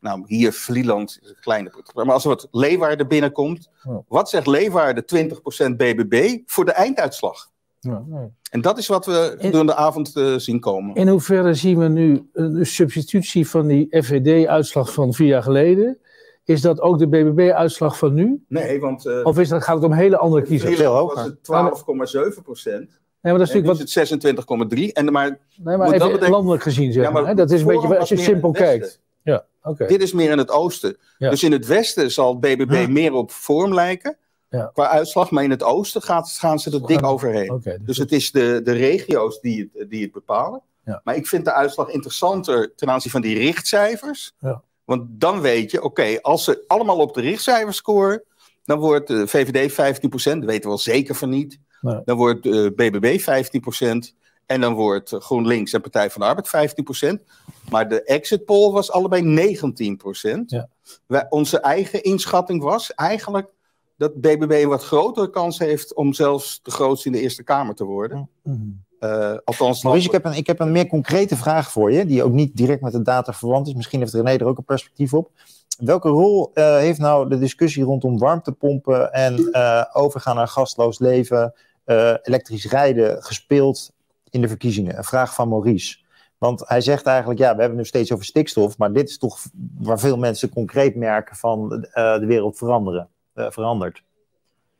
Nou, 0.00 0.22
hier 0.26 0.52
Vlieland 0.52 1.18
is 1.22 1.28
een 1.28 1.36
kleine 1.40 1.70
programma. 1.70 2.04
Maar 2.04 2.14
als 2.14 2.22
er 2.22 2.28
wat 2.28 2.48
Leeuwarden 2.50 3.08
binnenkomt, 3.08 3.68
Ja. 3.84 4.02
wat 4.08 4.28
zegt 4.28 4.46
Leeuwarden 4.46 5.04
20% 5.04 5.76
BBB 5.76 6.38
voor 6.46 6.64
de 6.64 6.72
einduitslag? 6.72 7.48
Ja, 7.80 8.02
nee. 8.06 8.28
En 8.50 8.60
dat 8.60 8.78
is 8.78 8.86
wat 8.86 9.06
we 9.06 9.34
In- 9.38 9.50
door 9.50 9.66
de 9.66 9.74
avond 9.74 10.16
eh, 10.16 10.34
zien 10.36 10.60
komen. 10.60 10.94
In 10.94 11.08
hoeverre 11.08 11.54
zien 11.54 11.78
we 11.78 11.88
nu 11.88 12.28
een 12.32 12.66
substitutie 12.66 13.48
van 13.48 13.66
die 13.66 13.86
FVD-uitslag 14.02 14.92
van 14.92 15.12
vier 15.12 15.26
jaar 15.26 15.42
geleden? 15.42 15.98
Is 16.44 16.60
dat 16.60 16.80
ook 16.80 16.98
de 16.98 17.08
BBB-uitslag 17.08 17.98
van 17.98 18.14
nu? 18.14 18.44
Nee, 18.48 18.80
want 18.80 19.06
uh, 19.06 19.20
Of 19.24 19.38
is 19.38 19.48
dat, 19.48 19.62
gaat 19.62 19.74
het 19.74 19.84
om 19.84 19.92
hele 19.92 20.16
andere 20.16 20.42
kiezers? 20.42 20.76
veel 20.76 20.92
was 20.92 21.00
hoger. 21.14 21.24
het 21.24 22.36
12,7 22.38 22.42
procent. 22.42 22.78
Nee, 23.22 23.32
maar 23.32 23.38
dat 23.38 23.48
is 23.48 23.54
natuurlijk 23.54 23.66
wat. 23.66 23.78
het 23.78 24.78
26,3. 24.78 24.92
En 24.92 25.12
maar 25.12 25.38
Nee, 25.62 25.76
maar 25.76 25.86
even 25.86 25.98
dat 25.98 26.08
bedenken- 26.08 26.30
landelijk 26.30 26.62
gezien 26.62 26.92
zeg 26.92 27.04
Ja, 27.04 27.10
maar 27.10 27.20
maar. 27.22 27.30
hè? 27.30 27.36
Dat 27.36 27.50
is 27.50 27.60
een 27.60 27.66
beetje 27.66 27.98
als 27.98 28.08
je 28.08 28.14
was 28.16 28.24
simpel 28.24 28.50
kijkt. 28.50 29.00
Ja, 29.22 29.44
oké. 29.62 29.86
dit 29.86 30.02
is 30.02 30.12
meer 30.12 30.30
in 30.30 30.38
het 30.38 30.50
oosten. 30.50 30.96
Ja. 31.18 31.30
Dus 31.30 31.42
in 31.42 31.52
het 31.52 31.66
westen 31.66 32.10
zal 32.10 32.38
BBB 32.38 32.86
meer 32.88 33.12
op 33.12 33.30
vorm 33.30 33.74
lijken. 33.74 34.16
Ja. 34.48 34.70
Qua 34.72 34.88
uitslag. 34.88 35.30
Maar 35.30 35.44
in 35.44 35.50
het 35.50 35.62
oosten 35.62 36.02
gaat, 36.02 36.30
gaan 36.30 36.58
ze 36.58 36.70
er 36.70 36.86
dik 36.86 37.04
overheen. 37.04 37.50
Oké, 37.50 37.78
Dus 37.80 37.96
het 37.96 38.12
is 38.12 38.30
de, 38.30 38.60
de 38.64 38.72
regio's 38.72 39.40
die 39.40 39.70
het, 39.74 39.90
die 39.90 40.02
het 40.02 40.12
bepalen. 40.12 40.62
Ja. 40.84 41.00
Maar 41.04 41.16
ik 41.16 41.26
vind 41.26 41.44
de 41.44 41.52
uitslag 41.52 41.88
interessanter 41.88 42.74
ten 42.74 42.90
aanzien 42.90 43.10
van 43.10 43.20
die 43.20 43.38
richtcijfers. 43.38 44.32
Ja. 44.38 44.62
Want 44.84 45.02
dan 45.08 45.40
weet 45.40 45.70
je, 45.70 45.82
oké, 45.82 46.18
als 46.20 46.44
ze 46.44 46.64
allemaal 46.66 46.98
op 46.98 47.14
de 47.14 47.20
richtcijfers 47.20 47.76
scoren, 47.76 48.22
dan 48.64 48.78
wordt 48.78 49.08
de 49.08 49.26
VVD 49.26 49.72
15%, 49.72 49.74
dat 50.04 50.22
weten 50.22 50.44
we 50.44 50.68
wel 50.68 50.78
zeker 50.78 51.14
van 51.14 51.28
niet. 51.28 51.58
Nee. 51.80 52.00
Dan 52.04 52.16
wordt 52.16 52.40
BBB 52.74 53.20
15%. 53.20 54.19
En 54.50 54.60
dan 54.60 54.74
wordt 54.74 55.14
GroenLinks 55.18 55.72
en 55.72 55.80
Partij 55.80 56.10
van 56.10 56.20
de 56.20 56.26
Arbeid 56.26 56.74
15%. 57.20 57.24
Maar 57.70 57.88
de 57.88 58.02
exit 58.02 58.44
poll 58.44 58.72
was 58.72 58.90
allebei 58.90 59.56
19%. 59.56 60.44
Ja. 60.46 60.68
Wij, 61.06 61.26
onze 61.28 61.60
eigen 61.60 62.02
inschatting 62.02 62.62
was 62.62 62.94
eigenlijk 62.94 63.48
dat 63.96 64.14
BBB 64.14 64.50
een 64.50 64.68
wat 64.68 64.84
grotere 64.84 65.30
kans 65.30 65.58
heeft 65.58 65.94
om 65.94 66.12
zelfs 66.12 66.60
de 66.62 66.70
grootste 66.70 67.08
in 67.08 67.14
de 67.14 67.20
Eerste 67.20 67.42
Kamer 67.42 67.74
te 67.74 67.84
worden. 67.84 68.28
Mhm. 68.42 68.58
Eh, 68.98 69.36
althans, 69.44 69.82
Maurice, 69.82 70.06
ik 70.06 70.12
heb, 70.12 70.24
een, 70.24 70.34
ik 70.34 70.46
heb 70.46 70.60
een 70.60 70.72
meer 70.72 70.86
concrete 70.86 71.36
vraag 71.36 71.70
voor 71.70 71.92
je, 71.92 72.06
die 72.06 72.22
ook 72.22 72.32
niet 72.32 72.56
direct 72.56 72.82
met 72.82 72.92
de 72.92 73.02
data 73.02 73.32
verwant 73.32 73.66
is. 73.66 73.74
Misschien 73.74 74.00
heeft 74.00 74.14
René 74.14 74.30
er 74.30 74.46
ook 74.46 74.58
een 74.58 74.64
perspectief 74.64 75.14
op. 75.14 75.30
Welke 75.78 76.08
rol 76.08 76.50
eh, 76.54 76.76
heeft 76.76 76.98
nou 76.98 77.28
de 77.28 77.38
discussie 77.38 77.84
rondom 77.84 78.18
warmtepompen 78.18 79.12
en 79.12 79.48
eh, 79.52 79.84
overgaan 79.92 80.36
naar 80.36 80.48
gasloos 80.48 80.98
leven, 80.98 81.54
eh, 81.84 82.14
elektrisch 82.22 82.66
rijden 82.66 83.22
gespeeld 83.22 83.92
in 84.30 84.40
de 84.40 84.48
verkiezingen? 84.48 84.96
Een 84.96 85.04
vraag 85.04 85.34
van 85.34 85.48
Maurice. 85.48 85.98
Want 86.38 86.62
hij 86.68 86.80
zegt 86.80 87.06
eigenlijk, 87.06 87.38
ja, 87.40 87.44
we 87.54 87.60
hebben 87.60 87.68
het 87.68 87.76
nu 87.76 87.84
steeds 87.84 88.12
over 88.12 88.24
stikstof, 88.24 88.78
maar 88.78 88.92
dit 88.92 89.08
is 89.08 89.18
toch 89.18 89.38
waar 89.78 89.98
veel 89.98 90.16
mensen 90.16 90.48
concreet 90.48 90.96
merken 90.96 91.36
van 91.36 91.84
eh, 91.84 92.18
de 92.18 92.26
wereld 92.26 92.58
veranderen, 92.58 93.08
eh, 93.34 93.46
verandert. 93.50 94.02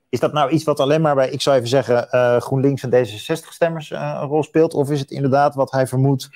Is 0.08 0.20
dat 0.20 0.32
nou 0.32 0.50
iets 0.50 0.64
wat 0.64 0.80
alleen 0.80 1.00
maar 1.00 1.14
bij, 1.14 1.30
ik 1.30 1.40
zou 1.40 1.56
even 1.56 1.68
zeggen, 1.68 2.10
eh, 2.10 2.36
GroenLinks 2.40 2.82
en 2.82 2.90
D66-stemmers 2.90 3.90
eh, 3.90 4.18
een 4.22 4.28
rol 4.28 4.42
speelt? 4.42 4.74
Of 4.74 4.90
is 4.90 5.00
het 5.00 5.10
inderdaad 5.10 5.54
wat 5.54 5.70
hij 5.70 5.86
vermoedt? 5.86 6.28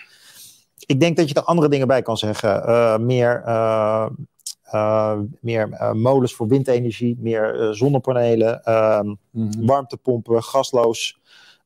Ik 0.87 1.01
denk 1.01 1.17
dat 1.17 1.29
je 1.29 1.35
er 1.35 1.43
andere 1.45 1.69
dingen 1.69 1.87
bij 1.87 2.03
kan 2.03 2.17
zeggen. 2.17 3.07
Meer 3.07 3.43
meer 5.41 5.69
molens 5.93 6.35
voor 6.35 6.49
windenergie, 6.49 7.17
meer 7.21 7.69
zonnepanelen, 7.71 8.63
ehm, 8.65 9.15
Mhm. 9.31 9.67
warmtepompen, 9.67 10.43
gasloos 10.43 11.21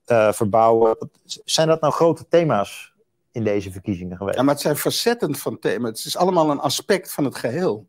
eh, 0.08 0.32
verbouwen. 0.32 0.96
Zijn 1.44 1.68
dat 1.68 1.80
nou 1.80 1.92
grote 1.92 2.28
thema's 2.28 2.92
in 3.32 3.44
deze 3.44 3.72
verkiezingen 3.72 4.16
geweest? 4.16 4.36
Ja, 4.36 4.42
maar 4.42 4.54
het 4.54 4.62
zijn 4.62 4.76
facetten 4.76 5.36
van 5.36 5.58
thema's. 5.58 5.88
Het 5.88 6.06
is 6.06 6.16
allemaal 6.16 6.50
een 6.50 6.60
aspect 6.60 7.12
van 7.12 7.24
het 7.24 7.36
geheel. 7.36 7.86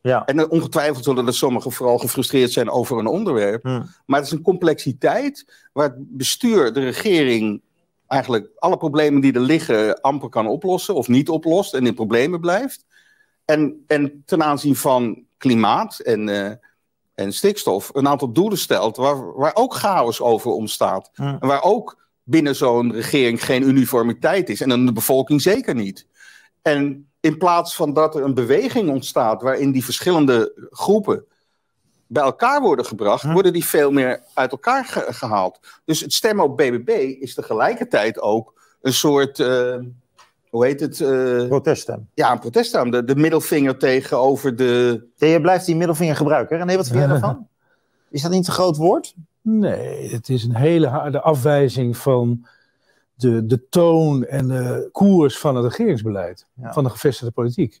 Ja. 0.00 0.24
En 0.24 0.50
ongetwijfeld 0.50 1.04
zullen 1.04 1.26
er 1.26 1.34
sommigen 1.34 1.72
vooral 1.72 1.98
gefrustreerd 1.98 2.52
zijn 2.52 2.70
over 2.70 2.98
een 2.98 3.06
onderwerp. 3.06 3.62
Hmm. 3.62 3.86
Maar 4.06 4.18
het 4.18 4.26
is 4.26 4.32
een 4.32 4.42
complexiteit 4.42 5.66
waar 5.72 5.88
het 5.88 6.16
bestuur, 6.16 6.72
de 6.72 6.80
regering, 6.80 7.60
eigenlijk 8.06 8.50
alle 8.58 8.76
problemen 8.76 9.20
die 9.20 9.32
er 9.32 9.40
liggen 9.40 10.00
amper 10.00 10.28
kan 10.28 10.46
oplossen 10.46 10.94
of 10.94 11.08
niet 11.08 11.28
oplost 11.28 11.74
en 11.74 11.86
in 11.86 11.94
problemen 11.94 12.40
blijft. 12.40 12.84
En, 13.44 13.84
en 13.86 14.22
ten 14.26 14.42
aanzien 14.42 14.76
van 14.76 15.24
klimaat 15.38 15.98
en, 15.98 16.28
eh, 16.28 16.52
en 17.14 17.32
stikstof 17.32 17.90
een 17.92 18.08
aantal 18.08 18.32
doelen 18.32 18.58
stelt 18.58 18.96
waar, 18.96 19.32
waar 19.34 19.54
ook 19.54 19.74
chaos 19.74 20.20
over 20.20 20.50
ontstaat. 20.50 21.10
En 21.40 21.48
waar 21.48 21.62
ook 21.62 22.00
binnen 22.22 22.56
zo'n 22.56 22.92
regering 22.92 23.44
geen 23.44 23.62
uniformiteit 23.68 24.48
is. 24.48 24.60
En 24.60 24.70
in 24.70 24.86
de 24.86 24.92
bevolking 24.92 25.42
zeker 25.42 25.74
niet. 25.74 26.06
En 26.62 27.08
in 27.20 27.38
plaats 27.38 27.74
van 27.74 27.92
dat 27.92 28.14
er 28.14 28.24
een 28.24 28.34
beweging 28.34 28.90
ontstaat 28.90 29.42
waarin 29.42 29.72
die 29.72 29.84
verschillende 29.84 30.68
groepen 30.70 31.24
bij 32.06 32.22
elkaar 32.22 32.60
worden 32.60 32.84
gebracht, 32.84 33.22
worden 33.32 33.52
die 33.52 33.64
veel 33.64 33.90
meer 33.90 34.22
uit 34.34 34.50
elkaar 34.50 34.84
ge- 34.84 35.06
gehaald. 35.12 35.58
Dus 35.84 36.00
het 36.00 36.12
stemmen 36.12 36.44
op 36.44 36.56
BBB 36.56 36.88
is 37.20 37.34
tegelijkertijd 37.34 38.20
ook 38.20 38.60
een 38.82 38.92
soort, 38.94 39.38
eh, 39.40 39.76
hoe 40.52 40.64
heet 40.66 40.80
het? 40.80 41.00
eh, 41.00 41.46
Proteststem. 41.48 42.08
ja, 42.14 42.32
een 42.32 42.38
protest 42.38 42.74
aan. 42.74 42.90
De, 42.90 43.04
de 43.04 43.16
middelvinger 43.16 43.78
tegenover 43.78 44.56
de. 44.56 45.02
Ja, 45.16 45.26
je 45.26 45.40
blijft 45.40 45.66
die 45.66 45.76
middelvinger 45.76 46.16
gebruiken. 46.16 46.56
hè? 46.58 46.64
René, 46.64 46.76
wat 46.76 46.86
vind 46.86 46.98
jij 46.98 47.06
daarvan? 47.08 47.46
Is 48.10 48.22
dat 48.22 48.30
niet 48.30 48.46
een 48.46 48.52
groot 48.52 48.76
woord? 48.76 49.14
Nee, 49.42 50.08
het 50.10 50.28
is 50.28 50.44
een 50.44 50.54
hele 50.56 50.86
harde 50.86 51.20
afwijzing 51.20 51.96
van 51.96 52.46
de, 53.14 53.46
de 53.46 53.68
toon 53.68 54.24
en 54.24 54.48
de 54.48 54.88
koers 54.92 55.38
van 55.38 55.56
het 55.56 55.64
regeringsbeleid. 55.64 56.46
Ja. 56.54 56.72
Van 56.72 56.84
de 56.84 56.90
gevestigde 56.90 57.32
politiek. 57.32 57.80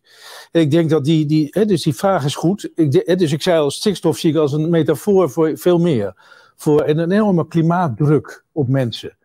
En 0.52 0.60
ik 0.60 0.70
denk 0.70 0.90
dat 0.90 1.04
die, 1.04 1.26
die 1.26 1.48
hè, 1.50 1.64
dus 1.64 1.82
die 1.82 1.94
vraag 1.94 2.24
is 2.24 2.34
goed. 2.34 2.70
Ik, 2.74 2.90
de- 2.90 3.02
hè, 3.04 3.16
dus 3.16 3.32
ik 3.32 3.42
zei 3.42 3.58
al, 3.60 3.70
stikstof 3.70 4.18
zie 4.18 4.30
ik 4.30 4.36
als 4.36 4.52
een 4.52 4.70
metafoor 4.70 5.30
voor 5.30 5.58
veel 5.58 5.78
meer. 5.78 6.14
Voor 6.56 6.88
een 6.88 6.98
enorme 7.10 7.48
klimaatdruk 7.48 8.44
op 8.52 8.68
mensen. 8.68 9.16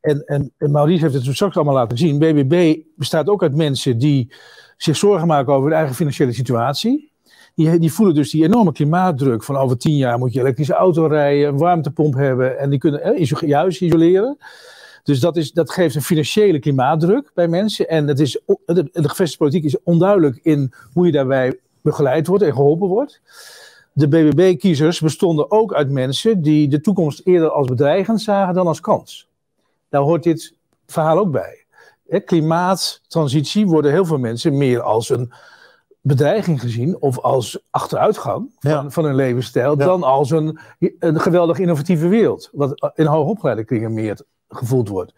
En, 0.00 0.24
en, 0.26 0.52
en 0.58 0.70
Maurice 0.70 1.02
heeft 1.02 1.14
het 1.14 1.24
zo 1.24 1.32
straks 1.32 1.56
allemaal 1.56 1.74
laten 1.74 1.98
zien. 1.98 2.18
BBB 2.18 2.76
bestaat 2.96 3.28
ook 3.28 3.42
uit 3.42 3.54
mensen 3.54 3.98
die 3.98 4.32
zich 4.76 4.96
zorgen 4.96 5.26
maken 5.26 5.52
over 5.52 5.68
hun 5.68 5.78
eigen 5.78 5.94
financiële 5.94 6.32
situatie. 6.32 7.12
Die, 7.54 7.78
die 7.78 7.92
voelen 7.92 8.14
dus 8.14 8.30
die 8.30 8.44
enorme 8.44 8.72
klimaatdruk 8.72 9.42
van 9.42 9.56
over 9.56 9.78
tien 9.78 9.96
jaar 9.96 10.18
moet 10.18 10.32
je 10.32 10.40
elektrische 10.40 10.74
auto 10.74 11.06
rijden, 11.06 11.48
een 11.48 11.58
warmtepomp 11.58 12.14
hebben 12.14 12.58
en 12.58 12.70
die 12.70 12.78
kunnen 12.78 13.02
eh, 13.02 13.54
huis 13.54 13.80
isoleren. 13.80 14.38
Dus 15.02 15.20
dat, 15.20 15.36
is, 15.36 15.52
dat 15.52 15.70
geeft 15.70 15.94
een 15.94 16.02
financiële 16.02 16.58
klimaatdruk 16.58 17.30
bij 17.34 17.48
mensen. 17.48 17.88
En 17.88 18.08
het 18.08 18.20
is, 18.20 18.40
de, 18.46 18.88
de 18.92 19.08
gevestigde 19.08 19.36
politiek 19.36 19.64
is 19.64 19.82
onduidelijk 19.82 20.38
in 20.42 20.72
hoe 20.92 21.06
je 21.06 21.12
daarbij 21.12 21.58
begeleid 21.82 22.26
wordt 22.26 22.44
en 22.44 22.52
geholpen 22.52 22.88
wordt. 22.88 23.20
De 23.92 24.08
BBB-kiezers 24.08 25.00
bestonden 25.00 25.50
ook 25.50 25.74
uit 25.74 25.90
mensen 25.90 26.42
die 26.42 26.68
de 26.68 26.80
toekomst 26.80 27.20
eerder 27.24 27.50
als 27.50 27.68
bedreigend 27.68 28.20
zagen 28.20 28.54
dan 28.54 28.66
als 28.66 28.80
kans. 28.80 29.27
Daar 29.88 30.02
hoort 30.02 30.22
dit 30.22 30.54
verhaal 30.86 31.18
ook 31.18 31.30
bij. 31.30 31.64
Hè, 32.08 32.20
Klimaattransitie 32.20 33.66
worden 33.66 33.90
heel 33.92 34.04
veel 34.04 34.18
mensen 34.18 34.56
meer 34.56 34.80
als 34.80 35.08
een 35.08 35.32
bedreiging 36.00 36.60
gezien 36.60 37.00
of 37.00 37.18
als 37.18 37.58
achteruitgang 37.70 38.50
van, 38.58 38.70
Ja. 38.70 38.90
van 38.90 39.04
hun 39.04 39.14
levensstijl 39.14 39.78
Ja. 39.78 39.84
dan 39.84 40.02
als 40.02 40.30
een, 40.30 40.58
een 40.98 41.20
geweldig 41.20 41.58
innovatieve 41.58 42.08
wereld. 42.08 42.48
Wat 42.52 42.92
in 42.94 43.06
hoogopgeleide 43.06 43.64
kringen 43.64 43.94
meer 43.94 44.20
gevoeld 44.48 44.88
wordt. 44.88 45.12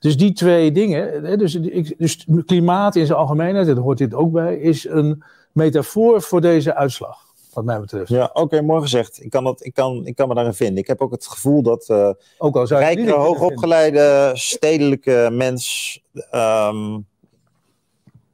Dus 0.00 0.16
die 0.16 0.32
twee 0.32 0.72
dingen, 0.72 1.24
hè, 1.24 1.36
dus, 1.36 1.52
dus 1.96 2.26
klimaat 2.46 2.96
in 2.96 3.06
zijn 3.06 3.18
algemeenheid, 3.18 3.66
daar 3.66 3.76
hoort 3.76 3.98
dit 3.98 4.14
ook 4.14 4.32
bij, 4.32 4.56
is 4.56 4.88
een 4.88 5.22
metafoor 5.52 6.22
voor 6.22 6.40
deze 6.40 6.74
uitslag, 6.74 7.18
wat 7.52 7.64
mij 7.64 7.80
betreft. 7.80 8.08
Ja, 8.08 8.30
oké, 8.32 8.62
mooi 8.62 8.82
gezegd. 8.82 9.24
Ik 9.24 9.30
kan, 9.30 9.44
dat, 9.44 9.64
ik, 9.64 9.74
kan, 9.74 10.06
ik 10.06 10.16
kan 10.16 10.28
me 10.28 10.34
daarin 10.34 10.54
vinden. 10.54 10.76
Ik 10.76 10.86
heb 10.86 11.00
ook 11.00 11.10
het 11.10 11.26
gevoel 11.26 11.62
dat 11.62 11.88
eh 11.88 12.10
Ook 12.38 12.56
al 12.56 12.66
zou 12.66 12.80
rijkere, 12.80 13.12
hoogopgeleide, 13.12 14.30
stedelijke 14.34 15.28
mens 15.32 16.02
ehm, 16.30 16.98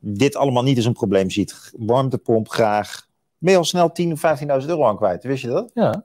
dit 0.01 0.37
allemaal 0.37 0.63
niet 0.63 0.77
als 0.77 0.87
een 0.87 0.93
probleem 0.93 1.31
ziet. 1.31 1.73
Warmtepomp 1.77 2.49
graag, 2.49 3.07
ben 3.39 3.53
je 3.53 3.59
al 3.59 3.65
snel 3.65 3.93
10.000 4.03 4.13
of 4.13 4.39
15.000 4.41 4.47
euro 4.47 4.85
aan 4.85 4.97
kwijt. 4.97 5.25
Wist 5.25 5.43
je 5.43 5.49
dat? 5.49 5.71
Ja, 5.75 6.05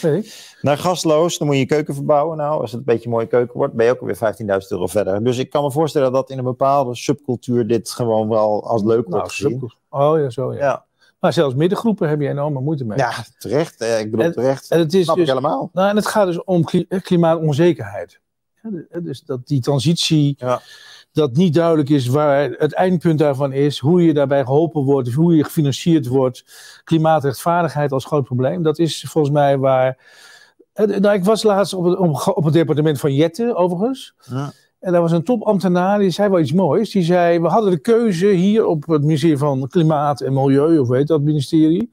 weet 0.00 0.24
ik. 0.24 0.56
Naar 0.62 0.78
gasloos, 0.78 1.38
dan 1.38 1.46
moet 1.46 1.56
je 1.56 1.62
je 1.62 1.68
keuken 1.68 1.94
verbouwen. 1.94 2.36
Nou, 2.36 2.60
als 2.60 2.70
het 2.70 2.80
een 2.80 2.86
beetje 2.86 3.04
een 3.04 3.10
mooie 3.10 3.26
keuken 3.26 3.56
wordt, 3.56 3.74
ben 3.74 3.86
je 3.86 3.92
ook 3.92 4.00
weer 4.00 4.34
15.000 4.62 4.68
euro 4.68 4.86
verder. 4.86 5.24
Dus 5.24 5.38
ik 5.38 5.50
kan 5.50 5.62
me 5.62 5.70
voorstellen 5.70 6.12
dat 6.12 6.30
in 6.30 6.38
een 6.38 6.44
bepaalde 6.44 6.94
subcultuur 6.94 7.66
dit 7.66 7.90
gewoon 7.90 8.28
wel 8.28 8.68
als 8.68 8.82
leuk 8.82 9.08
wordt 9.08 9.10
Nou, 9.10 9.28
gezien. 9.28 9.72
Oh 9.90 10.18
ja, 10.18 10.30
zo 10.30 10.52
ja. 10.52 10.58
Ja. 10.58 10.86
Maar 11.18 11.32
zelfs 11.32 11.54
middengroepen 11.54 12.08
heb 12.08 12.20
je 12.20 12.28
enorme 12.28 12.60
moeite 12.60 12.84
mee. 12.84 12.98
ja, 12.98 13.12
terecht. 13.38 13.80
Eh, 13.80 14.00
Ik 14.00 14.10
bedoel 14.10 14.26
En- 14.26 14.32
terecht. 14.32 14.70
En 14.70 14.78
het 14.78 14.94
is 14.94 15.02
Snap 15.04 15.16
dus, 15.16 15.24
ik 15.24 15.30
helemaal. 15.30 15.70
nou, 15.72 15.88
en 15.90 15.96
het 15.96 16.06
gaat 16.06 16.26
dus 16.26 16.44
om 16.44 16.64
kli- 16.64 16.84
eh, 16.88 17.00
klimaatonzekerheid. 17.00 18.20
Ja, 18.62 18.70
de- 18.70 19.02
Dus 19.02 19.20
dat 19.22 19.46
die 19.46 19.60
transitie, 19.60 20.34
Ja. 20.38 20.60
dat 21.12 21.32
niet 21.36 21.54
duidelijk 21.54 21.88
is 21.88 22.06
waar 22.06 22.50
het 22.50 22.72
eindpunt 22.74 23.18
daarvan 23.18 23.52
is, 23.52 23.78
hoe 23.78 24.02
je 24.04 24.14
daarbij 24.14 24.44
geholpen 24.44 24.82
wordt, 24.82 25.12
hoe 25.12 25.36
je 25.36 25.44
gefinancierd 25.44 26.06
wordt. 26.06 26.44
Klimaatrechtvaardigheid 26.84 27.92
als 27.92 28.04
groot 28.04 28.24
probleem, 28.24 28.62
dat 28.62 28.78
is 28.78 29.04
volgens 29.08 29.34
mij 29.34 29.58
waar. 29.58 29.98
eh, 30.72 30.86
Nou, 30.86 31.14
ik 31.14 31.24
was 31.24 31.42
laatst 31.42 31.72
op 31.74 31.84
het, 31.84 31.98
op, 31.98 32.32
op 32.36 32.44
het 32.44 32.52
departement 32.52 33.00
van 33.00 33.14
Jette, 33.14 33.54
overigens. 33.54 34.14
Ja. 34.30 34.52
En 34.80 34.92
daar 34.92 35.00
was 35.00 35.12
een 35.12 35.22
topambtenaar, 35.22 35.98
die 35.98 36.10
zei 36.10 36.28
wel 36.28 36.40
iets 36.40 36.52
moois. 36.52 36.90
Die 36.90 37.02
zei, 37.02 37.40
we 37.40 37.48
hadden 37.48 37.70
de 37.70 37.78
keuze 37.78 38.26
hier 38.26 38.66
op 38.66 38.86
het 38.86 39.02
ministerie 39.02 39.38
van 39.38 39.68
Klimaat 39.68 40.20
en 40.20 40.32
Milieu, 40.32 40.78
of 40.78 40.88
weet 40.88 41.06
dat 41.06 41.20
ministerie. 41.20 41.90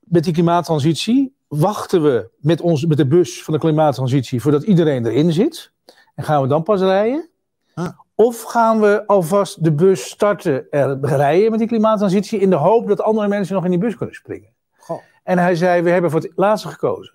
Met 0.00 0.24
die 0.24 0.32
klimaattransitie 0.32 1.34
wachten 1.48 2.02
we 2.02 2.30
met, 2.38 2.60
ons, 2.60 2.86
met 2.86 2.96
de 2.96 3.06
bus 3.06 3.44
van 3.44 3.54
de 3.54 3.60
klimaattransitie 3.60 4.40
voordat 4.40 4.62
iedereen 4.62 5.06
erin 5.06 5.32
zit. 5.32 5.72
En 6.14 6.24
gaan 6.24 6.42
we 6.42 6.48
dan 6.48 6.62
pas 6.62 6.80
rijden? 6.80 7.28
Ja. 7.74 7.96
Of 8.14 8.42
gaan 8.42 8.80
we 8.80 9.06
alvast 9.06 9.64
de 9.64 9.72
bus 9.72 10.08
starten 10.08 10.70
en 10.70 11.06
rijden 11.06 11.50
met 11.50 11.58
die 11.58 11.68
klimaattransitie 11.68 12.40
in 12.40 12.50
de 12.50 12.56
hoop 12.56 12.88
dat 12.88 13.00
andere 13.00 13.28
mensen 13.28 13.54
nog 13.54 13.64
in 13.64 13.70
die 13.70 13.80
bus 13.80 13.96
kunnen 13.96 14.14
springen? 14.14 14.50
Goh. 14.76 15.00
En 15.22 15.38
hij 15.38 15.54
zei, 15.54 15.82
we 15.82 15.90
hebben 15.90 16.10
voor 16.10 16.20
het 16.20 16.32
laatste 16.34 16.68
gekozen. 16.68 17.14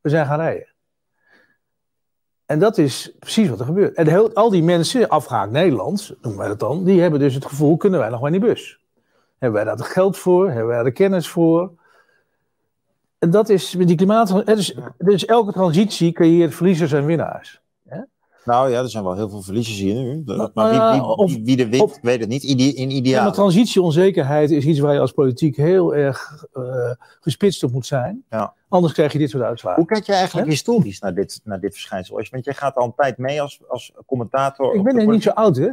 We 0.00 0.08
zijn 0.08 0.26
gaan 0.26 0.38
rijden. 0.38 0.73
En 2.54 2.60
dat 2.60 2.78
is 2.78 3.12
precies 3.18 3.48
wat 3.48 3.60
er 3.60 3.66
gebeurt. 3.66 3.96
En 3.96 4.06
heel, 4.06 4.34
al 4.34 4.50
die 4.50 4.62
mensen, 4.62 5.08
afgehaakt 5.08 5.52
Nederlands, 5.52 6.14
noemen 6.20 6.40
wij 6.40 6.48
dat 6.48 6.60
dan, 6.60 6.84
die 6.84 7.00
hebben 7.00 7.20
dus 7.20 7.34
het 7.34 7.44
gevoel, 7.44 7.76
kunnen 7.76 8.00
wij 8.00 8.08
nog 8.08 8.18
wel 8.20 8.32
in 8.32 8.40
die 8.40 8.48
bus? 8.48 8.80
Hebben 9.38 9.64
wij 9.64 9.64
daar 9.64 9.76
het 9.76 9.92
geld 9.92 10.18
voor? 10.18 10.46
Hebben 10.46 10.66
wij 10.66 10.74
daar 10.74 10.84
de 10.84 10.92
kennis 10.92 11.28
voor? 11.28 11.72
En 13.18 13.30
dat 13.30 13.48
is 13.48 13.74
met 13.76 13.86
die 13.86 13.96
klimaat. 13.96 14.46
Dus, 14.46 14.76
dus 14.98 15.24
elke 15.24 15.52
transitie 15.52 16.12
creëert 16.12 16.54
verliezers 16.54 16.92
en 16.92 17.04
winnaars. 17.04 17.62
Nou 18.44 18.70
ja, 18.70 18.80
er 18.82 18.88
zijn 18.88 19.04
wel 19.04 19.14
heel 19.16 19.28
veel 19.28 19.42
verliezers 19.42 19.78
hier 19.78 19.94
nu. 19.94 20.22
Maar 20.54 20.68
wie, 20.70 20.78
ja, 20.78 21.14
wie, 21.16 21.26
wie, 21.26 21.44
wie 21.44 21.58
er 21.64 21.68
wint, 21.68 21.98
weet 22.02 22.20
het 22.20 22.28
niet. 22.28 22.42
Ide- 22.42 22.62
in 22.74 22.90
Ja, 22.90 22.96
ideaal. 22.96 23.22
maar 23.24 23.32
transitieonzekerheid 23.32 24.50
is 24.50 24.64
iets 24.64 24.78
waar 24.78 24.92
je 24.94 25.00
als 25.00 25.12
politiek 25.12 25.56
heel 25.56 25.94
erg 25.94 26.46
eh, 26.52 26.62
gespitst 27.20 27.62
op 27.62 27.72
moet 27.72 27.86
zijn. 27.86 28.24
Ja. 28.30 28.52
Anders 28.68 28.92
krijg 28.92 29.12
je 29.12 29.18
dit 29.18 29.30
soort 29.30 29.42
uitslagen. 29.42 29.78
Hoe 29.78 29.88
kijk 29.92 30.06
je 30.06 30.12
eigenlijk 30.12 30.48
historisch 30.48 31.00
naar 31.00 31.14
dit, 31.14 31.40
naar 31.44 31.60
dit 31.60 31.72
verschijnsel? 31.72 32.22
Want 32.30 32.44
jij 32.44 32.54
gaat 32.54 32.74
al 32.76 32.84
een 32.84 32.94
tijd 32.96 33.18
mee 33.18 33.42
als, 33.42 33.60
als 33.68 33.92
commentator. 34.06 34.74
Ik 34.74 34.82
ben 34.82 34.94
de 34.94 35.00
er 35.00 35.06
niet 35.06 35.22
zo 35.22 35.30
oud, 35.30 35.56
hè? 35.56 35.68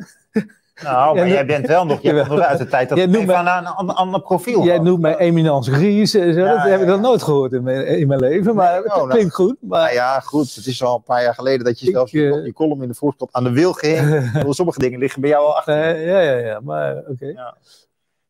Nou, 0.84 1.16
maar 1.16 1.28
jij 1.28 1.46
bent 1.46 1.68
wel 1.68 1.86
nog, 1.86 2.02
jij 2.02 2.14
nog 2.14 2.40
uit 2.40 2.58
de 2.58 2.68
tijd 2.68 2.90
dat 2.90 2.98
Jij 2.98 3.08
noemt 3.08 3.32
aan 3.32 3.66
een 3.66 3.66
ander, 3.66 3.96
ander 3.96 4.22
profiel 4.22 4.64
Jij 4.64 4.76
had. 4.76 4.86
noemt 4.86 5.02
mij 5.02 5.18
eminence 5.18 6.06
zo. 6.06 6.20
Ja, 6.20 6.56
dat 6.56 6.64
heb 6.64 6.82
ik 6.82 6.88
nog 6.88 7.02
nooit 7.02 7.24
gehoord 7.24 7.52
in 7.54 7.64
mijn, 7.64 7.88
in 7.88 8.08
mijn 8.08 8.20
leven. 8.20 8.56
Maar 8.56 8.78
oh, 8.78 8.84
het 8.84 8.96
nou. 8.96 9.10
klinkt 9.10 9.34
goed. 9.34 9.56
Maar 9.60 9.82
Nou 9.82 9.94
ja, 9.94 10.20
goed. 10.20 10.56
Het 10.56 10.66
is 10.66 10.84
al 10.84 10.96
een 10.96 11.04
paar 11.04 11.24
jaar 11.24 11.34
geleden 11.34 11.66
dat 11.66 11.80
je 11.80 11.86
Ik, 11.86 11.94
zelfs 11.94 12.14
eh, 12.14 12.20
je 12.20 12.54
column 12.54 12.82
in 12.82 12.88
de 12.88 12.94
voorskant 12.94 13.34
aan 13.34 13.44
de 13.44 13.52
wil 13.52 13.74
ging. 13.74 14.32
Sommige 14.50 14.80
dingen 14.80 15.00
liggen 15.00 15.22
bij 15.22 15.30
jou 15.30 15.46
al 15.46 15.58
achter. 15.58 15.82
Eh, 15.82 16.08
ja, 16.08 16.20
ja, 16.20 16.38
ja. 16.38 16.60
Maar 16.64 16.96
oké. 17.08 17.54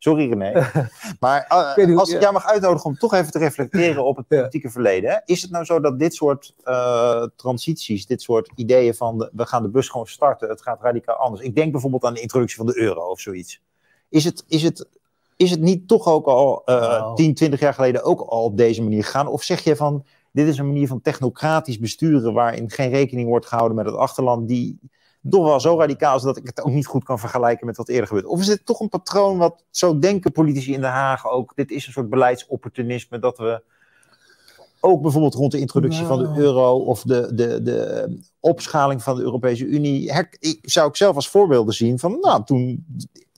Sorry 0.04 0.30
René. 0.30 0.70
Maar 1.20 1.45
eh, 1.47 1.97
als 1.97 2.10
ik 2.14 2.22
jou 2.22 2.34
mag 2.34 2.45
uitnodigen 2.45 2.86
om 2.89 2.97
toch 2.97 3.14
even 3.14 3.32
te 3.32 3.38
reflecteren 3.39 4.06
op 4.06 4.18
het 4.18 4.28
politieke 4.38 4.70
verleden. 4.70 5.10
Hè? 5.12 5.18
Is 5.26 5.41
het 5.41 5.52
nou 5.52 5.66
zo 5.66 5.80
dat 5.80 5.99
dit 5.99 6.14
soort 6.16 6.54
eh, 6.64 7.24
transities, 7.36 8.06
dit 8.06 8.22
soort 8.22 8.52
ideeën 8.56 8.93
van 8.95 9.18
de- 9.18 9.30
we 9.34 9.45
gaan 9.45 9.64
de 9.64 9.70
bus 9.70 9.89
gewoon 9.89 10.08
starten, 10.08 10.49
het 10.49 10.62
gaat 10.62 10.82
radicaal 10.82 11.16
anders. 11.16 11.43
Ik 11.43 11.56
denk 11.56 11.72
bijvoorbeeld 11.72 12.04
aan 12.06 12.14
de 12.14 12.22
introductie 12.22 12.58
van 12.58 12.66
de 12.66 12.78
euro 12.78 13.02
of 13.10 13.20
zoiets. 13.20 13.62
Is 14.10 14.24
het, 14.24 14.43
is 14.47 14.64
het, 14.64 14.88
is 15.36 15.52
het 15.52 15.60
niet 15.62 15.88
toch 15.88 16.08
ook 16.08 16.26
al 16.26 16.62
eh 16.66 16.76
Nou. 16.80 17.16
10, 17.16 17.34
20 17.34 17.60
jaar 17.60 17.74
geleden 17.74 18.04
ook 18.04 18.20
al 18.20 18.43
op 18.43 18.58
deze 18.58 18.84
manier 18.84 19.04
gegaan? 19.04 19.28
Of 19.28 19.43
zeg 19.43 19.64
je 19.64 19.76
van 19.76 20.06
dit 20.32 20.47
is 20.47 20.58
een 20.58 20.68
manier 20.68 20.88
van 20.88 21.02
technocratisch 21.02 21.80
besturen 21.80 22.34
waarin 22.34 22.70
geen 22.70 22.89
rekening 22.89 23.28
wordt 23.28 23.45
gehouden 23.45 23.78
met 23.78 23.86
het 23.86 23.95
achterland 23.95 24.47
die 24.47 24.80
toch 25.30 25.45
wel 25.45 25.59
zo 25.59 25.78
radicaal 25.80 26.15
is 26.15 26.22
dat 26.22 26.38
ik 26.38 26.47
het 26.47 26.63
ook 26.63 26.72
niet 26.72 26.86
goed 26.86 27.03
kan 27.03 27.19
vergelijken 27.19 27.65
met 27.65 27.78
wat 27.78 27.89
eerder 27.89 28.07
gebeurt. 28.07 28.26
Of 28.26 28.39
is 28.39 28.45
dit 28.45 28.65
toch 28.65 28.80
een 28.80 28.89
patroon 28.89 29.38
wat 29.38 29.63
zo 29.69 29.99
denken 29.99 30.32
politici 30.32 30.74
in 30.74 30.82
Den 30.82 30.89
Haag 30.89 31.28
ook? 31.30 31.55
Dit 31.55 31.72
is 31.72 31.88
een 31.88 31.93
soort 31.93 32.09
beleidsopportunisme 32.09 33.19
dat 33.19 33.38
we 33.38 33.61
ook 34.80 35.01
bijvoorbeeld 35.01 35.34
rond 35.34 35.51
de 35.51 35.59
introductie 35.59 36.05
van 36.05 36.17
de 36.17 36.39
euro 36.39 36.78
of 36.78 37.01
de, 37.01 37.34
de, 37.34 37.61
de 37.61 38.19
opschaling 38.39 39.03
van 39.03 39.15
de 39.15 39.22
Europese 39.22 39.65
Unie, 39.65 40.11
her- 40.11 40.36
ik, 40.39 40.59
zou 40.61 40.88
ik 40.88 40.95
zelf 40.95 41.15
als 41.15 41.30
voorbeelden 41.30 41.74
zien 41.74 41.99
van, 41.99 42.17
nou, 42.22 42.43
toen 42.43 42.86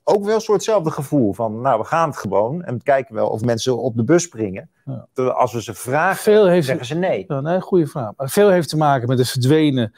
ook 0.03 0.25
wel 0.25 0.35
een 0.35 0.41
soortzelfde 0.41 0.91
gevoel 0.91 1.33
van, 1.33 1.61
nou, 1.61 1.79
we 1.79 1.85
gaan 1.85 2.09
het 2.09 2.17
gewoon 2.17 2.63
en 2.63 2.77
we 2.77 2.83
kijken 2.83 3.15
wel 3.15 3.29
of 3.29 3.41
mensen 3.41 3.77
op 3.77 3.95
de 3.95 4.03
bus 4.03 4.23
springen. 4.23 4.69
Ja. 4.85 5.23
Als 5.23 5.53
we 5.53 5.61
ze 5.61 5.73
vragen, 5.73 6.23
Veel 6.23 6.47
heeft, 6.47 6.65
zeggen 6.65 6.85
ze 6.85 6.95
nee. 6.95 7.25
Ja, 7.27 7.41
nee, 7.41 7.61
goede 7.61 7.87
vraag. 7.87 8.11
Maar 8.17 8.29
veel 8.29 8.49
heeft 8.49 8.69
te 8.69 8.77
maken 8.77 9.07
met 9.07 9.17
het 9.17 9.29
verdwenen 9.29 9.93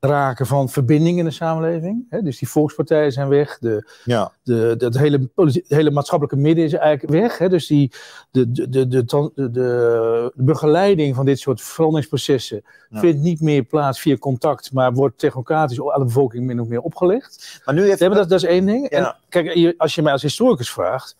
raken 0.00 0.46
van 0.46 0.68
verbinding 0.68 1.18
in 1.18 1.24
de 1.24 1.30
samenleving. 1.30 2.06
Hè, 2.08 2.22
dus 2.22 2.38
die 2.38 2.48
volkspartijen 2.48 3.12
zijn 3.12 3.28
weg. 3.28 3.58
De, 3.58 3.88
Ja, 4.04 4.32
de, 4.42 4.74
het 4.78 4.98
hele, 4.98 5.30
hele 5.68 5.90
maatschappelijke 5.90 6.40
midden 6.42 6.64
is 6.64 6.72
eigenlijk 6.72 7.12
weg. 7.12 7.38
Hè, 7.38 7.48
dus 7.48 7.66
die, 7.66 7.92
de, 8.30 8.52
de, 8.52 8.68
de, 8.68 8.88
de, 8.88 9.50
de, 9.50 10.32
begeleiding 10.34 11.14
van 11.14 11.24
dit 11.24 11.38
soort 11.38 11.62
veranderingsprocessen 11.62 12.62
Ja. 12.88 13.00
vindt 13.00 13.20
niet 13.20 13.40
meer 13.40 13.62
plaats 13.62 14.00
via 14.00 14.16
contact, 14.16 14.72
maar 14.72 14.92
wordt 14.92 15.18
technocratisch 15.18 15.80
aan 15.80 15.98
de 15.98 16.04
bevolking 16.04 16.44
min 16.44 16.60
of 16.60 16.68
meer 16.68 16.80
opgelegd. 16.80 17.60
maar 17.64 17.74
nu 17.74 17.82
heeft 17.82 17.98
dat, 17.98 18.14
dat 18.14 18.32
is 18.32 18.44
één 18.44 18.66
ding. 18.66 18.90
Ja. 18.90 18.98
En 18.98 19.16
kijk, 19.28 19.74
als 19.78 19.94
je 19.94 20.02
mij 20.02 20.12
als 20.12 20.22
historicus 20.22 20.70
vraagt. 20.72 21.16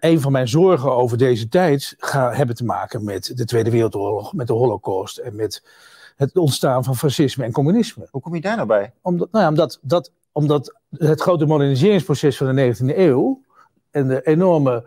Een 0.00 0.20
van 0.20 0.32
mijn 0.32 0.48
zorgen 0.48 0.92
over 0.92 1.18
deze 1.18 1.48
tijd 1.48 1.94
gaan 1.98 2.32
hebben 2.32 2.56
te 2.56 2.64
maken 2.64 3.04
met 3.04 3.32
de 3.34 3.44
Tweede 3.44 3.70
Wereldoorlog, 3.70 4.32
met 4.32 4.46
de 4.46 4.52
Holocaust 4.52 5.18
en 5.18 5.36
met 5.36 5.62
het 6.16 6.36
ontstaan 6.36 6.84
van 6.84 6.96
fascisme 6.96 7.44
en 7.44 7.52
communisme. 7.52 8.08
hoe 8.10 8.20
kom 8.20 8.34
je 8.34 8.40
daar 8.40 8.56
nou 8.56 8.68
bij? 8.68 8.92
Omdat, 9.02 9.28
nou 9.32 9.44
ja, 9.44 9.50
omdat, 9.50 9.78
dat, 9.82 10.10
omdat 10.32 10.74
het 10.90 11.20
grote 11.20 11.46
moderniseringsproces 11.46 12.36
van 12.36 12.54
de 12.56 12.74
19e 12.76 12.96
eeuw 12.98 13.42
en 13.90 14.08
de 14.08 14.22
enorme 14.22 14.84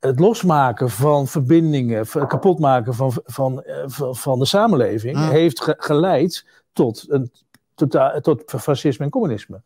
het 0.00 0.18
losmaken 0.20 0.90
van 0.90 1.26
verbindingen, 1.26 2.06
kapotmaken 2.08 2.94
van, 2.94 3.12
van, 3.24 3.62
eh, 3.62 3.82
van, 3.86 4.16
van 4.16 4.38
de 4.38 4.44
samenleving, 4.44 5.16
Mm. 5.16 5.28
heeft 5.28 5.60
ge- 5.62 5.74
geleid 5.78 6.46
tot, 6.72 7.04
een, 7.08 7.32
tota- 7.74 8.20
tot 8.20 8.42
fascisme 8.46 9.04
en 9.04 9.10
communisme. 9.10 9.60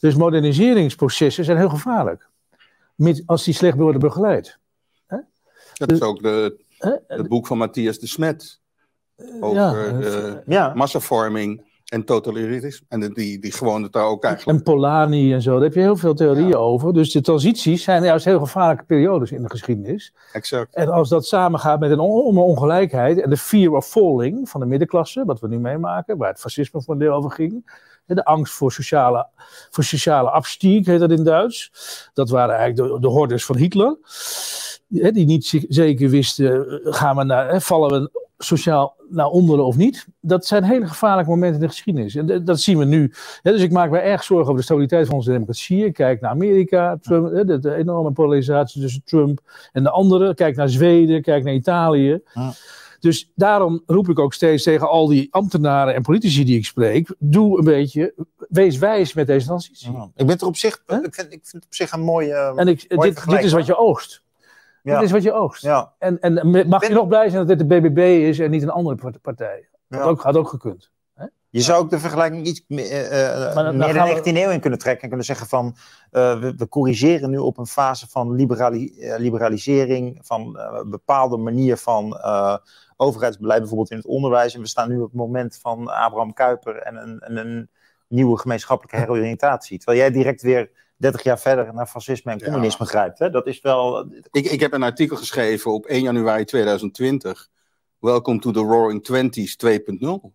Dus 0.00 0.14
moderniseringsprocessen 0.14 1.44
zijn 1.44 1.56
heel 1.56 1.68
gevaarlijk, 1.68 2.28
met, 2.94 3.22
als 3.26 3.44
die 3.44 3.54
slecht 3.54 3.76
worden 3.76 4.00
begeleid. 4.00 4.58
Dat 5.74 5.92
is 5.92 6.00
ook 6.02 6.22
de, 6.22 6.60
het 7.06 7.28
boek 7.28 7.46
van 7.46 7.58
Matthias 7.58 7.98
de 7.98 8.06
Smet. 8.06 8.59
Over 9.40 9.86
eh, 9.86 9.98
de 9.98 10.42
Ja, 10.46 10.72
massavorming 10.74 11.68
en 11.90 12.04
totalitarisme. 12.04 12.86
En 12.88 13.00
die, 13.12 13.38
die 13.38 13.52
gewoon 13.52 13.82
het 13.82 13.92
daar 13.92 14.04
ook 14.04 14.24
eigenlijk... 14.24 14.58
En 14.58 14.64
Polanyi 14.64 15.32
en 15.32 15.42
zo, 15.42 15.52
daar 15.52 15.62
heb 15.62 15.74
je 15.74 15.80
heel 15.80 15.96
veel 15.96 16.14
theorieën 16.14 16.56
over. 16.56 16.92
Dus 16.92 17.12
de 17.12 17.20
transities 17.20 17.82
zijn 17.82 18.02
juist 18.02 18.24
heel 18.24 18.38
gevaarlijke 18.38 18.84
periodes 18.84 19.32
in 19.32 19.42
de 19.42 19.50
geschiedenis. 19.50 20.14
Exact. 20.32 20.74
En 20.74 20.88
als 20.88 21.08
dat 21.08 21.26
samengaat 21.26 21.80
met 21.80 21.90
een 21.90 21.98
on- 21.98 22.38
ongelijkheid 22.38 23.20
en 23.20 23.30
de 23.30 23.36
fear 23.36 23.72
of 23.72 23.86
falling 23.86 24.48
van 24.48 24.60
de 24.60 24.66
middenklasse, 24.66 25.24
wat 25.24 25.40
we 25.40 25.48
nu 25.48 25.58
meemaken, 25.58 26.16
waar 26.16 26.28
het 26.28 26.40
fascisme 26.40 26.82
voor 26.82 26.94
een 26.94 27.00
deel 27.00 27.12
over 27.12 27.30
ging. 27.30 27.70
De 28.16 28.24
angst 28.24 28.52
voor 28.54 28.72
sociale, 28.72 29.26
voor 29.70 29.84
sociale 29.84 30.30
afstieg, 30.30 30.86
heet 30.86 31.00
dat 31.00 31.10
in 31.10 31.24
Duits. 31.24 31.70
Dat 32.14 32.30
waren 32.30 32.54
eigenlijk 32.56 32.92
de, 32.92 33.00
de 33.00 33.08
hordes 33.08 33.44
van 33.44 33.56
Hitler. 33.56 33.96
Die 34.88 35.26
niet 35.26 35.64
zeker 35.68 36.08
wisten, 36.08 36.68
eh, 36.68 36.92
gaan 36.92 37.16
we 37.16 37.24
naar, 37.24 37.60
vallen 37.60 38.02
we 38.02 38.10
sociaal 38.38 38.96
naar 39.08 39.26
onderen 39.26 39.64
of 39.64 39.76
niet. 39.76 40.06
Dat 40.20 40.46
zijn 40.46 40.64
hele 40.64 40.86
gevaarlijke 40.86 41.30
momenten 41.30 41.54
in 41.60 41.66
de 41.66 41.72
geschiedenis. 41.72 42.14
En 42.14 42.26
dat- 42.26 42.46
dat 42.46 42.60
zien 42.60 42.78
we 42.78 42.84
nu. 42.84 43.12
Dus 43.42 43.62
ik 43.62 43.72
maak 43.72 43.90
me 43.90 43.98
erg 43.98 44.22
zorgen 44.24 44.46
over 44.46 44.56
de 44.58 44.62
stabiliteit 44.62 45.06
van 45.06 45.14
onze 45.16 45.30
democratie. 45.30 45.84
Ik 45.84 45.92
kijk 45.92 46.20
naar 46.20 46.30
Amerika, 46.30 46.96
de, 47.02 47.58
de 47.60 47.74
enorme 47.74 48.12
polarisatie 48.12 48.80
tussen 48.82 49.02
Trump 49.04 49.40
en 49.72 49.82
de 49.82 49.90
anderen. 49.90 50.34
Kijk 50.34 50.56
naar 50.56 50.68
Zweden, 50.68 51.22
kijk 51.22 51.44
naar 51.44 51.54
Italië. 51.54 52.20
Ja. 52.34 52.52
Dus 53.00 53.30
daarom 53.34 53.82
roep 53.86 54.08
ik 54.08 54.18
ook 54.18 54.34
steeds 54.34 54.62
tegen 54.62 54.88
al 54.88 55.06
die 55.06 55.28
ambtenaren 55.30 55.94
en 55.94 56.02
politici 56.02 56.44
die 56.44 56.56
ik 56.58 56.64
spreek: 56.64 57.14
doe 57.18 57.58
een 57.58 57.64
beetje, 57.64 58.14
wees 58.48 58.78
wijs 58.78 59.14
met 59.14 59.26
deze 59.26 59.46
transitie. 59.46 59.92
Ja. 59.92 60.10
Ik 60.14 60.26
ben 60.26 60.38
er 60.38 60.46
op 60.46 60.56
zich, 60.56 60.74
ik, 60.86 61.14
vind, 61.14 61.32
ik 61.32 61.40
vind 61.42 61.52
het 61.52 61.64
op 61.64 61.74
zich 61.74 61.92
een 61.92 62.00
mooie. 62.00 62.34
En 62.56 62.68
ik, 62.68 62.88
dit, 62.88 63.26
dit 63.28 63.44
is 63.44 63.52
wat 63.52 63.66
je 63.66 63.76
oogst. 63.76 64.22
ja. 64.82 64.94
Dit 64.94 65.04
is 65.04 65.10
wat 65.12 65.22
je 65.22 65.32
oogst. 65.32 65.62
ja, 65.62 65.92
En, 65.98 66.20
en 66.20 66.68
mag 66.68 66.86
je 66.88 66.94
nog 66.94 67.08
blij 67.08 67.28
zijn 67.30 67.46
dat 67.46 67.58
dit 67.58 67.68
de 67.68 67.80
BBB 67.80 67.98
is 68.28 68.38
en 68.38 68.50
niet 68.50 68.62
een 68.62 68.70
andere 68.70 68.96
part- 68.96 69.20
partij? 69.20 69.68
Dat 69.88 70.00
ja. 70.00 70.06
ook, 70.06 70.20
had 70.22 70.36
ook 70.36 70.48
gekund. 70.48 70.90
Je 71.52 71.60
zou 71.60 71.82
ook 71.82 71.90
de 71.90 71.98
vergelijking 71.98 72.46
iets 72.46 72.64
eh, 72.68 73.46
eh, 73.48 73.54
dan- 73.54 73.76
meer 73.76 73.86
de 73.88 73.92
gaan 73.94 74.08
we- 74.08 74.14
19e 74.14 74.36
eeuw 74.36 74.50
in 74.50 74.60
kunnen 74.60 74.78
trekken 74.78 75.02
en 75.02 75.08
kunnen 75.08 75.26
zeggen 75.26 75.46
van 75.46 75.76
eh, 76.10 76.40
we, 76.40 76.54
we 76.56 76.68
corrigeren 76.68 77.30
nu 77.30 77.38
op 77.38 77.58
een 77.58 77.66
fase 77.66 78.08
van 78.08 78.34
liberali- 78.34 78.92
liberalisering, 79.16 80.18
van 80.22 80.58
een 80.58 80.90
bepaalde 80.90 81.36
manier 81.36 81.76
van 81.76 82.16
overheidsbeleid, 83.00 83.58
bijvoorbeeld 83.60 83.90
in 83.90 83.96
het 83.96 84.06
onderwijs. 84.06 84.54
En 84.54 84.60
we 84.60 84.66
staan 84.66 84.88
nu 84.88 84.96
op 84.96 85.02
het 85.06 85.14
moment 85.14 85.58
van 85.62 85.88
Abraham 85.88 86.32
Kuyper 86.32 86.76
en 86.76 86.96
een, 86.96 87.20
en 87.20 87.36
een 87.36 87.70
nieuwe 88.08 88.38
gemeenschappelijke 88.38 88.98
heroriëntatie. 89.02 89.76
Terwijl 89.78 89.98
jij 89.98 90.10
direct 90.10 90.42
weer 90.42 90.70
30 90.96 91.22
jaar 91.22 91.38
verder 91.38 91.74
naar 91.74 91.86
fascisme 91.86 92.32
en 92.32 92.38
Ja. 92.38 92.44
communisme 92.44 92.86
grijpt. 92.86 93.18
Hè? 93.18 93.30
Dat 93.30 93.46
is 93.46 93.60
wel. 93.60 94.12
Ik, 94.30 94.46
ik 94.46 94.60
heb 94.60 94.72
een 94.72 94.82
artikel 94.82 95.16
geschreven 95.16 95.72
op 95.72 95.86
1 95.86 96.02
januari 96.02 96.44
2020. 96.44 97.48
Welcome 97.98 98.38
to 98.38 98.50
the 98.50 98.60
Roaring 98.60 99.04
Twenties 99.04 99.56
2.0. 99.66 100.30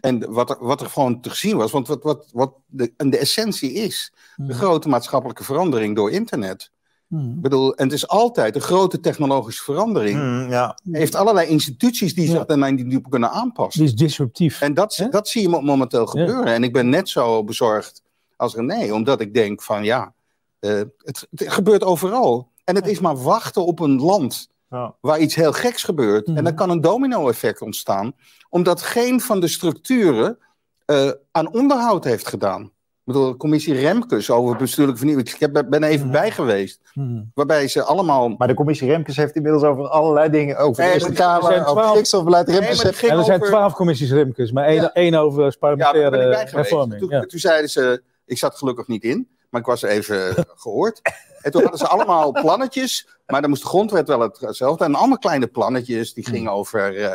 En 0.00 0.32
wat 0.32 0.50
er, 0.50 0.56
wat 0.60 0.80
er 0.80 0.90
gewoon 0.90 1.20
te 1.20 1.34
zien 1.34 1.56
was, 1.56 1.70
want 1.70 1.88
wat, 1.88 2.02
wat, 2.02 2.30
wat 2.32 2.54
de, 2.66 2.92
en 2.96 3.10
de 3.10 3.18
essentie 3.18 3.72
is, 3.72 4.12
de 4.36 4.54
grote 4.54 4.88
maatschappelijke 4.88 5.44
verandering 5.44 5.96
door 5.96 6.10
internet. 6.10 6.72
Hmm. 7.08 7.32
Ik 7.34 7.40
bedoel, 7.40 7.74
en 7.74 7.84
het 7.84 7.92
is 7.92 8.08
altijd 8.08 8.54
een 8.54 8.60
grote 8.60 9.00
technologische 9.00 9.62
verandering. 9.62 10.18
Hmm, 10.18 10.50
ja. 10.50 10.78
Heeft 10.90 11.14
allerlei 11.14 11.48
instituties 11.48 12.14
die 12.14 12.28
zich 12.28 12.44
daarna 12.44 12.68
niet 12.68 13.08
kunnen 13.08 13.30
aanpassen. 13.30 13.80
Die 13.80 13.90
is 13.90 13.96
disruptief. 13.96 14.60
En 14.60 14.74
dat, 14.74 15.06
dat 15.10 15.28
zie 15.28 15.42
je 15.42 15.48
mo- 15.48 15.60
momenteel 15.60 16.06
gebeuren. 16.06 16.44
En 16.46 16.62
ik 16.64 16.72
ben 16.72 16.88
net 16.88 17.08
zo 17.08 17.44
bezorgd 17.44 18.02
als 18.36 18.54
René, 18.54 18.92
omdat 18.92 19.20
ik 19.20 19.34
denk 19.34 19.62
van 19.62 19.84
ja, 19.84 20.12
eh, 20.60 20.70
het, 20.98 21.26
het 21.30 21.52
gebeurt 21.52 21.84
overal. 21.84 22.48
En 22.64 22.74
het 22.74 22.86
is 22.86 23.00
maar 23.00 23.16
wachten 23.22 23.64
op 23.66 23.80
een 23.80 24.00
land 24.00 24.48
Ja. 24.70 24.94
waar 25.00 25.18
iets 25.18 25.34
heel 25.34 25.52
geks 25.52 25.82
gebeurt. 25.82 26.26
Mhm. 26.26 26.36
En 26.36 26.44
dan 26.44 26.54
kan 26.54 26.70
een 26.70 26.80
domino-effect 26.80 27.60
ontstaan, 27.62 28.12
omdat 28.48 28.82
geen 28.82 29.20
van 29.20 29.40
de 29.40 29.48
structuren 29.48 30.38
eh, 30.84 31.10
aan 31.30 31.52
onderhoud 31.52 32.04
heeft 32.04 32.28
gedaan. 32.28 32.70
Ik 33.08 33.14
bedoel, 33.14 33.30
de 33.30 33.36
commissie 33.36 33.74
Remkes 33.74 34.30
over 34.30 34.56
bestuurlijke 34.56 34.98
vernieuwing. 34.98 35.28
Ik 35.34 35.40
heb, 35.40 35.64
ben 35.70 35.82
even 35.82 36.06
Mhm. 36.06 36.12
bij 36.16 36.30
geweest, 36.30 36.80
Hmm. 36.92 37.30
waarbij 37.34 37.68
ze 37.68 37.82
allemaal. 37.82 38.28
Maar 38.28 38.48
de 38.48 38.54
commissie 38.54 38.88
Remkes 38.88 39.16
heeft 39.16 39.34
inmiddels 39.36 39.62
over 39.62 39.88
allerlei 39.88 40.30
dingen. 40.30 40.56
Over 40.58 40.76
de 40.76 40.82
Nee, 40.82 40.92
Eerste 40.92 41.08
er 41.08 41.14
Kamer, 41.14 41.42
zijn 41.42 41.60
over 41.64 41.72
twaalf- 41.72 41.94
stikstofbeleid. 41.94 42.48
Remkes 42.48 42.82
heeft 42.82 43.00
Ja, 43.00 43.08
er 43.16 43.24
zijn 43.24 43.36
over- 43.40 43.48
twaalf 43.52 43.72
commissies 43.74 44.10
Remkes, 44.10 44.52
maar 44.52 44.64
één, 44.64 44.74
Ja. 44.82 44.92
één 44.92 45.14
over 45.14 45.44
Ja, 45.44 45.50
daar 45.50 45.58
ben 45.60 45.70
ik 45.70 45.78
parlementaire 45.78 46.10
bij 46.10 46.36
geweest. 46.36 46.52
hervorming. 46.52 47.00
Toen, 47.00 47.10
Ja. 47.10 47.20
toen 47.26 47.40
zeiden 47.40 47.70
ze, 47.70 48.02
ik 48.26 48.38
zat 48.38 48.56
gelukkig 48.56 48.86
niet 48.86 49.02
in, 49.04 49.28
maar 49.50 49.60
ik 49.60 49.66
was 49.66 49.82
er 49.82 49.88
even 49.88 50.34
gehoord. 50.62 51.00
En 51.42 51.50
toen 51.50 51.60
hadden 51.60 51.78
ze 51.78 51.86
allemaal 51.88 52.32
plannetjes, 52.32 53.08
maar 53.26 53.40
dan 53.40 53.50
moest 53.50 53.62
de 53.62 53.68
grondwet 53.68 54.08
wel 54.08 54.20
hetzelfde. 54.40 54.84
En 54.84 54.94
allemaal 54.94 55.18
kleine 55.18 55.46
plannetjes, 55.46 56.14
die 56.14 56.24
gingen 56.26 56.52
over 56.52 56.96
eh, 56.96 57.12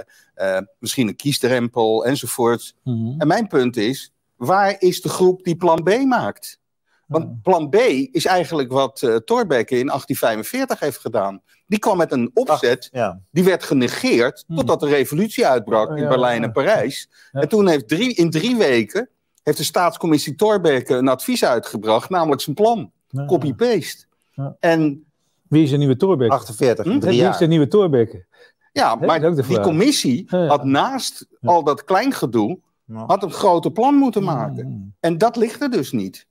eh, 0.58 0.62
misschien 0.80 1.08
een 1.08 1.16
kiesdrempel 1.16 2.06
enzovoort. 2.06 2.74
Mhm. 2.84 3.14
En 3.22 3.28
mijn 3.28 3.48
punt 3.48 3.78
is, 3.78 4.13
waar 4.46 4.76
is 4.80 5.02
de 5.02 5.10
groep 5.10 5.44
die 5.44 5.56
plan 5.56 5.84
B 5.84 6.04
maakt? 6.06 6.62
Want 7.08 7.42
plan 7.42 7.70
B 7.70 7.76
is 8.12 8.26
eigenlijk 8.26 8.72
wat 8.72 9.02
eh 9.02 9.16
Thorbecke 9.16 9.78
in 9.80 9.88
1845 9.88 10.80
heeft 10.80 11.00
gedaan. 11.00 11.42
Die 11.68 11.80
kwam 11.80 11.98
met 11.98 12.12
een 12.12 12.32
opzet, 12.34 12.90
Ja. 12.92 13.20
die 13.32 13.44
werd 13.44 13.64
genegeerd 13.64 14.44
Hmm. 14.48 14.56
totdat 14.56 14.80
de 14.80 14.88
revolutie 14.88 15.48
uitbrak 15.48 15.90
in 15.90 16.04
Ja, 16.04 16.10
Berlijn 16.10 16.40
ja. 16.42 16.48
en 16.48 16.52
Parijs. 16.52 17.10
En 17.32 17.48
toen 17.50 17.68
heeft 17.68 17.88
drie, 17.88 18.14
in 18.16 18.30
drie 18.30 18.56
weken 18.56 19.10
heeft 19.44 19.58
de 19.58 19.64
staatscommissie 19.64 20.36
Thorbecke 20.36 20.94
een 20.96 21.08
advies 21.08 21.46
uitgebracht, 21.46 22.10
namelijk 22.10 22.42
zijn 22.42 22.56
plan. 22.56 22.92
Copy-paste. 23.28 24.06
Ja. 24.32 24.56
En 24.60 25.06
Wie 25.48 25.64
is 25.64 25.70
de 25.70 25.78
nieuwe 25.78 25.96
Thorbecke? 25.96 26.34
48, 26.34 26.86
Hm? 26.86 26.92
in 26.92 27.00
Wie 27.00 27.28
is 27.28 27.38
de 27.38 27.48
nieuwe 27.48 27.68
Thorbecke? 27.68 28.26
ja, 28.72 28.96
maar 28.96 29.36
die 29.36 29.60
commissie 29.60 30.26
had 30.30 30.64
naast 30.64 31.28
al 31.42 31.64
dat 31.64 31.84
kleingedoe, 31.84 32.60
Ja. 32.86 33.06
had 33.06 33.24
een 33.24 33.32
grote 33.32 33.72
plan 33.72 33.96
moeten 33.96 34.24
maken. 34.24 34.96
En 35.00 35.18
dat 35.18 35.36
ligt 35.36 35.62
er 35.62 35.72
dus 35.72 35.92
niet. 35.92 36.28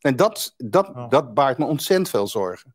En 0.00 0.16
dat, 0.16 0.54
dat, 0.56 0.90
Ja. 0.94 1.06
dat 1.06 1.34
baart 1.34 1.58
me 1.58 1.64
ontzettend 1.64 2.08
veel 2.08 2.26
zorgen. 2.26 2.74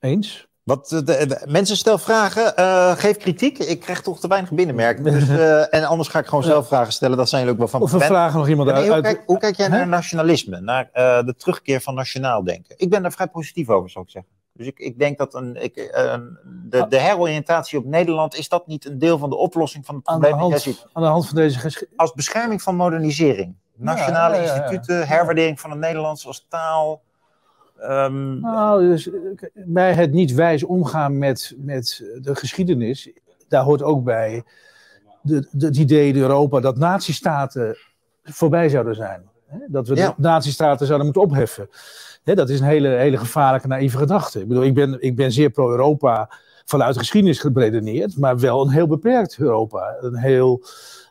Eens? 0.00 0.46
Wat, 0.62 0.92
eh, 0.92 0.98
de, 0.98 1.26
de- 1.26 1.42
mensen 1.48 1.76
stel 1.76 1.98
vragen, 1.98 2.56
eh, 2.56 2.96
geef 2.96 3.16
kritiek. 3.16 3.58
Ik 3.58 3.80
krijg 3.80 4.02
toch 4.02 4.20
te 4.20 4.28
weinig 4.28 4.50
binnenmerken. 4.50 5.04
Dus, 5.12 5.28
eh, 5.28 5.74
en 5.74 5.84
anders 5.84 6.08
ga 6.08 6.18
ik 6.18 6.26
gewoon 6.26 6.44
zelf 6.44 6.66
vragen 6.66 6.92
stellen. 6.92 7.16
Dat 7.16 7.28
zijn 7.28 7.40
jullie 7.44 7.54
ook 7.60 7.70
wel 7.70 7.80
van 7.80 7.82
Of 7.82 7.90
we 7.92 8.00
vragen 8.06 8.38
nog 8.38 8.48
iemand 8.48 8.68
René, 8.68 8.80
uit. 8.80 8.92
hoe, 8.92 9.02
kijk, 9.02 9.22
hoe 9.26 9.38
kijk 9.38 9.56
jij 9.56 9.68
naar 9.68 9.88
nationalisme? 9.88 10.60
Naar 10.60 10.88
eh, 10.92 11.24
de 11.24 11.34
terugkeer 11.36 11.80
van 11.80 11.94
nationaal 11.94 12.44
denken? 12.44 12.74
Ik 12.78 12.90
ben 12.90 13.02
daar 13.02 13.12
vrij 13.12 13.26
positief 13.28 13.68
over, 13.68 13.90
zou 13.90 14.04
ik 14.04 14.10
zeggen. 14.10 14.32
Dus 14.56 14.66
ik, 14.66 14.78
ik 14.78 14.98
denk 14.98 15.18
dat 15.18 15.34
een, 15.34 15.62
ik, 15.62 15.76
eh, 15.76 16.18
de, 16.44 16.86
de 16.88 17.00
heroriëntatie 17.00 17.78
op 17.78 17.84
Nederland, 17.84 18.34
is 18.34 18.48
dat 18.48 18.66
niet 18.66 18.86
een 18.86 18.98
deel 18.98 19.18
van 19.18 19.30
de 19.30 19.36
oplossing 19.36 19.86
van 19.86 19.94
het 19.94 20.06
aan, 20.06 20.20
de 20.20 20.26
probleem 20.26 20.50
dat 20.50 20.64
jij 20.64 20.72
hand, 20.72 20.90
aan 20.92 21.02
de 21.02 21.08
hand 21.08 21.26
van 21.26 21.36
deze 21.36 21.58
geschiedenis. 21.58 21.98
Als 21.98 22.12
bescherming 22.12 22.62
van 22.62 22.76
modernisering. 22.76 23.54
Nationale 23.74 24.36
ja, 24.36 24.42
ja, 24.42 24.46
ja. 24.46 24.54
instituten, 24.54 25.06
herwaardering 25.08 25.60
van 25.60 25.70
het 25.70 25.78
Nederlands 25.78 26.26
als 26.26 26.46
taal. 26.48 27.02
Ehm, 27.78 28.40
Nou, 28.40 28.88
dus, 28.88 29.10
eh, 29.10 29.14
bij 29.54 29.92
het 29.92 30.12
niet 30.12 30.32
wijs 30.32 30.64
omgaan 30.64 31.18
met, 31.18 31.54
met 31.56 32.04
de 32.20 32.34
geschiedenis, 32.34 33.10
daar 33.48 33.62
hoort 33.62 33.82
ook 33.82 34.04
bij 34.04 34.44
de, 35.22 35.48
de, 35.50 35.66
het 35.66 35.76
idee 35.76 36.08
in 36.08 36.16
Europa 36.16 36.60
dat 36.60 36.76
nazistaten 36.76 37.76
voorbij 38.22 38.68
zouden 38.68 38.94
zijn. 38.94 39.28
Hè? 39.46 39.58
Dat 39.68 39.88
we 39.88 39.94
de 39.94 40.14
nazistaten 40.16 40.86
zouden 40.86 41.06
moeten 41.06 41.24
opheffen. 41.24 41.68
Hè, 42.26 42.34
dat 42.34 42.48
is 42.48 42.60
een 42.60 42.66
hele, 42.66 42.88
hele 42.88 43.16
gevaarlijke, 43.16 43.66
naïeve 43.66 43.96
gedachte. 43.96 44.40
Ik 44.40 44.48
bedoel, 44.48 44.64
ik 44.64 44.74
ben, 44.74 44.96
ik 45.02 45.16
ben 45.16 45.32
zeer 45.32 45.50
pro-Europa 45.50 46.30
vanuit 46.64 46.98
geschiedenis 46.98 47.38
geredeneerd, 47.38 48.18
maar 48.18 48.38
wel 48.38 48.62
een 48.62 48.70
heel 48.70 48.86
beperkt 48.86 49.38
Europa. 49.38 49.96
Een 50.00 50.16
heel, 50.16 50.62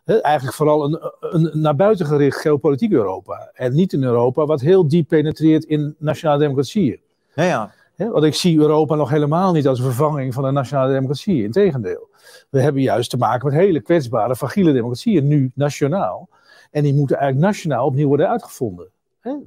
eigenlijk 0.05 0.55
vooral 0.55 0.84
een, 0.84 0.99
een 1.20 1.61
naar 1.61 1.76
buiten 1.76 2.05
gericht 2.05 2.41
geopolitiek 2.41 2.91
Europa. 2.91 3.49
En 3.53 3.74
niet 3.74 3.93
een 3.93 4.03
Europa 4.03 4.45
wat 4.45 4.61
heel 4.61 4.88
diep 4.88 5.07
penetreert 5.07 5.63
in 5.63 5.95
nationale 5.97 6.39
democratieën. 6.39 6.99
nou 7.36 7.49
ja. 7.49 7.72
Want 7.95 8.24
ik 8.24 8.36
zie 8.36 8.59
Europa 8.59 8.95
nog 8.95 9.09
helemaal 9.09 9.53
niet 9.53 9.68
als 9.68 9.80
een 9.80 9.86
vervanging 9.86 10.34
van 10.34 10.43
de 10.43 10.51
nationale 10.51 10.93
democratie. 10.93 11.43
Integendeel. 11.43 12.09
We 12.49 12.61
hebben 12.61 12.82
juist 12.82 13.09
te 13.09 13.18
maken 13.18 13.49
met 13.49 13.59
hele 13.59 13.82
kwetsbare, 13.82 14.36
fragiele 14.36 14.74
democratieën, 14.74 15.28
nu 15.28 15.51
nationaal. 15.53 16.30
En 16.72 16.84
die 16.84 16.93
moeten 16.93 17.18
eigenlijk 17.18 17.47
nationaal 17.47 17.86
opnieuw 17.86 18.07
worden 18.07 18.30
uitgevonden. 18.30 18.93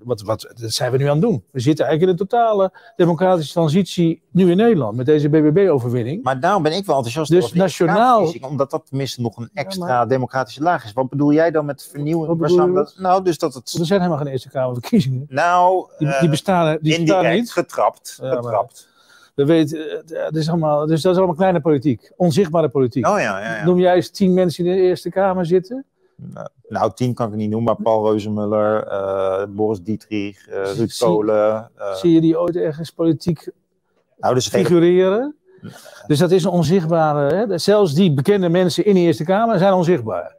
Wat, 0.04 0.22
wat, 0.22 0.52
dat 0.60 0.72
zijn 0.72 0.90
we 0.92 0.96
nu 0.98 1.04
aan 1.04 1.10
het 1.10 1.20
doen. 1.20 1.44
We 1.50 1.60
zitten 1.60 1.86
eigenlijk 1.86 2.18
in 2.18 2.24
een 2.26 2.28
totale 2.28 2.72
democratische 2.96 3.52
transitie 3.52 4.22
nu 4.30 4.50
in 4.50 4.56
Nederland 4.56 4.96
met 4.96 5.06
deze 5.06 5.28
BBB-overwinning. 5.28 6.22
Maar 6.22 6.40
daarom 6.40 6.62
ben 6.62 6.72
ik 6.72 6.86
wel 6.86 6.96
enthousiast 6.96 7.30
Dus 7.30 7.44
over 7.44 7.56
nationaal- 7.56 8.32
omdat 8.40 8.70
dat 8.70 8.86
tenminste 8.86 9.20
nog 9.20 9.36
een 9.36 9.50
extra 9.54 9.86
maar- 9.86 10.08
democratische 10.08 10.62
laag 10.62 10.84
is. 10.84 10.92
Wat 10.92 11.08
bedoel 11.08 11.32
jij 11.32 11.50
dan 11.50 11.64
met 11.64 11.90
je? 11.92 12.72
Dat- 12.74 12.94
nou, 12.98 13.22
dus 13.24 13.38
dat 13.38 13.54
het... 13.54 13.76
Er 13.78 13.86
zijn 13.86 14.00
helemaal 14.00 14.22
geen 14.22 14.32
Eerste 14.32 14.48
Kamerverkiezingen. 14.50 15.26
Nou, 15.28 15.86
Die, 15.98 16.08
eh, 16.08 16.20
die 16.20 16.28
bestaan, 16.28 16.78
die 16.80 17.00
bestaan 17.00 17.32
niet. 17.32 17.52
getrapt. 17.52 18.18
Ja, 18.22 18.34
getrapt. 18.34 18.88
We 19.34 19.44
weten, 19.44 19.90
eh, 20.08 20.24
het 20.24 20.36
is 20.36 20.48
allemaal, 20.48 20.86
dus 20.86 21.02
dat 21.02 21.12
is 21.12 21.18
allemaal 21.18 21.36
kleine 21.36 21.60
politiek. 21.60 22.12
Onzichtbare 22.16 22.68
politiek. 22.68 23.06
Oh 23.06 23.18
ja, 23.20 23.40
ja, 23.40 23.56
ja. 23.56 23.64
Noem 23.64 23.78
jij 23.78 23.94
eens 23.94 24.10
tien 24.10 24.34
mensen 24.34 24.64
die 24.64 24.72
in 24.72 24.78
de 24.78 24.84
Eerste 24.84 25.10
Kamer 25.10 25.46
zitten? 25.46 25.84
Nou, 26.68 26.92
tien 26.94 27.14
kan 27.14 27.28
ik 27.28 27.34
niet 27.34 27.50
noemen, 27.50 27.74
maar 27.74 27.82
Paul 27.82 28.10
Reuzenmuller, 28.10 28.86
eh, 28.86 29.42
Boris 29.48 29.82
Dietrich, 29.82 30.48
eh, 30.48 30.72
Ruud 30.76 30.90
Zie- 30.90 31.06
Kolen. 31.06 31.70
eh, 31.76 31.94
Zie 31.94 32.12
je 32.12 32.20
die 32.20 32.38
ooit 32.40 32.56
ergens 32.56 32.90
politiek 32.90 33.50
nou, 34.18 34.34
dus 34.34 34.48
figureren? 34.48 35.36
Dus 36.06 36.18
dat 36.18 36.30
is 36.30 36.44
een 36.44 36.50
onzichtbare. 36.50 37.34
Hè? 37.34 37.58
Zelfs 37.58 37.94
die 37.94 38.12
bekende 38.14 38.48
mensen 38.48 38.84
in 38.84 38.94
de 38.94 39.00
Eerste 39.00 39.24
Kamer 39.24 39.58
zijn 39.58 39.72
onzichtbaar. 39.72 40.36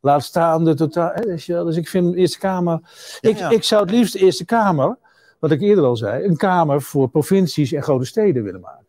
Laat 0.00 0.22
staan 0.22 0.64
de 0.64 0.74
totaal. 0.74 1.10
Hè? 1.14 1.20
Dus, 1.64 1.76
ik 1.76 1.88
vind 1.88 2.12
de 2.12 2.18
Eerste 2.18 2.38
Kamer. 2.38 2.80
Ja, 3.20 3.30
ik, 3.30 3.36
ja. 3.36 3.50
ik 3.50 3.62
zou 3.64 3.82
het 3.82 3.90
liefst 3.90 4.12
de 4.12 4.18
Eerste 4.18 4.44
Kamer, 4.44 4.98
wat 5.38 5.50
ik 5.50 5.60
eerder 5.60 5.84
al 5.84 5.96
zei, 5.96 6.24
een 6.24 6.36
Kamer 6.36 6.82
voor 6.82 7.08
provincies 7.08 7.72
en 7.72 7.82
grote 7.82 8.04
steden 8.04 8.42
willen 8.42 8.60
maken. 8.60 8.86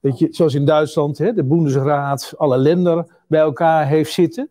Weet 0.00 0.18
je, 0.18 0.28
zoals 0.30 0.54
in 0.54 0.64
Duitsland, 0.64 1.18
hè, 1.18 1.32
de 1.32 1.44
Bundesraad, 1.44 2.32
alle 2.36 2.58
landen 2.58 3.06
bij 3.26 3.40
elkaar 3.40 3.86
heeft 3.86 4.12
zitten. 4.12 4.48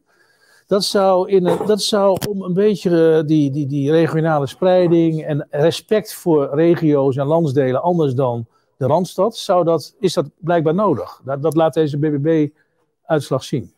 Dat 0.74 0.84
zou, 0.84 1.30
in 1.30 1.46
een, 1.46 1.66
dat 1.66 1.82
zou 1.82 2.18
om 2.30 2.42
een 2.42 2.54
beetje 2.54 3.18
eh, 3.18 3.28
die, 3.28 3.52
die, 3.52 3.68
die 3.68 3.92
regionale 3.92 4.48
spreiding 4.48 5.24
en 5.26 5.48
respect 5.50 6.14
voor 6.14 6.50
regio's 6.56 7.16
en 7.16 7.26
landsdelen 7.26 7.82
anders 7.82 8.14
dan 8.14 8.46
de 8.78 8.86
Randstad, 8.86 9.38
zou 9.38 9.64
dat, 9.64 9.96
is 10.00 10.14
dat 10.14 10.30
blijkbaar 10.38 10.74
nodig. 10.74 11.22
Dat, 11.26 11.42
dat 11.42 11.56
laat 11.56 11.74
deze 11.74 11.98
BBB-uitslag 11.98 13.44
zien. 13.44 13.74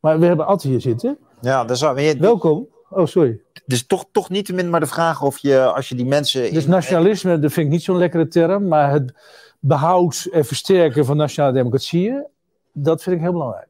Maar 0.00 0.18
we 0.18 0.26
hebben 0.26 0.46
Ad 0.46 0.62
hier 0.62 0.80
zitten. 0.80 1.18
Ja, 1.40 1.64
dat 1.64 1.78
zou, 1.78 2.00
je- 2.00 2.16
Welkom. 2.18 2.68
Oh, 2.90 3.06
sorry. 3.06 3.40
dus 3.66 3.86
toch, 3.86 4.04
toch 4.12 4.28
niet 4.28 4.44
te 4.46 4.52
min 4.52 4.70
maar 4.70 4.80
de 4.80 4.86
vraag 4.86 5.22
of 5.22 5.38
je, 5.38 5.60
als 5.60 5.88
je 5.88 5.94
die 5.94 6.06
mensen... 6.06 6.54
Dus 6.54 6.66
nationalisme, 6.66 7.38
dat 7.38 7.52
vind 7.52 7.66
ik 7.66 7.72
niet 7.72 7.82
zo'n 7.82 7.98
lekkere 7.98 8.28
term, 8.28 8.68
maar 8.68 8.90
het 8.90 9.14
behoud 9.60 10.28
en 10.32 10.44
versterken 10.44 11.04
van 11.04 11.16
nationale 11.16 11.52
democratieën, 11.52 12.26
dat 12.72 13.02
vind 13.02 13.16
ik 13.16 13.22
heel 13.22 13.32
belangrijk. 13.32 13.68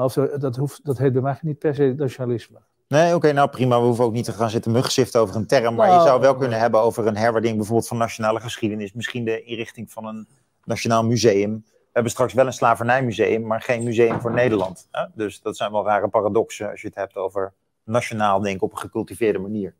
Maar 0.00 0.08
of 0.08 0.14
dat, 0.38 0.56
hoeft, 0.56 0.84
dat 0.84 0.98
heet 0.98 1.12
bij 1.12 1.22
mij 1.22 1.38
niet 1.42 1.58
per 1.58 1.74
se 1.74 1.94
nationalisme. 1.96 2.58
Nee, 2.88 3.14
oké, 3.14 3.32
nou 3.32 3.48
prima. 3.50 3.78
We 3.80 3.84
hoeven 3.86 4.04
ook 4.04 4.12
niet 4.12 4.24
te 4.24 4.32
gaan 4.32 4.50
zitten 4.50 4.72
mugziften 4.72 5.20
over 5.20 5.36
een 5.36 5.46
term. 5.46 5.74
Maar 5.74 5.86
je 5.88 5.92
Nou, 5.94 6.06
zou 6.06 6.20
wel 6.20 6.34
kunnen 6.36 6.58
hebben 6.58 6.80
over 6.80 7.06
een 7.06 7.16
herwaardering 7.16 7.56
bijvoorbeeld 7.58 7.88
van 7.88 7.96
nationale 7.96 8.40
geschiedenis. 8.40 8.92
Misschien 8.92 9.24
de 9.24 9.42
inrichting 9.42 9.92
van 9.92 10.04
een 10.06 10.28
nationaal 10.64 11.04
museum. 11.04 11.64
We 11.66 11.88
hebben 11.92 12.12
straks 12.12 12.32
wel 12.32 12.46
een 12.46 12.52
slavernijmuseum, 12.52 13.46
maar 13.46 13.60
geen 13.60 13.82
museum 13.82 14.20
voor 14.20 14.32
Nederland. 14.32 14.88
Hè? 14.90 15.04
Dus 15.14 15.40
dat 15.40 15.56
zijn 15.56 15.72
wel 15.72 15.84
rare 15.84 16.08
paradoxen 16.08 16.70
als 16.70 16.80
je 16.80 16.86
het 16.86 16.96
hebt 16.96 17.16
over 17.16 17.52
nationaal 17.84 18.40
denken 18.40 18.62
op 18.66 18.72
een 18.72 18.78
gecultiveerde 18.78 19.38
manier. 19.38 19.74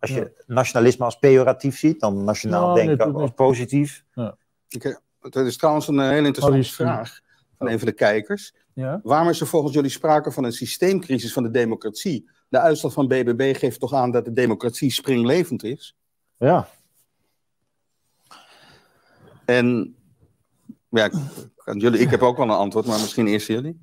Als 0.00 0.10
je 0.10 0.32
nationalisme 0.46 1.04
als 1.04 1.18
pejoratief 1.18 1.78
ziet, 1.78 2.00
dan 2.00 2.24
nationaal 2.24 2.62
Nou, 2.62 2.74
denken 2.74 2.98
dat- 2.98 3.14
als 3.14 3.30
positief. 3.30 4.04
Ik, 4.68 5.00
het 5.20 5.34
is 5.36 5.56
trouwens 5.56 5.88
een 5.88 6.00
eh, 6.00 6.08
hele 6.08 6.26
interessante 6.26 6.58
Oh, 6.68 6.72
vraag 6.74 7.20
van 7.58 7.68
een 7.68 7.78
van 7.78 7.88
de 7.88 7.94
kijkers. 7.94 8.54
Ja? 8.74 9.00
Waarom 9.02 9.28
is 9.28 9.40
er 9.40 9.46
volgens 9.46 9.74
jullie 9.74 9.90
sprake 9.90 10.32
van 10.32 10.44
een 10.44 10.52
systeemcrisis 10.52 11.32
van 11.32 11.42
de 11.42 11.50
democratie? 11.50 12.30
De 12.48 12.58
uitslag 12.58 12.92
van 12.92 13.08
BBB 13.08 13.56
geeft 13.56 13.80
toch 13.80 13.92
aan 13.92 14.10
dat 14.10 14.24
de 14.24 14.32
democratie 14.32 14.92
springlevend 14.92 15.64
is? 15.64 15.96
Ja. 16.36 16.68
En 19.44 19.96
ja, 20.88 21.10
jullie, 21.64 22.00
ik 22.00 22.10
heb 22.10 22.22
ook 22.22 22.36
wel 22.36 22.46
een 22.46 22.52
antwoord, 22.52 22.86
maar 22.86 23.00
misschien 23.00 23.26
eerst 23.26 23.46
jullie. 23.46 23.82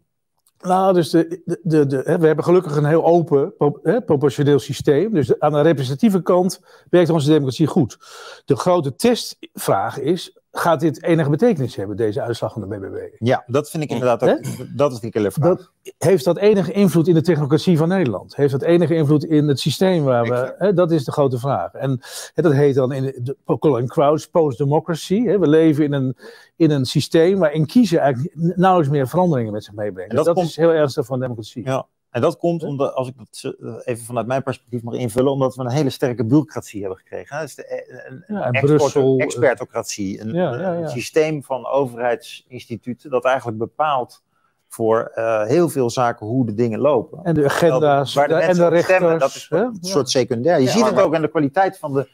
Nou, 0.62 0.94
dus 0.94 1.10
de, 1.10 1.42
de, 1.64 1.86
de, 1.86 2.18
we 2.20 2.28
hebben 2.28 2.44
gelukkig 2.44 2.76
een 2.76 2.86
heel 2.86 3.06
open 3.06 3.54
hè, 3.84 4.02
proportioneel 4.02 4.60
systeem. 4.60 5.14
Dus 5.14 5.40
aan 5.40 5.52
de 5.52 5.62
representatieve 5.62 6.22
kant 6.22 6.60
werkt 6.90 7.10
onze 7.10 7.30
democratie 7.30 7.68
goed. 7.68 7.98
De 8.46 8.56
grote 8.56 8.96
testvraag 8.96 10.00
is, 10.00 10.40
gaat 10.52 10.80
dit 10.80 11.04
enige 11.04 11.30
betekenis 11.30 11.76
hebben, 11.76 11.98
deze 11.98 12.22
uitslag 12.22 12.54
van 12.54 12.62
de 12.62 12.68
BBB? 12.68 12.98
ja, 13.20 13.44
dat 13.48 13.70
vind 13.70 13.84
ik 13.84 13.90
inderdaad 13.90 14.24
ook. 14.24 14.40
Dat 14.78 14.92
is 14.92 15.00
die 15.00 15.12
killervraag. 15.12 15.58
Dat, 15.58 15.72
heeft 15.98 16.26
dat 16.26 16.38
enige 16.38 16.72
invloed 16.72 17.08
in 17.08 17.14
de 17.14 17.22
technocratie 17.22 17.78
van 17.78 17.88
Nederland? 17.88 18.36
Heeft 18.36 18.52
dat 18.52 18.62
enige 18.62 18.96
invloed 18.96 19.24
in 19.26 19.48
het 19.48 19.60
systeem 19.60 20.04
waar 20.04 20.24
we... 20.24 20.56
Hè, 20.58 20.74
dat 20.74 20.92
is 20.92 21.04
de 21.06 21.12
grote 21.12 21.38
vraag. 21.40 21.74
En 21.74 22.00
hè, 22.34 22.44
dat 22.44 22.54
heet 22.54 22.76
dan 22.76 22.92
in 22.92 23.04
de 23.24 23.58
Colin 23.60 23.88
Crouch 23.88 24.30
post-democracy. 24.30 25.24
hè. 25.24 25.40
We 25.40 25.48
leven 25.48 25.84
in 25.84 25.94
een, 25.94 26.18
in 26.56 26.72
een 26.72 26.86
systeem 26.86 27.40
waarin 27.40 27.66
kiezen 27.66 28.00
eigenlijk 28.00 28.36
nauwelijks 28.36 28.94
meer 28.96 29.08
veranderingen 29.08 29.52
met 29.54 29.64
zich 29.64 29.74
meebrengen. 29.74 30.10
En 30.10 30.16
dat 30.16 30.26
dat 30.26 30.36
komt- 30.36 30.48
is 30.48 30.56
heel 30.56 30.72
ernstig 30.74 31.06
voor 31.06 31.16
een 31.16 31.22
democratie. 31.22 31.64
Ja. 31.66 31.88
En 32.12 32.22
dat 32.22 32.38
komt 32.38 32.64
omdat, 32.64 32.94
als 32.94 33.08
ik 33.08 33.14
dat 33.18 33.54
eh, 33.60 33.74
even 33.84 34.06
vanuit 34.06 34.28
mijn 34.28 34.44
perspectief 34.44 34.84
mag 34.84 34.94
invullen, 34.94 35.32
omdat 35.32 35.56
we 35.56 35.62
een 35.64 35.70
hele 35.72 35.90
sterke 35.90 36.26
bureaucratie 36.26 36.80
hebben 36.80 36.98
gekregen. 37.00 37.36
hè. 37.38 37.42
Dus 37.42 37.56
de, 37.56 37.66
eh, 37.66 38.12
een, 38.12 38.24
Ja, 38.28 38.44
en 38.46 38.52
export- 38.52 38.78
Brussel, 38.78 39.18
eh, 39.18 39.24
expertocratie, 39.26 40.22
een, 40.22 40.34
Ja, 40.34 40.56
ja, 40.60 40.74
een 40.76 40.90
systeem 40.90 41.44
van 41.44 41.68
overheidsinstituten 41.68 43.10
dat 43.10 43.26
eigenlijk 43.26 43.58
bepaalt 43.58 44.24
voor 44.68 45.12
heel 45.48 45.70
veel 45.70 45.90
zaken 45.90 46.26
hoe 46.28 46.46
de 46.46 46.54
dingen 46.54 46.80
lopen. 46.80 47.20
En 47.24 47.34
de 47.34 47.46
agenda's 47.46 48.14
Waar 48.14 48.28
de 48.28 48.34
en 48.34 48.56
de 48.56 48.68
rechters. 48.68 48.84
stemmen, 48.84 49.20
dat 49.20 49.36
is 49.36 49.48
een 49.50 49.78
soort 49.82 50.10
secundair. 50.10 50.60
Je 50.62 50.68
ziet 50.70 50.86
het 50.86 51.00
ook 51.00 51.16
aan 51.16 51.22
de 51.22 51.30
kwaliteit 51.30 51.78
van 51.78 51.94
de 51.94 52.10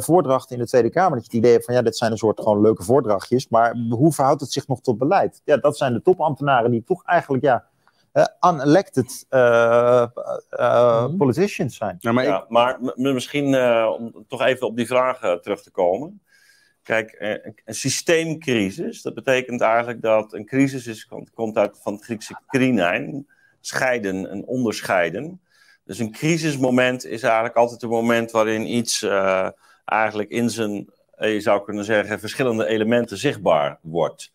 voordrachten 0.00 0.56
in 0.56 0.62
de 0.62 0.68
Tweede 0.68 0.90
Kamer. 0.90 1.10
Dat 1.10 1.20
je 1.20 1.24
het 1.26 1.38
idee 1.38 1.52
hebt 1.52 1.64
van 1.64 1.74
ja, 1.74 1.82
dit 1.82 1.96
zijn 1.96 2.10
een 2.12 2.18
soort 2.18 2.40
gewoon 2.40 2.60
leuke 2.60 2.82
voordrachtjes. 2.82 3.48
Maar 3.48 3.76
hoe 3.90 4.12
verhoudt 4.12 4.40
het 4.40 4.52
zich 4.52 4.66
nog 4.66 4.80
tot 4.80 4.98
beleid? 4.98 5.40
Ja, 5.44 5.56
dat 5.56 5.76
zijn 5.76 5.92
de 5.92 6.02
topambtenaren 6.02 6.70
die 6.70 6.84
toch 6.84 7.04
eigenlijk 7.04 7.44
ja, 7.44 7.64
unelected 8.40 9.26
eh, 9.28 10.02
eh, 10.50 11.04
Mhm. 11.04 11.16
politicians 11.16 11.76
zijn. 11.76 11.96
Maar 12.00 12.24
ik, 12.24 12.44
maar 12.48 12.78
m- 12.80 13.12
misschien 13.12 13.54
eh, 13.54 13.94
om 13.98 14.24
toch 14.28 14.42
even 14.42 14.66
op 14.66 14.76
die 14.76 14.86
vraag 14.86 15.20
eh, 15.22 15.32
terug 15.32 15.62
te 15.62 15.70
komen. 15.70 16.22
Kijk, 16.82 17.10
eh, 17.10 17.30
een, 17.30 17.60
een 17.64 17.74
systeemcrisis, 17.74 19.02
dat 19.02 19.14
betekent 19.14 19.60
eigenlijk 19.60 20.02
dat 20.02 20.32
een 20.32 20.46
crisis 20.46 20.86
is, 20.86 21.06
komt, 21.06 21.30
komt 21.30 21.56
uit 21.56 21.78
van 21.82 21.92
het 21.94 22.04
Griekse 22.04 22.38
krinein, 22.46 23.26
scheiden 23.60 24.30
en 24.30 24.46
onderscheiden. 24.46 25.40
Dus 25.84 25.98
een 25.98 26.12
crisismoment 26.12 27.04
is 27.04 27.22
eigenlijk 27.22 27.56
altijd 27.56 27.82
een 27.82 27.88
moment 27.88 28.30
waarin 28.30 28.74
iets 28.74 29.02
eh, 29.02 29.48
eigenlijk 29.84 30.30
in 30.30 30.50
zijn, 30.50 30.90
eh, 31.16 31.32
je 31.32 31.40
zou 31.40 31.64
kunnen 31.64 31.84
zeggen, 31.84 32.20
verschillende 32.20 32.66
elementen 32.66 33.18
zichtbaar 33.18 33.78
wordt. 33.82 34.32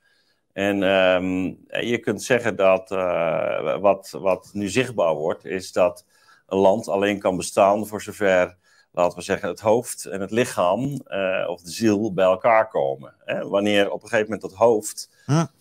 En 0.53 0.83
ehm, 0.83 1.45
je 1.85 1.97
kunt 1.97 2.23
zeggen 2.23 2.55
dat 2.55 2.91
eh, 2.91 3.79
wat, 3.79 4.09
wat 4.11 4.49
nu 4.53 4.69
zichtbaar 4.69 5.13
wordt, 5.15 5.45
is 5.45 5.71
dat 5.71 6.05
een 6.47 6.57
land 6.57 6.87
alleen 6.87 7.19
kan 7.19 7.37
bestaan 7.37 7.87
voor 7.87 8.01
zover, 8.01 8.57
laten 8.91 9.17
we 9.17 9.23
zeggen, 9.23 9.49
het 9.49 9.59
hoofd 9.59 10.05
en 10.05 10.21
het 10.21 10.31
lichaam 10.31 11.01
eh, 11.05 11.45
of 11.47 11.61
de 11.61 11.71
ziel 11.71 12.13
bij 12.13 12.25
elkaar 12.25 12.67
komen. 12.67 13.15
Hè? 13.25 13.47
Wanneer 13.47 13.91
op 13.91 14.03
een 14.03 14.09
gegeven 14.09 14.31
moment 14.31 14.41
dat 14.41 14.59
hoofd 14.59 15.09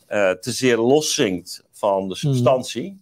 eh, 0.06 0.30
te 0.30 0.52
zeer 0.52 0.76
loszinkt 0.76 1.64
van 1.72 2.08
de 2.08 2.14
substantie. 2.14 3.00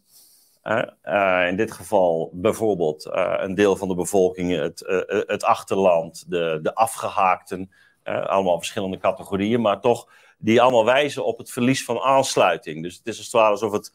hè, 0.62 0.82
eh, 1.02 1.48
in 1.48 1.56
dit 1.56 1.72
geval 1.72 2.30
bijvoorbeeld 2.32 3.08
een 3.40 3.54
deel 3.54 3.76
van 3.76 3.88
de 3.88 3.94
bevolking, 3.94 4.56
het, 4.56 5.04
het 5.26 5.44
achterland, 5.44 6.24
de, 6.30 6.58
de 6.62 6.74
afgehaakten, 6.74 7.70
eh, 8.02 8.26
allemaal 8.26 8.58
verschillende 8.58 8.98
categorieën, 8.98 9.60
maar 9.60 9.80
toch 9.80 10.08
die 10.40 10.60
allemaal 10.62 10.84
wijzen 10.84 11.24
op 11.24 11.38
het 11.38 11.50
verlies 11.50 11.84
van 11.84 11.98
aansluiting. 11.98 12.82
Dus 12.82 12.96
het 12.96 13.06
is 13.06 13.16
als 13.16 13.26
het 13.26 13.34
ware 13.34 13.50
alsof, 13.50 13.72
het, 13.72 13.92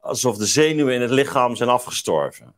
alsof 0.00 0.36
de 0.36 0.46
zenuwen 0.46 0.94
in 0.94 1.00
het 1.00 1.10
lichaam 1.10 1.56
zijn 1.56 1.68
afgestorven. 1.68 2.54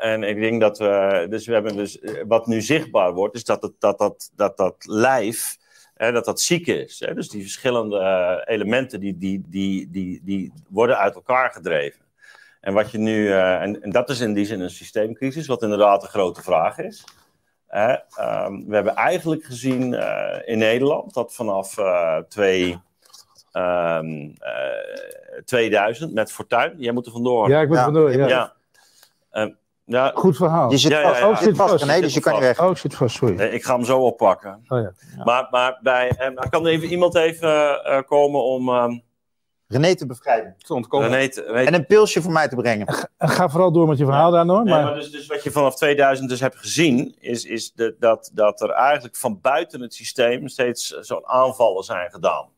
En 0.00 0.22
ik 0.22 0.40
denk 0.40 0.60
dat 0.60 0.78
we, 0.78 1.26
dus 1.30 1.46
we 1.46 1.52
hebben 1.52 1.76
dus, 1.76 1.98
wat 2.26 2.46
nu 2.46 2.60
zichtbaar 2.60 3.12
wordt, 3.12 3.34
is 3.34 3.44
dat 3.44 3.60
dat, 3.60 3.98
dat, 3.98 4.30
dat, 4.36 4.56
dat 4.56 4.74
lijf, 4.86 5.56
eh, 5.94 6.12
dat 6.12 6.24
dat 6.24 6.40
ziek 6.40 6.66
is. 6.66 7.00
Hè? 7.00 7.14
Dus 7.14 7.28
die 7.28 7.42
verschillende 7.42 7.98
eh, 7.98 8.54
elementen, 8.54 9.00
die, 9.00 9.18
die, 9.18 9.42
die, 9.46 9.90
die, 9.90 10.20
die 10.24 10.52
worden 10.68 10.98
uit 10.98 11.14
elkaar 11.14 11.50
gedreven. 11.50 12.00
En 12.60 12.74
wat 12.74 12.90
je 12.90 12.98
nu, 12.98 13.30
eh, 13.30 13.62
en, 13.62 13.82
en 13.82 13.90
dat 13.90 14.10
is 14.10 14.20
in 14.20 14.34
die 14.34 14.44
zin 14.44 14.60
een 14.60 14.70
systeemcrisis, 14.70 15.46
wat 15.46 15.62
inderdaad 15.62 16.02
een 16.02 16.08
grote 16.08 16.42
vraag 16.42 16.78
is. 16.78 17.04
Hè, 17.76 17.94
ehm, 18.16 18.66
we 18.66 18.74
hebben 18.74 18.94
eigenlijk 18.94 19.44
gezien 19.44 19.94
eh, 19.94 20.48
in 20.48 20.58
Nederland 20.58 21.14
dat 21.14 21.34
vanaf 21.34 21.78
eh, 21.78 22.16
twee, 22.28 22.80
ehm, 23.52 24.30
eh, 24.38 25.42
2000 25.44 26.14
met 26.14 26.32
Fortuin, 26.32 26.74
jij 26.76 26.92
moet 26.92 27.06
er 27.06 27.12
vandoor. 27.12 27.48
Ja, 27.48 27.60
ik 27.60 27.68
ben 27.68 27.78
Ja, 27.78 27.84
vandoor. 27.84 28.12
Ja. 28.12 28.26
ja. 28.26 28.52
Ehm, 29.30 29.50
ja, 29.84 30.12
Goed 30.14 30.36
verhaal. 30.36 30.70
Je 30.70 30.76
zit 30.76 30.90
Ja, 30.90 31.02
vast, 31.02 31.20
ja. 31.20 31.28
oh, 31.28 31.36
zit 31.36 31.56
vast, 31.56 31.70
vast. 31.70 31.84
René, 31.84 32.00
dus 32.00 32.14
je 32.14 32.20
kan 32.20 32.32
niet 32.32 32.42
weg. 32.42 32.60
Oh, 32.60 32.70
ik 32.70 32.76
zit 32.76 32.94
vast, 32.94 33.16
sorry. 33.16 33.34
nee, 33.34 33.50
ik 33.50 33.64
ga 33.64 33.74
hem 33.74 33.84
zo 33.84 33.98
oppakken. 33.98 34.64
Oh, 34.68 34.80
ja. 34.80 34.92
Maar, 35.24 35.48
maar 35.50 35.78
bij, 35.82 36.08
eh, 36.08 36.34
maar 36.34 36.48
kan 36.48 36.66
er 36.66 36.72
even 36.72 36.88
iemand 36.88 37.14
even 37.14 37.84
eh, 37.84 38.02
komen 38.06 38.42
om 38.42 38.68
ehm 38.68 38.98
René 39.68 39.94
te 39.94 40.06
bevrijden. 40.06 40.54
te 40.58 40.74
ontkomen. 40.74 41.08
René 41.10 41.28
te- 41.28 41.42
René 41.42 41.64
En 41.66 41.74
een 41.74 41.86
pilsje 41.86 42.22
voor 42.22 42.32
mij 42.32 42.48
te 42.48 42.56
brengen. 42.56 42.86
En 43.16 43.28
Ga 43.28 43.48
vooral 43.48 43.72
door 43.72 43.88
met 43.88 43.98
je 43.98 44.04
verhaal 44.04 44.30
daar, 44.30 44.46
Noor. 44.46 44.64
Nee, 44.64 44.74
Maar, 44.74 44.94
dus, 44.94 45.10
dus 45.10 45.26
wat 45.26 45.42
je 45.42 45.50
vanaf 45.50 45.76
2000 45.76 46.28
dus 46.28 46.40
hebt 46.40 46.56
gezien, 46.56 47.16
is, 47.18 47.44
is 47.44 47.72
de, 47.72 47.96
dat, 47.98 48.30
dat 48.34 48.60
er 48.60 48.70
eigenlijk 48.70 49.16
van 49.16 49.40
buiten 49.40 49.80
het 49.80 49.94
systeem 49.94 50.48
steeds 50.48 50.86
zo'n 50.88 51.26
aanvallen 51.26 51.82
zijn 51.82 52.10
gedaan. 52.10 52.48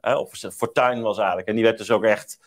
Hè, 0.00 0.14
of 0.14 0.30
Fortuin 0.56 1.02
was 1.02 1.18
eigenlijk, 1.18 1.48
en 1.48 1.54
die 1.54 1.64
werd 1.64 1.78
dus 1.78 1.90
ook 1.90 2.04
echt, 2.04 2.38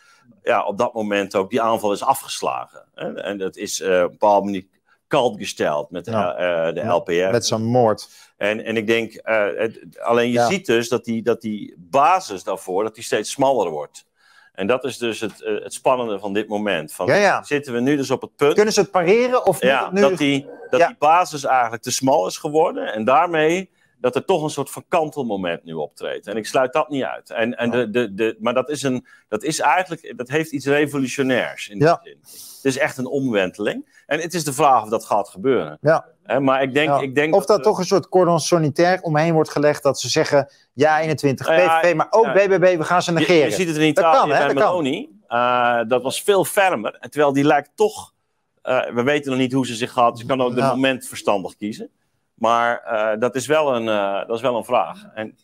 ja, 0.43 0.65
op 0.65 0.77
dat 0.77 0.93
moment 0.93 1.35
ook, 1.35 1.49
die 1.49 1.61
aanval 1.61 1.91
is 1.91 2.03
afgeslagen. 2.03 2.85
Hè, 2.95 3.13
en 3.21 3.37
dat 3.37 3.55
is 3.55 3.81
eh, 3.81 3.89
op 3.89 4.03
een 4.03 4.09
bepaalde 4.11 4.45
manier 4.45 4.65
kalt 5.13 5.37
gesteld 5.37 5.91
met 5.91 6.05
de, 6.05 6.11
Ja. 6.11 6.35
eh, 6.35 6.73
de 6.73 6.81
LPR. 6.81 7.31
Met 7.31 7.45
zo'n 7.45 7.63
moord. 7.63 8.07
En, 8.37 8.63
en 8.65 8.77
ik 8.77 8.87
denk, 8.87 9.13
eh, 9.13 9.45
het- 9.57 9.99
alleen 9.99 10.27
je 10.27 10.33
Ja. 10.33 10.47
ziet 10.47 10.65
dus 10.65 10.89
dat 10.89 11.05
die, 11.05 11.21
dat 11.23 11.41
die 11.41 11.75
basis 11.77 12.43
daarvoor, 12.43 12.83
dat 12.83 12.95
die 12.95 13.03
steeds 13.03 13.31
smaller 13.31 13.69
wordt. 13.69 14.05
En 14.53 14.67
dat 14.67 14.83
is 14.83 14.97
dus 14.97 15.19
het, 15.19 15.41
eh, 15.43 15.63
het 15.63 15.73
spannende 15.73 16.19
van 16.19 16.33
dit 16.33 16.47
moment. 16.47 16.93
Van, 16.93 17.07
Ja, 17.07 17.15
ja. 17.15 17.43
Zitten 17.43 17.73
we 17.73 17.79
nu 17.79 17.95
dus 17.95 18.11
op 18.11 18.21
het 18.21 18.35
punt 18.35 18.53
Kunnen 18.53 18.73
ze 18.73 18.79
het 18.79 18.91
pareren 18.91 19.45
of 19.45 19.61
ja, 19.61 19.83
het 19.83 19.93
nu... 19.93 20.01
dat, 20.01 20.17
die, 20.17 20.47
dat 20.69 20.79
die 20.87 20.95
basis 20.99 21.43
eigenlijk 21.43 21.83
te 21.83 21.91
smal 21.91 22.27
is 22.27 22.37
geworden. 22.37 22.93
En 22.93 23.03
daarmee 23.03 23.69
dat 24.03 24.15
er 24.15 24.25
toch 24.25 24.43
een 24.43 24.49
soort 24.49 24.69
van 24.69 24.85
kantelmoment 24.87 25.63
nu 25.63 25.73
optreedt. 25.73 26.27
En 26.27 26.37
ik 26.37 26.45
sluit 26.45 26.73
dat 26.73 26.89
niet 26.89 27.03
uit. 27.03 27.29
En, 27.29 27.57
en 27.57 27.69
de, 27.71 27.89
de, 27.89 28.13
de, 28.13 28.37
maar 28.39 28.53
dat 28.53 28.69
is, 28.69 28.83
een, 28.83 29.05
dat 29.27 29.43
is 29.43 29.59
eigenlijk, 29.59 30.13
dat 30.17 30.29
heeft 30.29 30.51
iets 30.51 30.65
revolutionairs 30.65 31.67
in 31.69 31.77
die 31.79 31.87
Ja. 31.87 31.99
zin. 32.03 32.17
Het 32.55 32.65
is 32.65 32.77
echt 32.77 32.97
een 32.97 33.05
omwenteling. 33.07 34.01
En 34.05 34.19
het 34.19 34.33
is 34.33 34.43
de 34.43 34.53
vraag 34.53 34.83
of 34.83 34.89
dat 34.89 35.05
gaat 35.05 35.29
gebeuren. 35.29 35.77
Ja. 35.81 36.05
Maar 36.39 36.61
ik 36.61 36.73
denk, 36.73 36.87
Ja. 36.89 36.99
ik 36.99 37.15
denk 37.15 37.35
Of 37.35 37.45
dat 37.45 37.63
toch 37.63 37.77
een 37.77 37.85
soort 37.85 38.09
cordon 38.09 38.39
sanitair 38.39 39.01
omheen 39.01 39.33
wordt 39.33 39.49
gelegd 39.49 39.83
dat 39.83 39.99
ze 39.99 40.09
zeggen 40.09 40.49
ja 40.73 40.99
21 41.01 41.47
Nou 41.47 41.59
PVV, 41.81 41.93
maar 41.95 42.07
ook. 42.09 42.33
BBB, 42.33 42.77
we 42.77 42.83
gaan 42.83 43.01
ze 43.03 43.11
Je, 43.11 43.17
negeren. 43.19 43.49
je 43.49 43.55
ziet 43.55 43.67
het 43.67 43.77
in 43.77 43.93
Dat 43.93 44.03
Italië 44.03 44.17
kan, 44.19 44.29
hè, 44.29 44.45
bij 44.45 44.53
dat 44.53 44.63
kan. 44.63 44.71
Meloni. 44.83 45.09
Eh, 45.27 45.79
dat 45.87 46.03
was 46.03 46.21
veel 46.23 46.45
fermer. 46.45 46.97
En 46.99 47.09
terwijl 47.09 47.33
die 47.33 47.43
lijkt 47.43 47.69
toch... 47.75 48.13
eh, 48.61 48.89
we 48.93 49.03
weten 49.03 49.31
nog 49.31 49.39
niet 49.39 49.53
hoe 49.53 49.65
ze 49.65 49.75
zich 49.75 49.91
gaat. 49.91 50.19
Ze 50.19 50.25
kan 50.25 50.41
ook 50.41 50.53
de 50.55 50.59
Ja. 50.61 50.69
moment 50.69 51.07
verstandig 51.07 51.55
kiezen. 51.57 51.89
Maar 52.33 52.79
eh, 52.83 53.19
dat, 53.19 53.35
is 53.35 53.47
wel 53.47 53.75
een, 53.75 53.87
eh, 53.89 54.27
dat 54.27 54.35
is 54.35 54.41
wel 54.41 54.57
een 54.57 54.63
vraag. 54.65 55.03
En, 55.13 55.37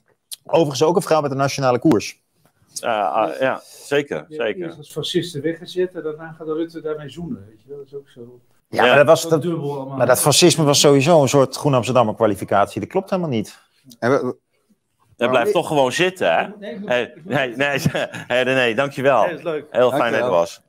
Overigens 0.46 0.84
ook 0.84 0.96
een 0.96 1.02
vrouw 1.02 1.22
met 1.22 1.32
een 1.32 1.38
nationale 1.38 1.80
koers. 1.80 2.22
eh, 2.82 3.12
ah, 3.14 3.40
ja, 3.40 3.62
zeker. 3.64 4.26
zeker. 4.30 4.64
Eerst 4.66 4.78
als 4.78 4.92
fascisten 4.92 5.42
weggezet 5.42 5.96
en 5.96 6.04
daarna 6.04 6.32
gaat 6.38 6.48
de 6.48 6.54
Rutte 6.54 6.82
daarmee 6.82 7.10
zoenen. 7.10 7.46
Weet 7.50 7.62
je 7.62 7.70
wel? 7.70 7.78
Dat 7.78 7.86
is 7.88 7.94
ook 7.96 8.10
zo. 8.10 8.40
Ja, 8.70 8.84
Ja. 8.84 8.88
maar, 8.88 8.98
dat 8.98 9.06
was, 9.06 9.30
dat, 9.30 9.42
dubbel 9.42 9.86
maar 9.86 10.08
dat 10.08 10.22
fascisme 10.22 10.64
was 10.64 10.80
sowieso 10.80 11.22
een 11.22 11.30
soort 11.30 11.56
Groen 11.56 11.74
Amsterdammer 11.74 12.16
kwalificatie. 12.16 12.80
Dat 12.82 12.90
klopt 12.90 13.10
helemaal 13.10 13.32
niet. 13.32 13.60
En 14.00 14.12
we- 14.12 14.38
Dat 15.16 15.30
blijft 15.30 15.52
toch 15.52 15.68
gewoon 15.68 15.92
zitten, 15.92 16.36
hè? 16.36 16.48
Nee, 16.60 16.80
nee, 18.28 18.44
nee, 18.46 18.76
dankjewel. 18.76 19.26
Nee, 19.26 19.44
leuk. 19.44 19.66
Heel 19.72 19.90
fijn 19.90 19.92
dat 19.92 20.00
je 20.00 20.10
Dankjewel. 20.12 20.30
was. 20.30 20.62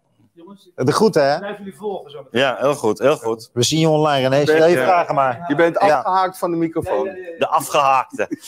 Jongens, 0.50 0.70
De 0.74 0.92
groeten, 0.92 1.30
hè? 1.30 1.38
blijf 1.38 1.58
jullie 1.58 1.76
volgen 1.76 2.10
zo. 2.10 2.26
Ja, 2.30 2.56
heel 2.58 2.74
goed, 2.74 2.98
heel 2.98 3.16
goed. 3.16 3.50
We 3.52 3.62
zien 3.62 3.80
je 3.80 3.88
online, 3.88 4.28
René. 4.28 4.42
Stel 4.42 4.68
je 4.68 4.76
vragen 4.76 5.14
maar. 5.14 5.44
je 5.48 5.54
bent 5.54 5.76
Ja. 5.80 5.96
afgehaakt 5.98 6.38
van 6.38 6.50
de 6.50 6.56
microfoon. 6.56 7.04
De 7.38 7.46
afgehaakte. 7.48 8.28